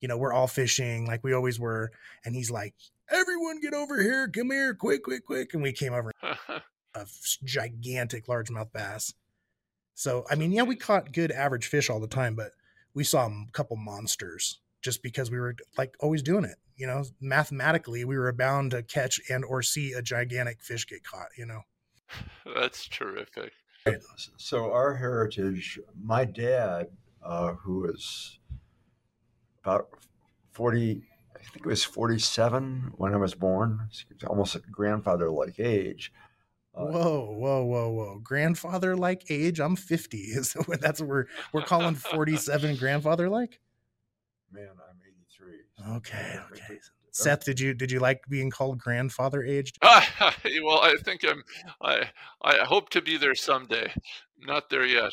You 0.00 0.08
know, 0.08 0.16
we're 0.16 0.32
all 0.32 0.46
fishing 0.46 1.06
like 1.06 1.22
we 1.22 1.34
always 1.34 1.60
were. 1.60 1.90
And 2.24 2.34
he's 2.34 2.50
like, 2.50 2.74
everyone 3.10 3.60
get 3.60 3.74
over 3.74 4.00
here. 4.00 4.28
Come 4.28 4.50
here, 4.50 4.74
quick, 4.74 5.04
quick, 5.04 5.26
quick. 5.26 5.52
And 5.52 5.62
we 5.62 5.72
came 5.72 5.92
over 5.92 6.10
a 6.22 7.06
gigantic 7.44 8.26
largemouth 8.26 8.72
bass. 8.72 9.12
So, 10.00 10.24
I 10.30 10.34
mean, 10.34 10.50
yeah, 10.50 10.62
we 10.62 10.76
caught 10.76 11.12
good 11.12 11.30
average 11.30 11.66
fish 11.66 11.90
all 11.90 12.00
the 12.00 12.06
time, 12.06 12.34
but 12.34 12.52
we 12.94 13.04
saw 13.04 13.26
a 13.26 13.44
couple 13.52 13.76
monsters 13.76 14.58
just 14.80 15.02
because 15.02 15.30
we 15.30 15.38
were 15.38 15.54
like 15.76 15.94
always 16.00 16.22
doing 16.22 16.46
it. 16.46 16.56
You 16.74 16.86
know, 16.86 17.04
mathematically, 17.20 18.06
we 18.06 18.16
were 18.16 18.32
bound 18.32 18.70
to 18.70 18.82
catch 18.82 19.20
and 19.28 19.44
or 19.44 19.60
see 19.60 19.92
a 19.92 20.00
gigantic 20.00 20.62
fish 20.62 20.86
get 20.86 21.04
caught. 21.04 21.28
You 21.36 21.44
know, 21.44 21.60
that's 22.56 22.88
terrific 22.88 23.52
So 24.38 24.72
our 24.72 24.96
heritage, 24.96 25.78
my 26.02 26.24
dad, 26.24 26.86
uh, 27.22 27.52
who 27.52 27.80
was 27.80 28.38
about 29.62 29.90
forty, 30.52 31.02
I 31.36 31.40
think 31.40 31.66
it 31.66 31.68
was 31.68 31.84
forty-seven 31.84 32.94
when 32.96 33.12
I 33.12 33.18
was 33.18 33.34
born. 33.34 33.90
Almost 34.26 34.54
a 34.54 34.60
grandfather-like 34.60 35.60
age. 35.60 36.10
Uh, 36.80 36.90
whoa, 36.90 37.34
whoa, 37.36 37.64
whoa, 37.64 37.88
whoa! 37.90 38.20
Grandfather 38.22 38.96
like 38.96 39.30
age? 39.30 39.60
I'm 39.60 39.76
50. 39.76 40.18
Is 40.18 40.52
what 40.66 40.80
that's 40.80 41.00
what 41.00 41.08
we're 41.08 41.24
we're 41.52 41.62
calling 41.62 41.94
47 41.94 42.76
grandfather 42.76 43.28
like? 43.28 43.60
Man, 44.52 44.68
I'm 44.68 44.96
eighty-three. 45.06 45.96
Okay, 45.96 46.38
okay. 46.52 46.78
Seth, 47.12 47.44
did 47.44 47.58
you 47.58 47.74
did 47.74 47.90
you 47.90 48.00
like 48.00 48.22
being 48.28 48.50
called 48.50 48.78
grandfather 48.78 49.44
aged? 49.44 49.78
Uh, 49.82 50.00
well, 50.62 50.80
I 50.80 50.96
think 51.02 51.24
I'm. 51.24 51.42
I 51.82 52.08
I 52.42 52.58
hope 52.64 52.90
to 52.90 53.02
be 53.02 53.16
there 53.16 53.34
someday. 53.34 53.92
Not 54.38 54.70
there 54.70 54.86
yet. 54.86 55.12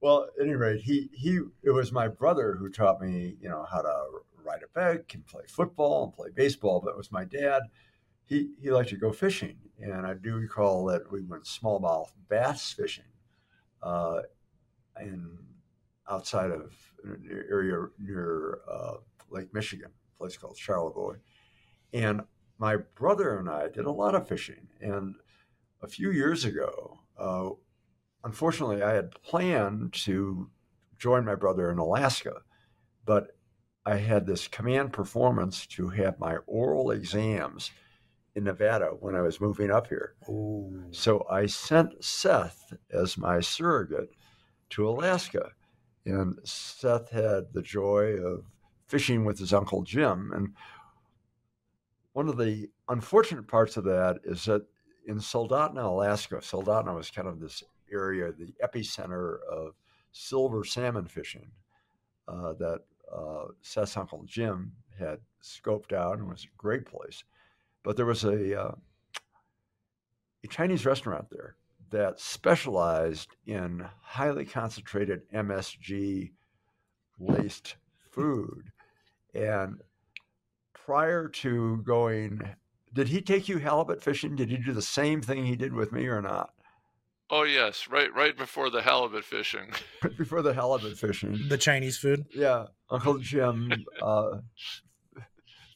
well, 0.00 0.24
at 0.24 0.42
any 0.42 0.54
rate, 0.54 0.80
he 0.82 1.10
he 1.12 1.40
it 1.62 1.70
was 1.70 1.92
my 1.92 2.08
brother 2.08 2.56
who 2.58 2.68
taught 2.70 3.00
me, 3.00 3.36
you 3.40 3.48
know, 3.48 3.66
how 3.70 3.82
to 3.82 4.04
ride 4.44 4.62
a 4.62 4.68
bike 4.78 5.10
and 5.14 5.26
play 5.26 5.42
football 5.48 6.04
and 6.04 6.12
play 6.12 6.28
baseball. 6.34 6.80
But 6.80 6.90
it 6.90 6.96
was 6.96 7.10
my 7.10 7.24
dad. 7.24 7.62
He 8.26 8.50
he 8.60 8.70
liked 8.70 8.90
to 8.90 8.96
go 8.96 9.12
fishing, 9.12 9.56
and 9.80 10.06
I 10.06 10.14
do 10.14 10.34
recall 10.34 10.84
that 10.86 11.10
we 11.10 11.22
went 11.22 11.44
smallmouth 11.44 12.10
bass 12.28 12.72
fishing, 12.72 13.04
uh, 13.82 14.22
in 15.00 15.38
outside 16.08 16.50
of 16.50 16.74
an 17.04 17.44
area 17.50 17.86
near 17.98 18.60
uh, 18.70 18.94
Lake 19.30 19.52
Michigan 19.54 19.90
a 19.90 20.18
place 20.18 20.36
called 20.36 20.56
Charlevoix. 20.56 21.16
And 21.92 22.22
my 22.58 22.76
brother 22.76 23.38
and 23.38 23.48
I 23.48 23.68
did 23.68 23.86
a 23.86 23.90
lot 23.90 24.14
of 24.14 24.28
fishing. 24.28 24.68
And 24.80 25.16
a 25.82 25.88
few 25.88 26.10
years 26.10 26.44
ago, 26.44 27.00
uh, 27.18 27.50
unfortunately, 28.24 28.82
I 28.82 28.94
had 28.94 29.10
planned 29.22 29.92
to 30.04 30.50
join 30.98 31.24
my 31.24 31.34
brother 31.34 31.70
in 31.70 31.78
Alaska, 31.78 32.42
but 33.04 33.36
I 33.84 33.96
had 33.96 34.26
this 34.26 34.48
command 34.48 34.92
performance 34.92 35.66
to 35.68 35.90
have 35.90 36.18
my 36.18 36.38
oral 36.46 36.90
exams 36.90 37.70
in 38.36 38.44
Nevada 38.44 38.90
when 39.00 39.16
I 39.16 39.22
was 39.22 39.40
moving 39.40 39.70
up 39.70 39.88
here. 39.88 40.14
Ooh. 40.28 40.84
So 40.90 41.26
I 41.28 41.46
sent 41.46 42.04
Seth 42.04 42.74
as 42.92 43.16
my 43.16 43.40
surrogate 43.40 44.10
to 44.70 44.88
Alaska. 44.88 45.52
And 46.04 46.38
Seth 46.44 47.10
had 47.10 47.52
the 47.52 47.62
joy 47.62 48.12
of 48.18 48.44
fishing 48.86 49.24
with 49.24 49.38
his 49.38 49.54
uncle 49.54 49.82
Jim. 49.82 50.32
And 50.34 50.50
one 52.12 52.28
of 52.28 52.36
the 52.36 52.68
unfortunate 52.88 53.48
parts 53.48 53.78
of 53.78 53.84
that 53.84 54.20
is 54.24 54.44
that 54.44 54.66
in 55.06 55.16
Soldotna, 55.16 55.84
Alaska, 55.84 56.36
Soldotna 56.36 56.94
was 56.94 57.10
kind 57.10 57.26
of 57.26 57.40
this 57.40 57.64
area, 57.90 58.32
the 58.32 58.54
epicenter 58.62 59.38
of 59.50 59.72
silver 60.12 60.62
salmon 60.62 61.06
fishing 61.06 61.50
uh, 62.28 62.52
that 62.58 62.80
uh, 63.12 63.44
Seth's 63.62 63.96
uncle 63.96 64.24
Jim 64.26 64.72
had 64.98 65.20
scoped 65.42 65.92
out 65.92 66.18
and 66.18 66.28
was 66.28 66.44
a 66.44 66.56
great 66.56 66.84
place. 66.84 67.24
But 67.86 67.96
there 67.96 68.04
was 68.04 68.24
a, 68.24 68.60
uh, 68.60 68.72
a 70.42 70.48
Chinese 70.48 70.84
restaurant 70.84 71.30
there 71.30 71.54
that 71.90 72.18
specialized 72.18 73.36
in 73.46 73.86
highly 74.02 74.44
concentrated 74.44 75.22
MSG 75.32 76.32
laced 77.20 77.76
food. 78.10 78.72
And 79.32 79.82
prior 80.74 81.28
to 81.28 81.76
going, 81.86 82.40
did 82.92 83.06
he 83.06 83.20
take 83.20 83.48
you 83.48 83.58
halibut 83.58 84.02
fishing? 84.02 84.34
Did 84.34 84.50
he 84.50 84.56
do 84.56 84.72
the 84.72 84.82
same 84.82 85.22
thing 85.22 85.46
he 85.46 85.54
did 85.54 85.72
with 85.72 85.92
me 85.92 86.08
or 86.08 86.20
not? 86.20 86.50
Oh 87.30 87.44
yes, 87.44 87.86
right 87.88 88.12
right 88.12 88.36
before 88.36 88.68
the 88.68 88.82
halibut 88.82 89.24
fishing. 89.24 89.70
Right 90.02 90.16
before 90.18 90.42
the 90.42 90.54
halibut 90.54 90.98
fishing. 90.98 91.48
The 91.48 91.58
Chinese 91.58 91.98
food? 91.98 92.26
Yeah. 92.34 92.66
Uncle 92.90 93.18
Jim 93.18 93.72
uh, 94.02 94.38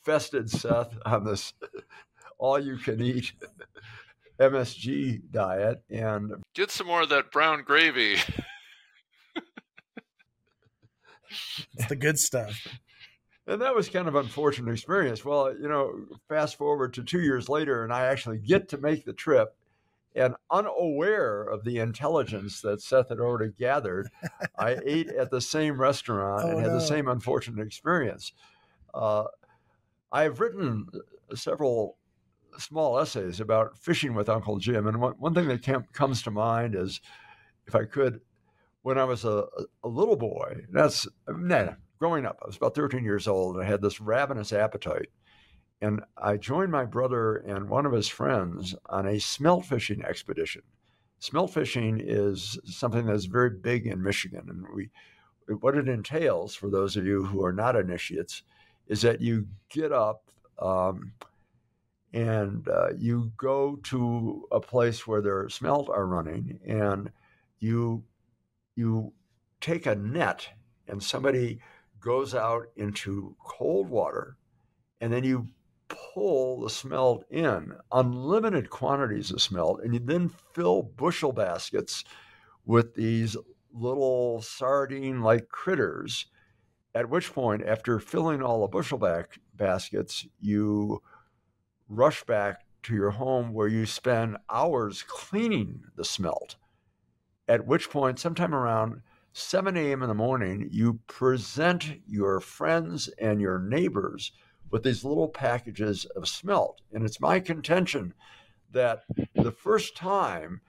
fested 0.07 0.48
Seth 0.48 0.96
on 1.05 1.24
this 1.24 1.53
all 2.38 2.59
you 2.59 2.76
can 2.76 3.01
eat 3.01 3.32
MSG 4.40 5.20
diet 5.30 5.82
and 5.90 6.32
get 6.55 6.70
some 6.70 6.86
more 6.86 7.03
of 7.03 7.11
that 7.11 7.30
brown 7.30 7.62
gravy. 7.62 8.16
it's 11.74 11.88
the 11.88 11.96
good 11.96 12.18
stuff 12.18 12.66
and 13.51 13.61
that 13.61 13.74
was 13.74 13.88
kind 13.88 14.07
of 14.07 14.14
unfortunate 14.14 14.72
experience. 14.72 15.24
Well, 15.24 15.53
you 15.53 15.68
know, 15.68 16.05
fast 16.28 16.57
forward 16.57 16.94
to 16.94 17.03
two 17.03 17.20
years 17.20 17.48
later, 17.48 17.82
and 17.82 17.92
I 17.92 18.07
actually 18.07 18.38
get 18.38 18.68
to 18.68 18.78
make 18.78 19.05
the 19.05 19.12
trip, 19.12 19.57
and 20.14 20.36
unaware 20.51 21.42
of 21.42 21.64
the 21.64 21.78
intelligence 21.78 22.61
that 22.61 22.80
Seth 22.80 23.09
had 23.09 23.18
already 23.18 23.53
gathered, 23.59 24.09
I 24.59 24.78
ate 24.84 25.09
at 25.09 25.30
the 25.30 25.40
same 25.40 25.80
restaurant 25.80 26.44
oh, 26.44 26.51
and 26.51 26.61
had 26.61 26.68
no. 26.68 26.74
the 26.74 26.86
same 26.86 27.09
unfortunate 27.09 27.64
experience. 27.64 28.32
Uh, 28.94 29.24
I've 30.12 30.40
written 30.40 30.86
uh, 30.94 31.36
several 31.36 31.96
small 32.58 32.98
essays 32.98 33.40
about 33.40 33.78
fishing 33.78 34.14
with 34.14 34.28
Uncle 34.28 34.58
Jim, 34.58 34.86
and 34.86 35.00
one, 35.00 35.12
one 35.18 35.34
thing 35.34 35.48
that 35.48 35.92
comes 35.92 36.22
to 36.22 36.30
mind 36.30 36.74
is, 36.74 37.00
if 37.66 37.74
I 37.74 37.84
could, 37.84 38.20
when 38.82 38.98
I 38.98 39.04
was 39.04 39.24
a, 39.24 39.44
a 39.84 39.88
little 39.88 40.16
boy, 40.16 40.64
that's 40.70 41.06
nah, 41.28 41.74
growing 41.98 42.26
up, 42.26 42.38
I 42.42 42.46
was 42.46 42.56
about 42.56 42.74
13 42.74 43.04
years 43.04 43.28
old 43.28 43.56
and 43.56 43.64
I 43.64 43.68
had 43.68 43.82
this 43.82 44.00
ravenous 44.00 44.52
appetite. 44.52 45.08
And 45.82 46.02
I 46.16 46.36
joined 46.36 46.72
my 46.72 46.84
brother 46.84 47.36
and 47.36 47.68
one 47.68 47.86
of 47.86 47.92
his 47.92 48.08
friends 48.08 48.74
on 48.86 49.06
a 49.06 49.20
smelt 49.20 49.64
fishing 49.64 50.04
expedition. 50.04 50.62
Smelt 51.20 51.52
fishing 51.52 52.00
is 52.02 52.58
something 52.64 53.06
that's 53.06 53.26
very 53.26 53.50
big 53.50 53.86
in 53.86 54.02
Michigan. 54.02 54.46
And 54.48 54.64
we, 54.74 54.90
what 55.61 55.76
it 55.76 55.88
entails, 55.88 56.54
for 56.54 56.70
those 56.70 56.96
of 56.96 57.06
you 57.06 57.24
who 57.24 57.44
are 57.44 57.52
not 57.52 57.76
initiates, 57.76 58.42
is 58.91 59.01
that 59.01 59.22
you 59.22 59.47
get 59.70 59.93
up 59.93 60.30
um, 60.59 61.12
and 62.12 62.68
uh, 62.68 62.88
you 62.99 63.32
go 63.38 63.76
to 63.84 64.47
a 64.53 64.61
place 64.61 65.07
where 65.07 65.22
their 65.22 65.49
smelt 65.49 65.88
are 65.88 66.07
running 66.07 66.59
and 66.66 67.11
you 67.61 68.05
you 68.74 69.12
take 69.61 69.86
a 69.86 69.95
net 69.95 70.49
and 70.88 71.03
somebody 71.03 71.61
goes 72.01 72.34
out 72.34 72.66
into 72.76 73.36
cold 73.45 73.88
water, 73.88 74.36
and 75.01 75.12
then 75.12 75.22
you 75.22 75.47
pull 75.88 76.61
the 76.61 76.70
smelt 76.70 77.24
in, 77.30 77.74
unlimited 77.93 78.70
quantities 78.70 79.30
of 79.30 79.41
smelt, 79.41 79.82
and 79.82 79.95
you 79.95 80.01
then 80.01 80.30
fill 80.55 80.82
bushel 80.82 81.32
baskets 81.32 82.05
with 82.64 82.95
these 82.95 83.36
little 83.72 84.41
sardine 84.43 85.20
like 85.20 85.49
critters. 85.49 86.26
At 86.95 87.09
which 87.09 87.32
point, 87.32 87.62
after 87.64 87.99
filling 88.01 88.43
all 88.43 88.62
the 88.62 88.66
bushel 88.66 88.99
back 88.99 89.38
baskets, 89.55 90.26
you 90.41 91.03
rush 91.88 92.24
back 92.24 92.64
to 92.82 92.95
your 92.95 93.11
home 93.11 93.53
where 93.53 93.68
you 93.68 93.86
spend 93.86 94.38
hours 94.49 95.05
cleaning 95.07 95.84
the 95.97 96.05
smelt. 96.05 96.57
At 97.47 97.66
which 97.66 97.91
point, 97.91 98.18
sometime 98.18 98.55
around 98.55 99.03
7 99.32 99.76
a.m. 99.76 100.03
in 100.03 100.09
the 100.09 100.14
morning, 100.14 100.68
you 100.70 101.01
present 101.07 102.01
your 102.07 102.41
friends 102.41 103.09
and 103.18 103.41
your 103.41 103.59
neighbors 103.59 104.32
with 104.70 104.82
these 104.82 105.05
little 105.05 105.28
packages 105.28 106.05
of 106.16 106.28
smelt. 106.28 106.80
And 106.93 107.05
it's 107.05 107.20
my 107.20 107.38
contention 107.38 108.14
that 108.72 109.03
the 109.34 109.53
first 109.53 109.97
time 109.97 110.61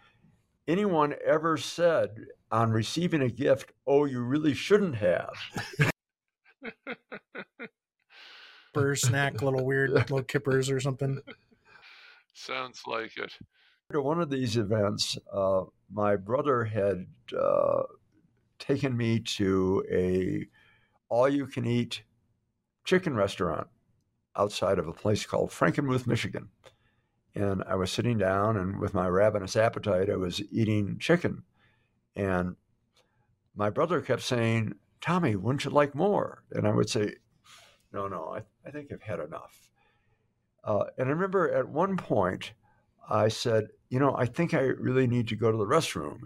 anyone 0.68 1.16
ever 1.26 1.58
said 1.58 2.26
on 2.52 2.72
receiving 2.72 3.22
a 3.22 3.30
gift, 3.30 3.72
oh, 3.88 4.06
you 4.06 4.22
really 4.22 4.54
shouldn't 4.54 4.96
have. 4.96 5.34
Burr 8.74 8.96
snack, 8.96 9.42
little 9.42 9.66
weird 9.66 9.92
little 9.94 10.24
kippers 10.24 10.70
or 10.70 10.80
something. 10.80 11.20
Sounds 12.34 12.84
like 12.88 13.18
it. 13.18 13.34
To 13.92 14.02
one 14.02 14.22
of 14.22 14.30
these 14.30 14.56
events, 14.56 15.18
uh, 15.34 15.64
my 15.92 16.16
brother 16.16 16.64
had 16.64 17.08
uh, 17.38 17.84
taken 18.58 18.96
me 18.96 19.20
to 19.20 19.84
a 19.92 20.48
all 21.10 21.28
you 21.28 21.46
can 21.46 21.66
eat 21.66 22.04
chicken 22.86 23.16
restaurant 23.16 23.68
outside 24.38 24.80
of 24.80 24.88
a 24.88 24.94
place 24.94 25.26
called 25.26 25.50
Frankenmuth, 25.50 26.08
Michigan. 26.08 26.48
And 27.36 27.64
I 27.68 27.76
was 27.76 27.92
sitting 27.92 28.18
down 28.18 28.58
and 28.58 28.80
with 28.80 28.94
my 28.94 29.08
ravenous 29.08 29.56
appetite, 29.56 30.10
I 30.10 30.16
was 30.16 30.42
eating 30.52 30.98
chicken. 31.00 31.44
And 32.16 32.56
my 33.56 33.70
brother 33.70 34.02
kept 34.02 34.22
saying, 34.22 34.74
Tommy, 35.02 35.36
wouldn't 35.36 35.66
you 35.66 35.72
like 35.72 35.96
more? 35.96 36.44
And 36.52 36.68
I 36.68 36.72
would 36.72 36.90
say, 36.90 37.16
No, 37.94 38.08
no, 38.08 38.36
I, 38.36 38.68
I 38.68 38.72
think 38.72 38.92
I've 38.92 39.02
had 39.02 39.20
enough. 39.20 39.70
Uh, 40.64 40.84
and 40.98 41.08
I 41.08 41.12
remember 41.12 41.52
at 41.52 41.68
one 41.68 41.98
point, 41.98 42.54
I 43.10 43.28
said, 43.28 43.70
You 43.90 44.00
know, 44.00 44.16
I 44.16 44.26
think 44.26 44.54
I 44.54 44.60
really 44.60 45.08
need 45.08 45.28
to 45.30 45.36
go 45.36 45.52
to 45.52 45.58
the 45.58 45.66
restroom 45.66 46.20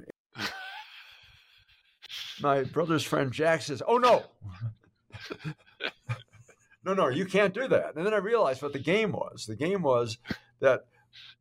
my 2.41 2.63
brother's 2.63 3.03
friend 3.03 3.32
Jack 3.32 3.61
says, 3.61 3.82
"Oh 3.88 3.97
no, 3.97 4.23
no, 6.84 6.93
no, 6.93 7.07
you 7.07 7.26
can't 7.26 7.53
do 7.53 7.67
that." 7.67 7.95
And 7.95 8.05
then 8.05 8.13
I 8.13 8.17
realized 8.17 8.61
what 8.61 8.73
the 8.73 8.80
game 8.80 9.11
was. 9.11 9.45
The 9.45 9.55
game 9.55 9.82
was 9.82 10.17
that 10.59 10.86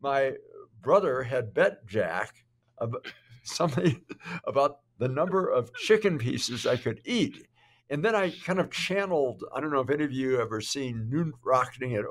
my 0.00 0.34
brother 0.80 1.22
had 1.22 1.54
bet 1.54 1.86
Jack 1.86 2.44
about 2.78 3.06
something 3.44 4.02
about 4.44 4.80
the 4.98 5.08
number 5.08 5.48
of 5.48 5.74
chicken 5.74 6.18
pieces 6.18 6.66
I 6.66 6.76
could 6.76 7.00
eat. 7.04 7.46
And 7.90 8.04
then 8.04 8.14
I 8.14 8.30
kind 8.30 8.58
of 8.58 8.70
channeled. 8.70 9.44
I 9.54 9.60
don't 9.60 9.72
know 9.72 9.80
if 9.80 9.90
any 9.90 10.04
of 10.04 10.12
you 10.12 10.40
ever 10.40 10.60
seen 10.60 11.10
Knute 11.12 11.32
Rockne 11.44 11.94
at, 11.98 12.04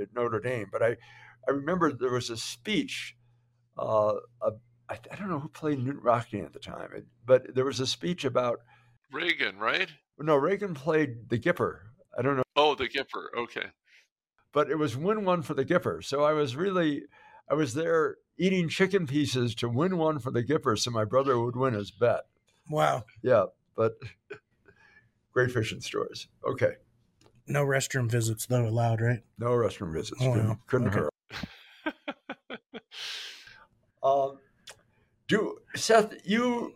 at 0.00 0.14
Notre 0.14 0.40
Dame, 0.40 0.68
but 0.70 0.82
I, 0.82 0.96
I 1.48 1.50
remember 1.50 1.92
there 1.92 2.12
was 2.12 2.30
a 2.30 2.36
speech 2.36 3.16
uh, 3.78 4.14
I, 4.88 4.98
I 5.10 5.16
don't 5.16 5.30
know 5.30 5.40
who 5.40 5.48
played 5.48 5.78
Knute 5.78 6.02
Rockne 6.02 6.44
at 6.44 6.52
the 6.52 6.58
time, 6.58 7.06
but 7.24 7.54
there 7.54 7.64
was 7.64 7.80
a 7.80 7.86
speech 7.86 8.24
about 8.24 8.60
Reagan, 9.12 9.58
right? 9.58 9.88
No, 10.18 10.36
Reagan 10.36 10.74
played 10.74 11.28
the 11.28 11.38
Gipper. 11.38 11.78
I 12.16 12.22
don't 12.22 12.36
know. 12.36 12.42
Oh, 12.56 12.74
the 12.74 12.88
Gipper. 12.88 13.26
Okay. 13.36 13.66
but 14.52 14.70
it 14.70 14.76
was 14.76 14.96
win 14.96 15.24
one 15.24 15.42
for 15.42 15.54
the 15.54 15.64
Gipper. 15.64 16.04
So 16.04 16.22
I 16.22 16.32
was 16.32 16.54
really, 16.54 17.02
I 17.48 17.54
was 17.54 17.74
there 17.74 18.16
eating 18.38 18.68
chicken 18.68 19.06
pieces 19.06 19.54
to 19.56 19.68
win 19.68 19.96
one 19.96 20.18
for 20.18 20.30
the 20.30 20.42
Gipper, 20.42 20.78
so 20.78 20.90
my 20.90 21.04
brother 21.04 21.38
would 21.38 21.56
win 21.56 21.74
his 21.74 21.90
bet. 21.90 22.22
Wow. 22.68 23.04
Yeah, 23.22 23.46
but 23.76 23.96
great 25.32 25.50
fishing 25.50 25.80
stories. 25.80 26.28
Okay. 26.46 26.72
No 27.46 27.64
restroom 27.64 28.10
visits 28.10 28.46
though 28.46 28.66
allowed, 28.66 29.00
right? 29.00 29.22
No 29.38 29.50
restroom 29.50 29.92
visits. 29.92 30.20
Oh, 30.22 30.32
couldn't, 30.32 30.66
couldn't 30.66 30.88
okay. 30.88 30.98
hurt. 30.98 32.82
um, 34.02 34.38
do 35.28 35.58
Seth, 35.74 36.14
you 36.24 36.74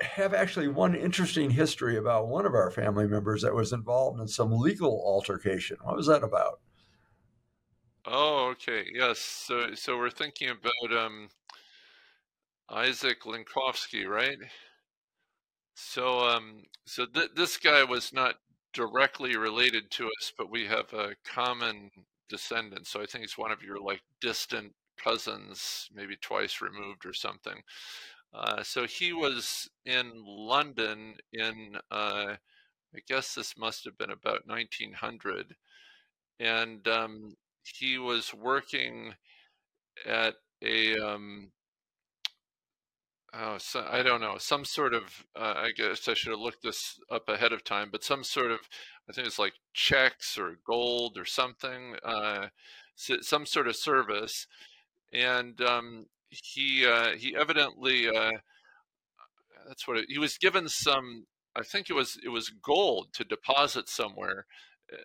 have 0.00 0.34
actually 0.34 0.68
one 0.68 0.94
interesting 0.94 1.50
history 1.50 1.96
about 1.96 2.28
one 2.28 2.46
of 2.46 2.54
our 2.54 2.70
family 2.70 3.06
members 3.06 3.42
that 3.42 3.54
was 3.54 3.72
involved 3.72 4.20
in 4.20 4.28
some 4.28 4.52
legal 4.52 5.02
altercation. 5.04 5.76
What 5.82 5.96
was 5.96 6.06
that 6.06 6.22
about? 6.22 6.60
Oh, 8.04 8.48
okay. 8.50 8.84
Yes. 8.92 9.18
So, 9.20 9.74
so 9.74 9.96
we're 9.98 10.10
thinking 10.10 10.50
about 10.50 10.96
um, 10.96 11.28
Isaac 12.70 13.24
Linkowski, 13.26 14.08
right? 14.08 14.38
So, 15.74 16.20
um, 16.28 16.64
so 16.86 17.06
th- 17.06 17.30
this 17.34 17.56
guy 17.56 17.82
was 17.84 18.12
not 18.12 18.36
directly 18.72 19.36
related 19.36 19.90
to 19.92 20.06
us, 20.06 20.32
but 20.36 20.50
we 20.50 20.66
have 20.66 20.92
a 20.92 21.16
common 21.24 21.90
descendant. 22.28 22.86
So 22.86 23.00
I 23.02 23.06
think 23.06 23.22
he's 23.22 23.38
one 23.38 23.50
of 23.50 23.62
your 23.62 23.78
like 23.80 24.02
distant 24.20 24.74
cousins, 25.02 25.88
maybe 25.92 26.16
twice 26.16 26.60
removed 26.60 27.06
or 27.06 27.12
something. 27.14 27.62
Uh, 28.34 28.62
so 28.62 28.86
he 28.86 29.12
was 29.12 29.68
in 29.86 30.12
London 30.26 31.16
in, 31.32 31.76
uh, 31.90 32.36
I 32.94 33.00
guess 33.08 33.34
this 33.34 33.56
must 33.58 33.84
have 33.84 33.98
been 33.98 34.10
about 34.10 34.46
1900. 34.46 35.56
And 36.40 36.86
um, 36.88 37.36
he 37.62 37.98
was 37.98 38.34
working 38.34 39.14
at 40.06 40.34
a, 40.62 40.98
um, 40.98 41.52
oh, 43.34 43.56
so, 43.58 43.86
I 43.88 44.02
don't 44.02 44.20
know, 44.20 44.36
some 44.38 44.64
sort 44.64 44.94
of, 44.94 45.24
uh, 45.36 45.54
I 45.56 45.70
guess 45.76 46.08
I 46.08 46.14
should 46.14 46.30
have 46.32 46.40
looked 46.40 46.62
this 46.62 46.98
up 47.10 47.28
ahead 47.28 47.52
of 47.52 47.64
time, 47.64 47.88
but 47.90 48.04
some 48.04 48.24
sort 48.24 48.50
of, 48.50 48.60
I 49.08 49.12
think 49.12 49.26
it's 49.26 49.38
like 49.38 49.54
checks 49.74 50.36
or 50.38 50.58
gold 50.66 51.16
or 51.18 51.24
something, 51.24 51.96
uh, 52.04 52.48
some 52.96 53.46
sort 53.46 53.68
of 53.68 53.76
service. 53.76 54.46
And 55.12 55.60
um, 55.62 56.06
he 56.30 56.86
uh, 56.86 57.12
he 57.16 57.36
evidently 57.36 58.08
uh, 58.08 58.32
that's 59.66 59.86
what 59.86 59.98
it, 59.98 60.06
he 60.08 60.18
was 60.18 60.38
given 60.38 60.68
some. 60.68 61.26
I 61.56 61.62
think 61.62 61.90
it 61.90 61.94
was 61.94 62.18
it 62.24 62.28
was 62.28 62.50
gold 62.50 63.08
to 63.14 63.24
deposit 63.24 63.88
somewhere. 63.88 64.46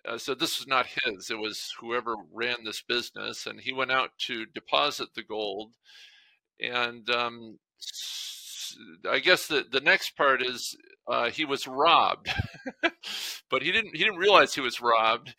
Uh, 0.08 0.18
so 0.18 0.34
this 0.34 0.58
was 0.58 0.66
not 0.66 0.86
his; 1.04 1.30
it 1.30 1.38
was 1.38 1.72
whoever 1.80 2.16
ran 2.32 2.64
this 2.64 2.82
business, 2.82 3.46
and 3.46 3.60
he 3.60 3.72
went 3.72 3.92
out 3.92 4.10
to 4.18 4.46
deposit 4.46 5.14
the 5.14 5.22
gold. 5.22 5.72
And 6.60 7.08
um, 7.10 7.58
I 9.08 9.18
guess 9.20 9.46
the 9.46 9.64
the 9.70 9.80
next 9.80 10.16
part 10.16 10.42
is 10.42 10.76
uh, 11.08 11.30
he 11.30 11.44
was 11.44 11.66
robbed, 11.66 12.30
but 13.50 13.62
he 13.62 13.72
didn't 13.72 13.96
he 13.96 14.04
didn't 14.04 14.18
realize 14.18 14.54
he 14.54 14.60
was 14.60 14.80
robbed 14.80 15.34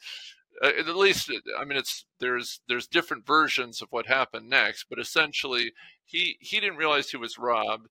uh, 0.62 0.72
at 0.80 0.96
least 0.96 1.32
I 1.60 1.66
mean 1.66 1.78
it's 1.78 2.06
there's 2.20 2.62
there's 2.68 2.88
different 2.88 3.26
versions 3.26 3.82
of 3.82 3.90
what 3.92 4.08
happened 4.08 4.50
next, 4.50 4.86
but 4.90 5.00
essentially 5.00 5.74
he 6.06 6.38
he 6.40 6.60
didn't 6.60 6.78
realize 6.78 7.10
he 7.10 7.18
was 7.18 7.38
robbed, 7.38 7.88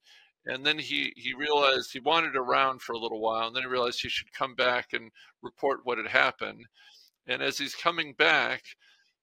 and 0.47 0.65
then 0.65 0.79
he 0.79 1.13
he 1.17 1.35
realized 1.35 1.93
he 1.93 2.01
wandered 2.01 2.37
around 2.37 2.83
for 2.83 2.93
a 2.93 2.99
little 2.99 3.21
while, 3.21 3.47
and 3.47 3.57
then 3.57 3.63
he 3.63 3.69
realized 3.69 4.01
he 4.01 4.09
should 4.09 4.33
come 4.33 4.55
back 4.55 4.93
and 4.93 5.11
report 5.43 5.81
what 5.85 5.99
had 5.99 6.09
happened, 6.09 6.67
and 7.27 7.43
as 7.43 7.59
he's 7.59 7.75
coming 7.75 8.13
back, 8.13 8.63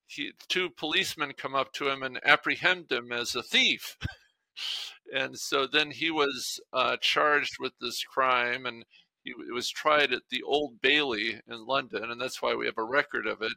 he 0.06 0.32
two 0.48 0.70
policemen 0.70 1.34
come 1.38 1.56
up 1.56 1.74
to 1.74 1.90
him 1.90 2.04
and 2.04 2.20
apprehend 2.26 2.92
him 2.92 3.12
as 3.12 3.36
a 3.36 3.44
thief. 3.44 3.98
and 5.14 5.38
so 5.38 5.66
then 5.66 5.92
he 5.92 6.12
was 6.12 6.60
uh, 6.74 6.98
charged 7.02 7.58
with 7.60 7.74
this 7.80 8.04
crime 8.04 8.66
and 8.66 8.86
he 9.24 9.34
was 9.54 9.70
tried 9.70 10.12
at 10.12 10.24
the 10.30 10.44
Old 10.44 10.82
Bailey 10.82 11.40
in 11.48 11.66
London, 11.66 12.12
and 12.12 12.20
that's 12.20 12.42
why 12.42 12.56
we 12.56 12.66
have 12.66 12.78
a 12.78 12.84
record 12.84 13.26
of 13.26 13.42
it. 13.42 13.54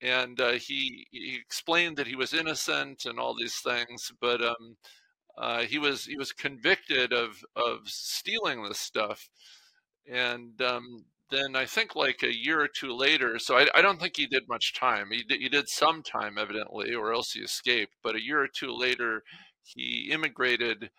And 0.00 0.40
uh, 0.40 0.52
he, 0.52 1.06
he 1.10 1.36
explained 1.36 1.96
that 1.96 2.08
he 2.08 2.16
was 2.16 2.34
innocent 2.34 3.04
and 3.04 3.18
all 3.18 3.34
these 3.34 3.58
things, 3.60 4.10
but 4.20 4.42
um, 4.42 4.76
uh, 5.36 5.62
he 5.62 5.78
was 5.78 6.04
he 6.04 6.16
was 6.16 6.32
convicted 6.32 7.12
of 7.12 7.44
of 7.56 7.88
stealing 7.88 8.62
this 8.62 8.78
stuff. 8.78 9.28
And 10.10 10.60
um, 10.62 11.06
then 11.30 11.56
I 11.56 11.64
think 11.64 11.96
like 11.96 12.22
a 12.22 12.34
year 12.34 12.60
or 12.60 12.68
two 12.68 12.92
later, 12.94 13.38
so 13.38 13.56
I, 13.56 13.66
I 13.74 13.82
don't 13.82 14.00
think 14.00 14.16
he 14.16 14.26
did 14.26 14.48
much 14.48 14.74
time. 14.74 15.08
He 15.10 15.22
did, 15.22 15.40
he 15.40 15.48
did 15.48 15.68
some 15.68 16.02
time 16.02 16.38
evidently, 16.38 16.94
or 16.94 17.12
else 17.12 17.32
he 17.32 17.40
escaped. 17.40 17.94
But 18.02 18.14
a 18.14 18.22
year 18.22 18.40
or 18.42 18.48
two 18.48 18.72
later, 18.72 19.22
he 19.62 20.10
immigrated 20.12 20.90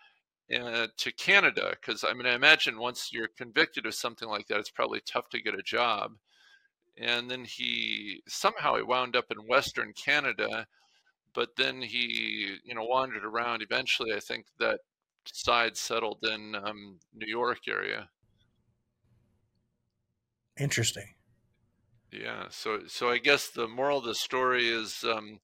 uh, 0.54 0.88
to 0.96 1.12
Canada 1.12 1.76
because 1.80 2.04
I 2.04 2.12
mean 2.14 2.26
I 2.26 2.34
imagine 2.34 2.78
once 2.78 3.10
you're 3.12 3.28
convicted 3.36 3.86
of 3.86 3.94
something 3.94 4.28
like 4.28 4.46
that, 4.48 4.58
it's 4.58 4.70
probably 4.70 5.00
tough 5.00 5.28
to 5.30 5.42
get 5.42 5.58
a 5.58 5.62
job. 5.62 6.12
And 6.98 7.30
then 7.30 7.44
he 7.44 8.22
somehow 8.28 8.76
he 8.76 8.82
wound 8.82 9.16
up 9.16 9.26
in 9.30 9.48
Western 9.48 9.92
Canada, 9.92 10.66
but 11.36 11.50
then 11.56 11.82
he 11.82 12.56
you 12.64 12.74
know 12.74 12.84
wandered 12.84 13.24
around. 13.24 13.62
Eventually, 13.62 14.12
I 14.12 14.18
think 14.20 14.46
that 14.58 14.80
side 15.26 15.76
settled 15.76 16.24
in 16.24 16.56
um, 16.56 16.98
New 17.14 17.28
York 17.28 17.68
area. 17.68 18.08
Interesting. 20.58 21.14
Yeah. 22.10 22.46
So 22.50 22.80
so 22.88 23.10
I 23.10 23.18
guess 23.18 23.50
the 23.50 23.68
moral 23.68 23.98
of 23.98 24.04
the 24.04 24.16
story 24.16 24.66
is. 24.66 25.04
Um, 25.04 25.38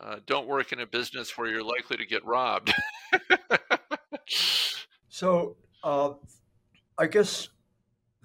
uh, 0.00 0.16
don't 0.24 0.48
work 0.48 0.72
in 0.72 0.80
a 0.80 0.86
business 0.86 1.36
where 1.36 1.46
you're 1.46 1.62
likely 1.62 1.94
to 1.94 2.06
get 2.06 2.24
robbed. 2.24 2.72
so, 5.10 5.56
uh, 5.84 6.12
I 6.96 7.06
guess 7.06 7.48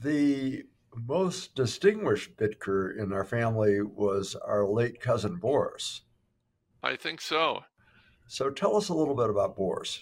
the 0.01 0.63
most 0.95 1.53
distinguished 1.55 2.37
Bittker 2.37 2.97
in 2.97 3.11
our 3.11 3.25
family 3.25 3.81
was 3.81 4.35
our 4.35 4.65
late 4.65 5.01
cousin 5.01 5.35
Boris. 5.35 6.01
I 6.85 6.95
think 6.95 7.19
so. 7.19 7.63
So, 8.27 8.51
tell 8.51 8.75
us 8.75 8.89
a 8.89 8.93
little 8.93 9.15
bit 9.15 9.31
about 9.31 9.55
Boris. 9.55 10.01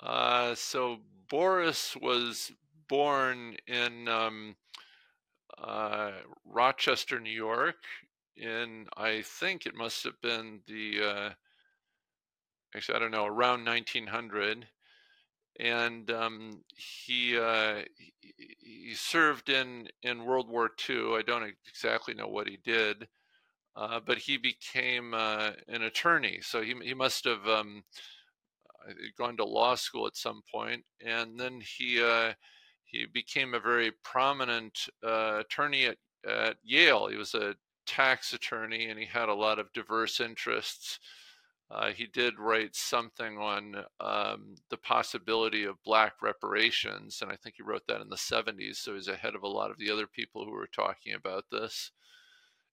Uh, 0.00 0.54
so, 0.54 0.96
Boris 1.28 1.94
was 1.94 2.50
born 2.88 3.56
in 3.66 4.08
um, 4.08 4.56
uh, 5.58 6.12
Rochester, 6.46 7.20
New 7.20 7.30
York, 7.30 7.76
in 8.38 8.86
I 8.96 9.20
think 9.22 9.66
it 9.66 9.74
must 9.74 10.04
have 10.04 10.20
been 10.22 10.60
the 10.66 11.00
uh, 11.02 11.30
actually 12.74 12.96
I 12.96 12.98
don't 12.98 13.10
know 13.10 13.26
around 13.26 13.66
1900, 13.66 14.66
and 15.60 16.10
um, 16.10 16.64
he, 16.76 17.38
uh, 17.38 17.82
he, 17.94 18.34
he 18.58 18.94
served 18.94 19.50
in 19.50 19.88
in 20.02 20.24
World 20.24 20.48
War 20.48 20.70
II. 20.88 21.14
I 21.14 21.22
don't 21.26 21.54
exactly 21.68 22.14
know 22.14 22.28
what 22.28 22.48
he 22.48 22.58
did, 22.64 23.06
uh, 23.76 24.00
but 24.04 24.18
he 24.18 24.36
became 24.36 25.14
uh, 25.14 25.50
an 25.68 25.82
attorney. 25.82 26.38
So 26.42 26.62
he 26.62 26.74
he 26.82 26.94
must 26.94 27.24
have 27.24 27.46
um, 27.46 27.84
uh, 28.88 28.92
gone 29.18 29.36
to 29.38 29.44
law 29.44 29.74
school 29.74 30.06
at 30.06 30.16
some 30.16 30.42
point, 30.52 30.84
and 31.04 31.38
then 31.38 31.60
he 31.60 32.02
uh, 32.02 32.34
he 32.84 33.06
became 33.06 33.54
a 33.54 33.60
very 33.60 33.92
prominent 34.04 34.88
uh, 35.04 35.38
attorney 35.40 35.86
at 35.86 35.98
at 36.28 36.56
Yale. 36.62 37.08
He 37.08 37.16
was 37.16 37.34
a 37.34 37.56
tax 37.86 38.32
attorney 38.32 38.86
and 38.88 38.98
he 38.98 39.04
had 39.04 39.28
a 39.28 39.34
lot 39.34 39.58
of 39.58 39.70
diverse 39.74 40.20
interests. 40.20 40.98
He 41.96 42.06
did 42.06 42.38
write 42.38 42.76
something 42.76 43.36
on 43.36 43.84
um, 43.98 44.54
the 44.70 44.76
possibility 44.76 45.64
of 45.64 45.82
black 45.84 46.22
reparations, 46.22 47.18
and 47.20 47.32
I 47.32 47.36
think 47.36 47.56
he 47.56 47.64
wrote 47.64 47.82
that 47.88 48.00
in 48.00 48.08
the 48.08 48.16
70s. 48.16 48.76
So 48.76 48.94
he's 48.94 49.08
ahead 49.08 49.34
of 49.34 49.42
a 49.42 49.48
lot 49.48 49.72
of 49.72 49.78
the 49.78 49.90
other 49.90 50.06
people 50.06 50.44
who 50.44 50.52
were 50.52 50.68
talking 50.68 51.14
about 51.14 51.46
this. 51.50 51.90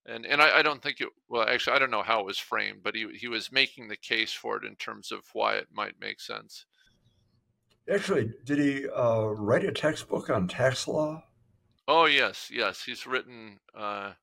And 0.05 0.25
and 0.25 0.41
I, 0.41 0.59
I 0.59 0.61
don't 0.61 0.81
think 0.81 0.99
it 0.99 1.09
well 1.29 1.47
actually 1.47 1.75
I 1.75 1.79
don't 1.79 1.91
know 1.91 2.01
how 2.01 2.19
it 2.21 2.25
was 2.25 2.39
framed, 2.39 2.81
but 2.83 2.95
he 2.95 3.07
he 3.13 3.27
was 3.27 3.51
making 3.51 3.87
the 3.87 3.97
case 3.97 4.33
for 4.33 4.57
it 4.57 4.65
in 4.65 4.75
terms 4.75 5.11
of 5.11 5.21
why 5.33 5.55
it 5.55 5.67
might 5.71 5.99
make 5.99 6.19
sense. 6.19 6.65
Actually, 7.91 8.31
did 8.45 8.59
he 8.59 8.87
uh, 8.89 9.25
write 9.25 9.65
a 9.65 9.71
textbook 9.71 10.29
on 10.29 10.47
tax 10.47 10.87
law? 10.87 11.23
Oh 11.87 12.05
yes, 12.05 12.49
yes, 12.51 12.83
he's 12.83 13.05
written. 13.05 13.59
Uh, 13.75 14.13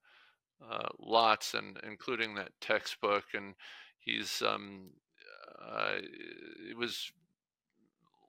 uh, 0.70 0.88
lots, 0.98 1.54
and 1.54 1.78
including 1.86 2.34
that 2.34 2.50
textbook. 2.60 3.24
And 3.34 3.54
he's 4.00 4.42
um, 4.42 4.90
uh, 5.60 5.96
it 6.70 6.76
was 6.76 7.10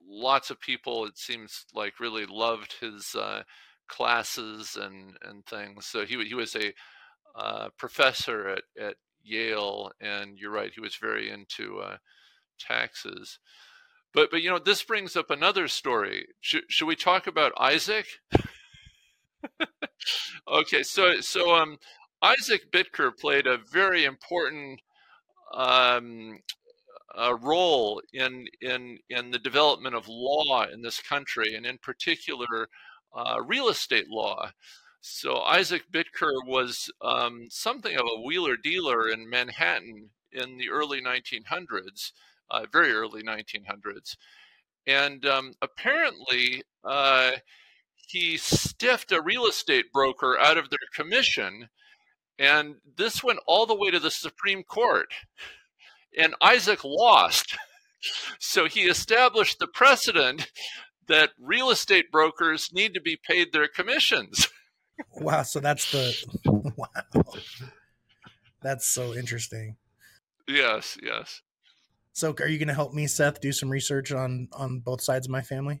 lots 0.06 0.50
of 0.50 0.60
people. 0.60 1.06
It 1.06 1.18
seems 1.18 1.64
like 1.74 2.00
really 2.00 2.26
loved 2.26 2.74
his 2.80 3.14
uh, 3.14 3.42
classes 3.88 4.76
and 4.80 5.16
and 5.22 5.44
things. 5.46 5.86
So 5.86 6.04
he 6.04 6.22
he 6.24 6.34
was 6.34 6.54
a 6.56 6.72
uh, 7.34 7.68
professor 7.76 8.48
at 8.48 8.62
at 8.80 8.96
Yale, 9.22 9.92
and 10.00 10.38
you're 10.38 10.50
right, 10.50 10.72
he 10.74 10.80
was 10.80 10.96
very 10.96 11.30
into 11.30 11.78
uh, 11.78 11.96
taxes. 12.58 13.38
But 14.12 14.30
but 14.30 14.42
you 14.42 14.50
know 14.50 14.58
this 14.58 14.82
brings 14.82 15.16
up 15.16 15.30
another 15.30 15.68
story. 15.68 16.26
Should 16.40 16.64
should 16.68 16.86
we 16.86 16.96
talk 16.96 17.26
about 17.26 17.52
Isaac? 17.58 18.06
okay, 20.48 20.82
so 20.82 21.20
so 21.20 21.54
um 21.54 21.78
Isaac 22.22 22.70
Bittker 22.70 23.16
played 23.16 23.46
a 23.46 23.58
very 23.72 24.04
important 24.04 24.80
um, 25.54 26.40
uh, 27.16 27.36
role 27.40 28.02
in 28.12 28.46
in 28.60 28.98
in 29.08 29.30
the 29.30 29.38
development 29.38 29.94
of 29.94 30.08
law 30.08 30.64
in 30.64 30.82
this 30.82 31.00
country, 31.00 31.54
and 31.54 31.64
in 31.66 31.78
particular, 31.78 32.68
uh, 33.14 33.40
real 33.44 33.68
estate 33.68 34.08
law. 34.08 34.50
So 35.00 35.38
Isaac 35.38 35.84
Bittker 35.90 36.46
was 36.46 36.90
um, 37.00 37.46
something 37.50 37.96
of 37.96 38.04
a 38.04 38.20
wheeler 38.20 38.56
dealer 38.56 39.08
in 39.08 39.30
Manhattan 39.30 40.10
in 40.30 40.58
the 40.58 40.70
early 40.70 41.00
1900s, 41.00 42.12
uh, 42.50 42.66
very 42.70 42.92
early 42.92 43.22
1900s, 43.22 44.16
and 44.86 45.24
um, 45.24 45.54
apparently 45.62 46.62
uh, 46.84 47.32
he 48.08 48.36
stiffed 48.36 49.10
a 49.10 49.22
real 49.22 49.46
estate 49.46 49.86
broker 49.92 50.38
out 50.38 50.58
of 50.58 50.68
their 50.68 50.78
commission, 50.94 51.70
and 52.38 52.76
this 52.96 53.24
went 53.24 53.40
all 53.46 53.66
the 53.66 53.74
way 53.74 53.90
to 53.90 54.00
the 54.00 54.10
Supreme 54.10 54.62
Court 54.62 55.12
and 56.16 56.34
Isaac 56.40 56.84
lost. 56.84 57.56
So 58.38 58.64
he 58.64 58.84
established 58.84 59.58
the 59.58 59.66
precedent 59.66 60.50
that 61.06 61.32
real 61.38 61.68
estate 61.68 62.10
brokers 62.10 62.70
need 62.72 62.94
to 62.94 63.00
be 63.02 63.18
paid 63.22 63.52
their 63.52 63.68
commissions. 63.68 64.48
Wow, 65.16 65.42
so 65.42 65.60
that's 65.60 65.90
the 65.92 66.14
wow. 66.76 67.24
That's 68.62 68.86
so 68.86 69.14
interesting. 69.14 69.76
Yes, 70.46 70.98
yes. 71.02 71.42
So 72.12 72.34
are 72.40 72.48
you 72.48 72.58
going 72.58 72.68
to 72.68 72.74
help 72.74 72.92
me 72.92 73.06
Seth 73.06 73.40
do 73.40 73.52
some 73.52 73.70
research 73.70 74.12
on 74.12 74.48
on 74.52 74.80
both 74.80 75.00
sides 75.00 75.26
of 75.26 75.30
my 75.30 75.42
family? 75.42 75.80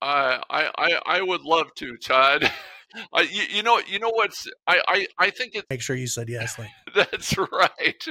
I 0.00 0.40
I 0.76 0.98
I 1.06 1.22
would 1.22 1.42
love 1.42 1.74
to, 1.76 1.96
Todd. 1.96 2.50
I, 3.12 3.22
you, 3.22 3.44
you, 3.48 3.62
know, 3.62 3.80
you 3.86 3.98
know 3.98 4.10
what's 4.10 4.46
I, 4.66 4.82
I, 4.86 5.06
I 5.18 5.30
think 5.30 5.54
it. 5.54 5.64
Make 5.70 5.80
sure 5.80 5.96
you 5.96 6.06
said 6.06 6.28
yes. 6.28 6.58
Like. 6.58 6.68
That's 6.94 7.34
right. 7.38 8.06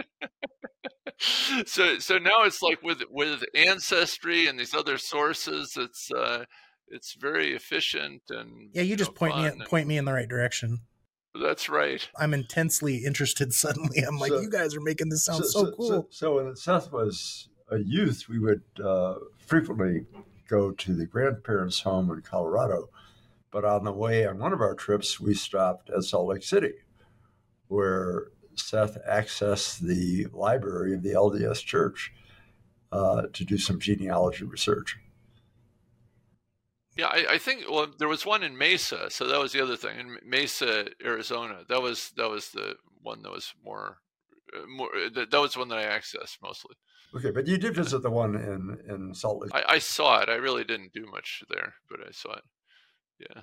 so 1.68 2.00
so 2.00 2.18
now 2.18 2.44
it's 2.44 2.64
like 2.64 2.82
with 2.82 3.04
with 3.10 3.44
ancestry 3.54 4.48
and 4.48 4.60
these 4.60 4.74
other 4.74 4.98
sources, 4.98 5.78
it's 5.78 6.12
uh, 6.12 6.46
it's 6.92 7.14
very 7.14 7.54
efficient 7.54 8.22
and 8.30 8.70
yeah. 8.74 8.82
You, 8.82 8.92
you 8.92 8.96
just 8.96 9.12
know, 9.12 9.16
point 9.16 9.38
me 9.38 9.46
and, 9.46 9.66
point 9.66 9.88
me 9.88 9.98
in 9.98 10.06
the 10.06 10.14
right 10.14 10.30
direction. 10.30 10.82
That's 11.34 11.70
right. 11.70 12.08
I'm 12.20 12.34
intensely 12.34 13.06
interested. 13.06 13.54
Suddenly, 13.54 14.00
I'm 14.00 14.20
like, 14.20 14.32
so, 14.32 14.42
you 14.42 14.50
guys 14.50 14.76
are 14.76 14.82
making 14.82 15.10
this 15.10 15.26
sound 15.26 15.46
so, 15.46 15.50
so, 15.50 15.66
so 15.66 15.72
cool. 15.72 15.88
So, 15.88 16.08
so, 16.10 16.36
when 16.36 16.56
Seth 16.56 16.92
was 16.92 17.50
a 17.70 17.80
youth, 17.80 18.26
we 18.30 18.40
would 18.40 18.64
uh, 18.84 19.16
frequently 19.40 20.06
go 20.48 20.72
to 20.72 20.94
the 20.94 21.06
grandparents' 21.06 21.80
home 21.80 22.12
in 22.12 22.22
Colorado 22.22 22.90
but 23.52 23.66
on 23.66 23.84
the 23.84 23.92
way 23.92 24.26
on 24.26 24.40
one 24.40 24.54
of 24.54 24.62
our 24.62 24.74
trips, 24.74 25.20
we 25.20 25.34
stopped 25.34 25.90
at 25.90 26.04
Salt 26.04 26.28
Lake 26.28 26.44
City, 26.44 26.74
where 27.68 28.28
Seth 28.56 28.98
accessed 29.08 29.80
the 29.80 30.28
library 30.32 30.94
of 30.94 31.04
the 31.04 31.12
LDS 31.12 31.64
Church 31.64 32.14
uh, 32.92 33.24
to 33.34 33.46
do 33.46 33.58
some 33.58 33.80
genealogy 33.80 34.46
research. 34.46 34.98
Yeah, 36.98 37.08
I, 37.08 37.26
I, 37.32 37.38
think 37.38 37.70
well, 37.70 37.88
there 38.00 38.10
was 38.10 38.26
one 38.26 38.44
in 38.44 38.58
Mesa, 38.58 39.10
so 39.10 39.26
that 39.28 39.40
was 39.40 39.54
the 39.54 39.64
other 39.64 39.78
thing 39.78 39.98
in 40.00 40.18
Mesa, 40.26 40.88
Arizona. 41.04 41.60
That 41.70 41.82
was 41.82 42.12
that 42.18 42.30
was 42.30 42.50
the 42.50 42.76
one 43.02 43.22
that 43.22 43.32
was 43.32 43.54
more, 43.64 43.98
uh, 44.54 44.68
more. 44.68 44.90
That, 45.14 45.32
that 45.32 45.40
was 45.40 45.56
one 45.56 45.70
that 45.70 45.78
I 45.78 45.86
accessed 45.86 46.38
mostly. 46.44 46.76
Okay, 47.16 47.32
but 47.32 47.48
you 47.48 47.58
did 47.58 47.76
visit 47.76 48.02
the 48.02 48.12
one 48.12 48.36
in 48.36 48.78
in 48.94 49.14
Salt 49.14 49.42
Lake. 49.42 49.52
I, 49.54 49.76
I 49.76 49.80
saw 49.80 50.20
it. 50.22 50.28
I 50.28 50.36
really 50.36 50.66
didn't 50.66 50.92
do 50.94 51.06
much 51.06 51.44
there, 51.50 51.76
but 51.90 52.02
I 52.02 52.12
saw 52.12 52.34
it. 52.34 52.44
Yeah. 53.20 53.42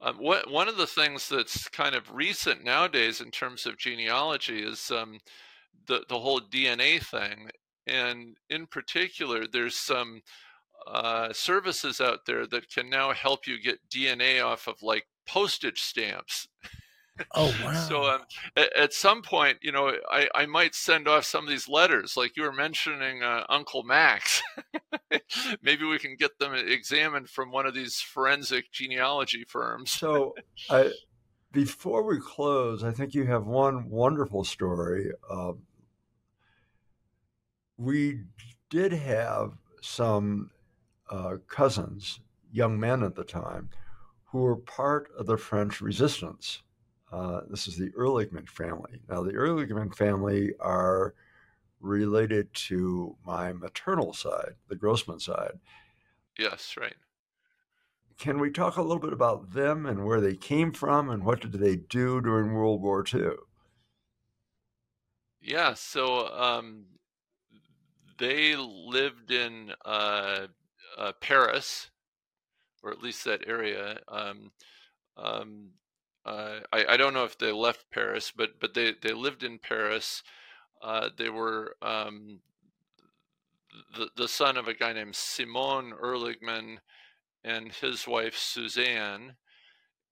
Um, 0.00 0.16
what, 0.16 0.50
one 0.50 0.68
of 0.68 0.76
the 0.76 0.86
things 0.86 1.28
that's 1.28 1.68
kind 1.68 1.94
of 1.94 2.12
recent 2.12 2.64
nowadays 2.64 3.20
in 3.20 3.30
terms 3.30 3.66
of 3.66 3.78
genealogy 3.78 4.62
is 4.62 4.90
um, 4.90 5.18
the 5.86 6.04
the 6.08 6.18
whole 6.18 6.40
DNA 6.40 7.02
thing, 7.02 7.50
and 7.86 8.36
in 8.48 8.66
particular, 8.66 9.46
there's 9.46 9.76
some 9.76 10.22
uh, 10.86 11.32
services 11.32 12.00
out 12.00 12.20
there 12.26 12.46
that 12.46 12.70
can 12.70 12.88
now 12.88 13.12
help 13.12 13.46
you 13.46 13.60
get 13.60 13.88
DNA 13.90 14.44
off 14.44 14.66
of 14.66 14.82
like 14.82 15.06
postage 15.26 15.80
stamps. 15.80 16.48
Oh 17.34 17.54
wow! 17.64 17.74
so 17.74 18.04
um, 18.04 18.20
at, 18.56 18.74
at, 18.76 18.92
some 18.92 19.22
point, 19.22 19.58
you 19.60 19.70
know, 19.70 19.92
I, 20.10 20.28
I 20.34 20.46
might 20.46 20.74
send 20.74 21.06
off 21.06 21.24
some 21.24 21.44
of 21.44 21.50
these 21.50 21.68
letters, 21.68 22.16
like 22.16 22.36
you 22.36 22.42
were 22.42 22.52
mentioning 22.52 23.22
uh, 23.22 23.44
Uncle 23.48 23.82
Max. 23.82 24.42
Maybe 25.62 25.84
we 25.84 25.98
can 25.98 26.16
get 26.18 26.38
them 26.38 26.54
examined 26.54 27.28
from 27.28 27.50
one 27.50 27.66
of 27.66 27.74
these 27.74 28.00
forensic 28.00 28.72
genealogy 28.72 29.44
firms. 29.46 29.92
so, 29.92 30.34
I, 30.70 30.90
before 31.52 32.02
we 32.02 32.18
close, 32.18 32.82
I 32.82 32.92
think 32.92 33.14
you 33.14 33.26
have 33.26 33.46
one 33.46 33.90
wonderful 33.90 34.44
story. 34.44 35.12
Um, 35.30 35.58
we 37.76 38.22
did 38.70 38.92
have 38.92 39.52
some 39.82 40.50
uh, 41.12 41.36
cousins, 41.46 42.18
young 42.50 42.80
men 42.80 43.04
at 43.04 43.14
the 43.14 43.24
time, 43.24 43.70
who 44.24 44.38
were 44.38 44.56
part 44.56 45.08
of 45.16 45.26
the 45.26 45.36
French 45.36 45.80
resistance 45.80 46.62
uh, 47.12 47.42
this 47.50 47.68
is 47.68 47.76
the 47.76 47.90
Ehrlichman 47.90 48.48
family. 48.48 49.00
Now, 49.08 49.22
the 49.22 49.32
Ehrlichman 49.32 49.94
family 49.94 50.54
are 50.58 51.14
related 51.80 52.52
to 52.54 53.16
my 53.26 53.52
maternal 53.52 54.14
side, 54.14 54.54
the 54.68 54.76
Grossman 54.76 55.20
side. 55.20 55.58
Yes, 56.38 56.74
right. 56.78 56.96
Can 58.18 58.38
we 58.38 58.50
talk 58.50 58.76
a 58.76 58.82
little 58.82 59.00
bit 59.00 59.12
about 59.12 59.52
them 59.52 59.84
and 59.84 60.04
where 60.04 60.20
they 60.20 60.36
came 60.36 60.72
from 60.72 61.10
and 61.10 61.24
what 61.24 61.40
did 61.40 61.52
they 61.52 61.76
do 61.76 62.20
during 62.20 62.54
World 62.54 62.80
War 62.80 63.04
II? 63.12 63.32
Yeah, 65.42 65.74
so 65.74 66.28
um, 66.28 66.84
they 68.16 68.56
lived 68.56 69.32
in 69.32 69.72
uh, 69.84 70.46
uh, 70.98 71.12
Paris, 71.20 71.90
or 72.82 72.90
at 72.90 73.02
least 73.02 73.24
that 73.24 73.46
area. 73.46 73.98
Um, 74.08 74.52
um, 75.16 75.70
uh, 76.24 76.60
I, 76.72 76.84
I 76.90 76.96
don't 76.96 77.14
know 77.14 77.24
if 77.24 77.38
they 77.38 77.52
left 77.52 77.90
Paris, 77.92 78.32
but 78.34 78.60
but 78.60 78.74
they, 78.74 78.94
they 79.02 79.12
lived 79.12 79.42
in 79.42 79.58
Paris. 79.58 80.22
Uh, 80.82 81.08
they 81.16 81.30
were 81.30 81.76
um, 81.82 82.40
the 83.96 84.08
the 84.16 84.28
son 84.28 84.56
of 84.56 84.68
a 84.68 84.74
guy 84.74 84.92
named 84.92 85.16
Simon 85.16 85.92
Ehrlichman 85.92 86.78
and 87.44 87.72
his 87.72 88.06
wife 88.06 88.36
Suzanne, 88.36 89.34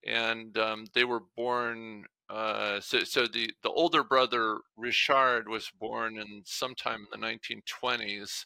and 0.06 0.56
um, 0.58 0.86
they 0.94 1.04
were 1.04 1.22
born. 1.36 2.04
Uh, 2.28 2.80
so 2.80 3.00
so 3.00 3.26
the 3.26 3.52
the 3.62 3.70
older 3.70 4.04
brother 4.04 4.58
Richard 4.76 5.48
was 5.48 5.70
born 5.78 6.18
in 6.18 6.42
sometime 6.44 7.06
in 7.12 7.20
the 7.20 7.26
1920s, 7.26 8.44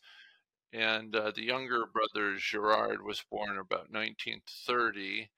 and 0.74 1.14
uh, 1.14 1.30
the 1.34 1.44
younger 1.44 1.84
brother 1.86 2.36
Gerard 2.36 3.02
was 3.02 3.24
born 3.30 3.58
about 3.58 3.92
1930 3.92 5.30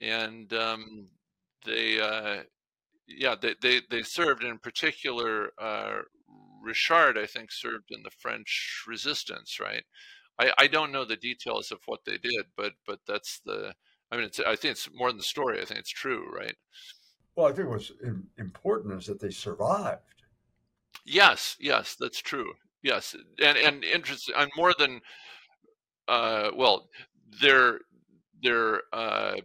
and 0.00 0.52
um, 0.52 1.06
they 1.64 2.00
uh, 2.00 2.42
yeah 3.06 3.36
they, 3.40 3.54
they 3.62 3.80
they 3.90 4.02
served 4.02 4.42
in 4.42 4.58
particular 4.58 5.50
uh, 5.58 5.98
Richard 6.62 7.16
I 7.16 7.26
think 7.26 7.52
served 7.52 7.90
in 7.90 8.02
the 8.02 8.10
French 8.18 8.84
resistance 8.88 9.58
right? 9.60 9.84
I, 10.38 10.52
I 10.58 10.66
don't 10.66 10.92
know 10.92 11.04
the 11.04 11.16
details 11.16 11.70
of 11.70 11.78
what 11.86 12.00
they 12.04 12.18
did 12.18 12.46
but 12.56 12.72
but 12.86 12.98
that's 13.06 13.40
the 13.44 13.72
I 14.10 14.16
mean 14.16 14.26
it's 14.26 14.40
I 14.40 14.56
think 14.56 14.72
it's 14.72 14.88
more 14.92 15.10
than 15.10 15.18
the 15.18 15.22
story 15.22 15.60
I 15.60 15.64
think 15.64 15.78
it's 15.78 15.90
true 15.90 16.28
right? 16.34 16.56
Well 17.36 17.46
I 17.46 17.52
think 17.52 17.68
what's 17.68 17.92
important 18.36 18.98
is 18.98 19.06
that 19.06 19.20
they 19.20 19.30
survived. 19.30 20.02
Yes 21.04 21.56
yes 21.60 21.94
that's 21.98 22.20
true 22.20 22.52
yes 22.82 23.14
and 23.42 23.58
and 23.58 23.84
interesting 23.84 24.34
and 24.36 24.50
more 24.56 24.74
than 24.78 25.00
uh, 26.08 26.50
well 26.56 26.88
their 27.40 27.80
their 28.42 28.82
uh, 28.92 29.36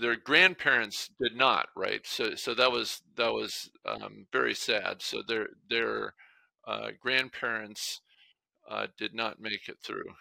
their 0.00 0.16
grandparents 0.16 1.10
did 1.20 1.36
not, 1.36 1.68
right? 1.76 2.06
So 2.06 2.34
so 2.34 2.54
that 2.54 2.70
was 2.70 3.02
that 3.16 3.32
was 3.32 3.70
um, 3.86 4.26
very 4.32 4.54
sad. 4.54 5.02
So 5.02 5.22
their 5.26 5.48
their 5.68 6.14
uh, 6.66 6.90
grandparents 7.00 8.00
uh, 8.70 8.88
did 8.98 9.14
not 9.14 9.40
make 9.40 9.68
it 9.68 9.78
through. 9.84 10.14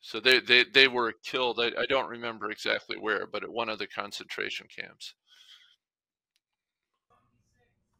So 0.00 0.20
they, 0.20 0.40
they, 0.40 0.64
they 0.64 0.88
were 0.88 1.14
killed. 1.24 1.60
I, 1.60 1.72
I 1.78 1.86
don't 1.86 2.08
remember 2.08 2.50
exactly 2.50 2.96
where, 2.98 3.26
but 3.26 3.44
at 3.44 3.50
one 3.52 3.68
of 3.68 3.78
the 3.78 3.86
concentration 3.86 4.66
camps. 4.74 5.14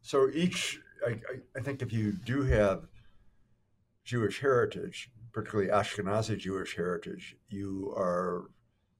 So 0.01 0.29
each, 0.33 0.79
I, 1.05 1.17
I 1.55 1.61
think 1.61 1.81
if 1.81 1.93
you 1.93 2.11
do 2.11 2.43
have 2.43 2.87
Jewish 4.03 4.41
heritage, 4.41 5.11
particularly 5.31 5.69
Ashkenazi 5.69 6.37
Jewish 6.37 6.75
heritage, 6.75 7.37
you 7.49 7.93
are 7.95 8.49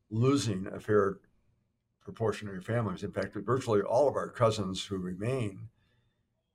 losing 0.09 0.67
a 0.67 0.79
fair 0.79 1.17
proportion 2.01 2.47
of 2.47 2.53
your 2.53 2.63
families. 2.63 3.03
In 3.03 3.11
fact, 3.11 3.35
virtually 3.35 3.81
all 3.81 4.07
of 4.07 4.15
our 4.15 4.29
cousins 4.29 4.85
who 4.85 4.97
remain 4.97 5.69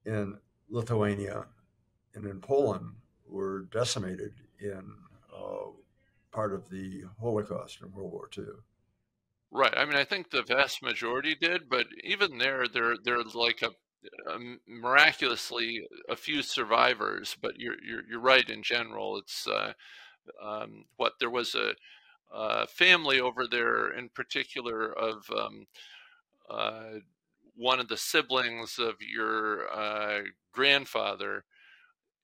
in 0.04 0.38
Lithuania 0.68 1.46
and 2.14 2.24
in 2.24 2.40
Poland 2.40 2.92
were 3.28 3.62
decimated 3.72 4.34
in 4.60 4.82
uh, 5.34 5.70
part 6.32 6.52
of 6.52 6.68
the 6.70 7.04
Holocaust 7.20 7.80
in 7.82 7.92
World 7.92 8.12
War 8.12 8.28
II. 8.36 8.44
Right. 9.50 9.74
I 9.76 9.84
mean, 9.84 9.96
I 9.96 10.04
think 10.04 10.30
the 10.30 10.42
vast 10.42 10.82
majority 10.82 11.34
did, 11.34 11.68
but 11.68 11.86
even 12.04 12.38
there, 12.38 12.66
there, 12.68 12.96
there's 13.02 13.34
like 13.34 13.62
a, 13.62 13.70
a 14.26 14.38
miraculously 14.66 15.86
a 16.08 16.16
few 16.16 16.42
survivors. 16.42 17.36
But 17.40 17.58
you're 17.58 17.76
you're 17.82 18.02
you're 18.08 18.20
right. 18.20 18.48
In 18.48 18.62
general, 18.62 19.18
it's 19.18 19.46
uh, 19.46 19.72
um, 20.42 20.84
what 20.96 21.14
there 21.20 21.30
was 21.30 21.54
a, 21.54 21.74
a, 22.32 22.66
family 22.66 23.20
over 23.20 23.46
there 23.46 23.92
in 23.92 24.08
particular 24.08 24.92
of 24.92 25.24
um, 25.36 25.66
uh, 26.50 26.98
one 27.56 27.80
of 27.80 27.88
the 27.88 27.96
siblings 27.96 28.78
of 28.78 28.94
your 29.00 29.68
uh, 29.72 30.22
grandfather 30.52 31.44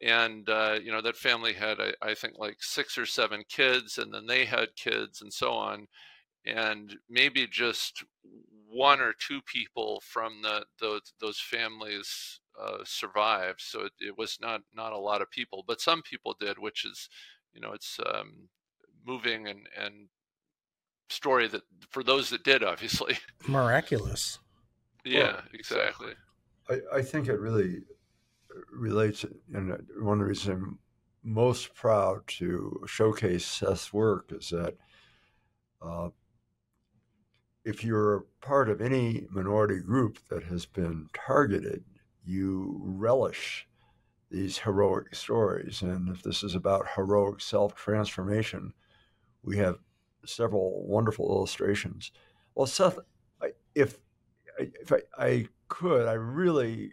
and 0.00 0.48
uh, 0.48 0.78
you 0.82 0.92
know 0.92 1.00
that 1.00 1.16
family 1.16 1.52
had 1.52 1.78
I, 1.80 1.92
I, 2.02 2.14
think 2.14 2.34
like 2.36 2.56
six 2.60 2.98
or 2.98 3.06
seven 3.06 3.44
kids 3.48 3.98
and 3.98 4.12
then 4.12 4.26
they 4.26 4.44
had 4.44 4.76
kids 4.76 5.22
and 5.22 5.32
so 5.32 5.52
on 5.52 5.86
and 6.44 6.96
maybe 7.08 7.46
just 7.46 8.04
one 8.72 9.00
or 9.00 9.12
two 9.12 9.40
people 9.42 10.02
from 10.04 10.42
the 10.42 10.64
those, 10.80 11.12
those 11.20 11.40
families 11.40 12.40
uh, 12.60 12.78
survived 12.84 13.60
so 13.60 13.82
it, 13.82 13.92
it, 14.00 14.18
was 14.18 14.38
not 14.40 14.62
not 14.74 14.92
a 14.92 14.98
lot 14.98 15.22
of 15.22 15.30
people 15.30 15.64
but 15.66 15.80
some 15.80 16.02
people 16.02 16.34
did 16.38 16.58
which 16.58 16.84
is 16.84 17.08
you 17.54 17.60
know 17.60 17.72
it's 17.72 17.98
um, 18.14 18.48
moving 19.04 19.46
and 19.46 19.68
and 19.78 20.08
story 21.12 21.46
that 21.48 21.62
for 21.90 22.02
those 22.02 22.30
that 22.30 22.42
did 22.42 22.64
obviously. 22.72 23.18
Miraculous. 23.46 24.38
Yeah 25.04 25.32
well, 25.32 25.42
exactly. 25.52 26.12
I, 26.68 26.80
I 26.94 27.02
think 27.02 27.28
it 27.28 27.38
really 27.38 27.82
relates, 28.72 29.24
and 29.52 29.70
one 30.00 30.14
of 30.14 30.18
the 30.20 30.26
reasons 30.26 30.48
I'm 30.48 30.78
most 31.24 31.74
proud 31.74 32.26
to 32.26 32.84
showcase 32.86 33.44
Seth's 33.44 33.92
work 33.92 34.32
is 34.32 34.50
that 34.50 34.76
uh, 35.80 36.08
if 37.64 37.84
you're 37.84 38.26
part 38.40 38.68
of 38.68 38.80
any 38.80 39.26
minority 39.30 39.80
group 39.80 40.18
that 40.28 40.44
has 40.44 40.66
been 40.66 41.08
targeted, 41.14 41.84
you 42.24 42.80
relish 42.84 43.66
these 44.30 44.58
heroic 44.58 45.14
stories. 45.14 45.82
And 45.82 46.08
if 46.08 46.22
this 46.22 46.42
is 46.42 46.54
about 46.54 46.88
heroic 46.96 47.40
self 47.40 47.74
transformation, 47.74 48.72
we 49.42 49.58
have 49.58 49.78
several 50.24 50.86
wonderful 50.86 51.28
illustrations. 51.30 52.12
Well, 52.54 52.66
Seth, 52.66 52.98
if 53.74 53.98
if 54.58 54.92
I, 54.92 55.00
I 55.18 55.46
could, 55.68 56.06
I 56.06 56.14
really 56.14 56.92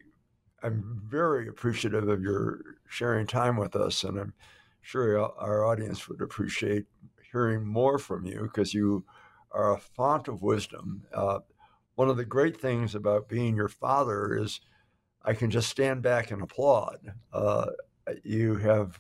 I'm 0.64 1.02
very 1.06 1.48
appreciative 1.48 2.08
of 2.08 2.22
your 2.22 2.62
sharing 2.88 3.28
time 3.28 3.58
with 3.58 3.76
us, 3.76 4.04
and 4.04 4.20
I'm 4.20 4.34
sure 4.82 5.20
our 5.40 5.66
audience 5.66 6.08
would 6.08 6.22
appreciate 6.22 6.86
hearing 7.32 7.66
more 7.66 7.98
from 8.00 8.26
you 8.26 8.44
because 8.44 8.74
you 8.74 9.06
are 9.52 9.74
a 9.74 9.80
font 9.80 10.28
of 10.28 10.42
wisdom. 10.42 11.06
Uh, 11.14 11.40
one 11.96 12.10
of 12.10 12.18
the 12.18 12.26
great 12.26 12.60
things 12.60 12.96
about 12.96 13.30
being 13.30 13.56
your 13.56 13.68
father 13.68 14.38
is 14.38 14.62
I 15.24 15.34
can 15.34 15.50
just 15.50 15.70
stand 15.70 16.02
back 16.02 16.32
and 16.32 16.42
applaud. 16.42 17.14
Uh, 17.34 17.68
you 18.24 18.56
have 18.56 19.00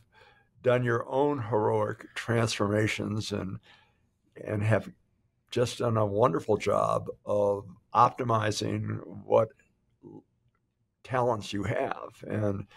done 0.62 0.84
your 0.84 1.08
own 1.08 1.42
heroic 1.42 2.06
transformations 2.16 3.32
and 3.32 3.60
and 4.46 4.64
have 4.64 4.90
just 5.52 5.80
done 5.80 5.98
a 5.98 6.06
wonderful 6.06 6.58
job 6.58 7.08
of 7.26 7.66
optimizing 7.94 9.00
what 9.26 9.50
talents 11.04 11.54
you 11.54 11.64
have. 11.64 12.24
And 12.28 12.68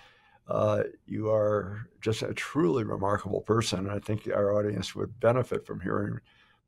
uh, 0.48 0.84
you 1.06 1.30
are 1.30 1.88
just 2.00 2.22
a 2.22 2.34
truly 2.34 2.84
remarkable 2.84 3.42
person. 3.42 3.88
I 3.88 3.98
think 3.98 4.28
our 4.28 4.56
audience 4.58 4.94
would 4.94 5.20
benefit 5.20 5.66
from 5.66 5.80
hearing 5.80 6.18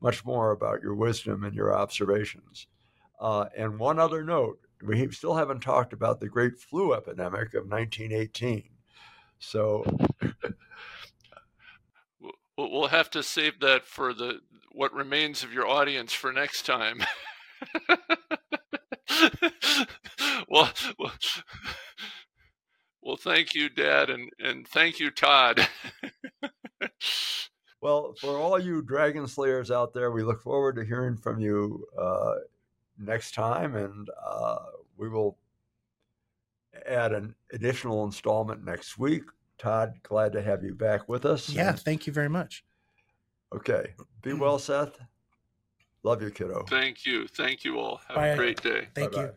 much 0.00 0.24
more 0.24 0.50
about 0.50 0.82
your 0.82 0.94
wisdom 0.94 1.44
and 1.44 1.54
your 1.54 1.74
observations. 1.74 2.66
Uh, 3.20 3.46
and 3.56 3.78
one 3.78 3.98
other 3.98 4.24
note 4.24 4.58
we 4.82 5.10
still 5.10 5.34
haven't 5.34 5.60
talked 5.60 5.92
about 5.92 6.20
the 6.20 6.28
great 6.28 6.58
flu 6.58 6.92
epidemic 6.94 7.54
of 7.54 7.68
1918. 7.68 8.64
So. 9.38 9.84
we'll 12.56 12.88
have 12.88 13.10
to 13.10 13.22
save 13.22 13.60
that 13.60 13.84
for 13.84 14.14
the 14.14 14.40
what 14.72 14.92
remains 14.92 15.42
of 15.42 15.52
your 15.52 15.66
audience 15.66 16.12
for 16.12 16.32
next 16.32 16.66
time. 16.66 17.02
well, 20.48 20.72
well, 20.98 21.12
well, 23.02 23.16
thank 23.16 23.54
you, 23.54 23.68
Dad, 23.68 24.10
and 24.10 24.30
and 24.38 24.66
thank 24.66 24.98
you, 24.98 25.10
Todd. 25.10 25.68
well, 27.84 28.14
for 28.18 28.38
all 28.38 28.58
you 28.58 28.80
Dragon 28.80 29.28
Slayers 29.28 29.70
out 29.70 29.92
there, 29.92 30.10
we 30.10 30.22
look 30.22 30.40
forward 30.40 30.74
to 30.76 30.84
hearing 30.86 31.18
from 31.18 31.38
you 31.38 31.86
uh, 31.98 32.36
next 32.98 33.34
time, 33.34 33.76
and 33.76 34.08
uh, 34.26 34.56
we 34.96 35.10
will 35.10 35.36
add 36.88 37.12
an 37.12 37.34
additional 37.52 38.06
installment 38.06 38.64
next 38.64 38.96
week. 38.96 39.24
Todd, 39.58 39.92
glad 40.02 40.32
to 40.32 40.40
have 40.40 40.64
you 40.64 40.74
back 40.74 41.10
with 41.10 41.26
us. 41.26 41.50
Yeah, 41.50 41.68
and, 41.68 41.78
thank 41.78 42.06
you 42.06 42.12
very 42.14 42.30
much. 42.30 42.64
Okay. 43.54 43.92
Be 44.22 44.32
well, 44.32 44.58
Seth. 44.58 44.98
Love 46.04 46.22
you, 46.22 46.30
kiddo. 46.30 46.64
Thank 46.70 47.04
you. 47.04 47.26
Thank 47.26 47.66
you 47.66 47.78
all. 47.78 48.00
Have 48.08 48.16
Bye. 48.16 48.28
a 48.28 48.36
great 48.36 48.62
day. 48.62 48.88
Thank 48.94 49.12
Bye-bye. 49.12 49.24
you. 49.24 49.32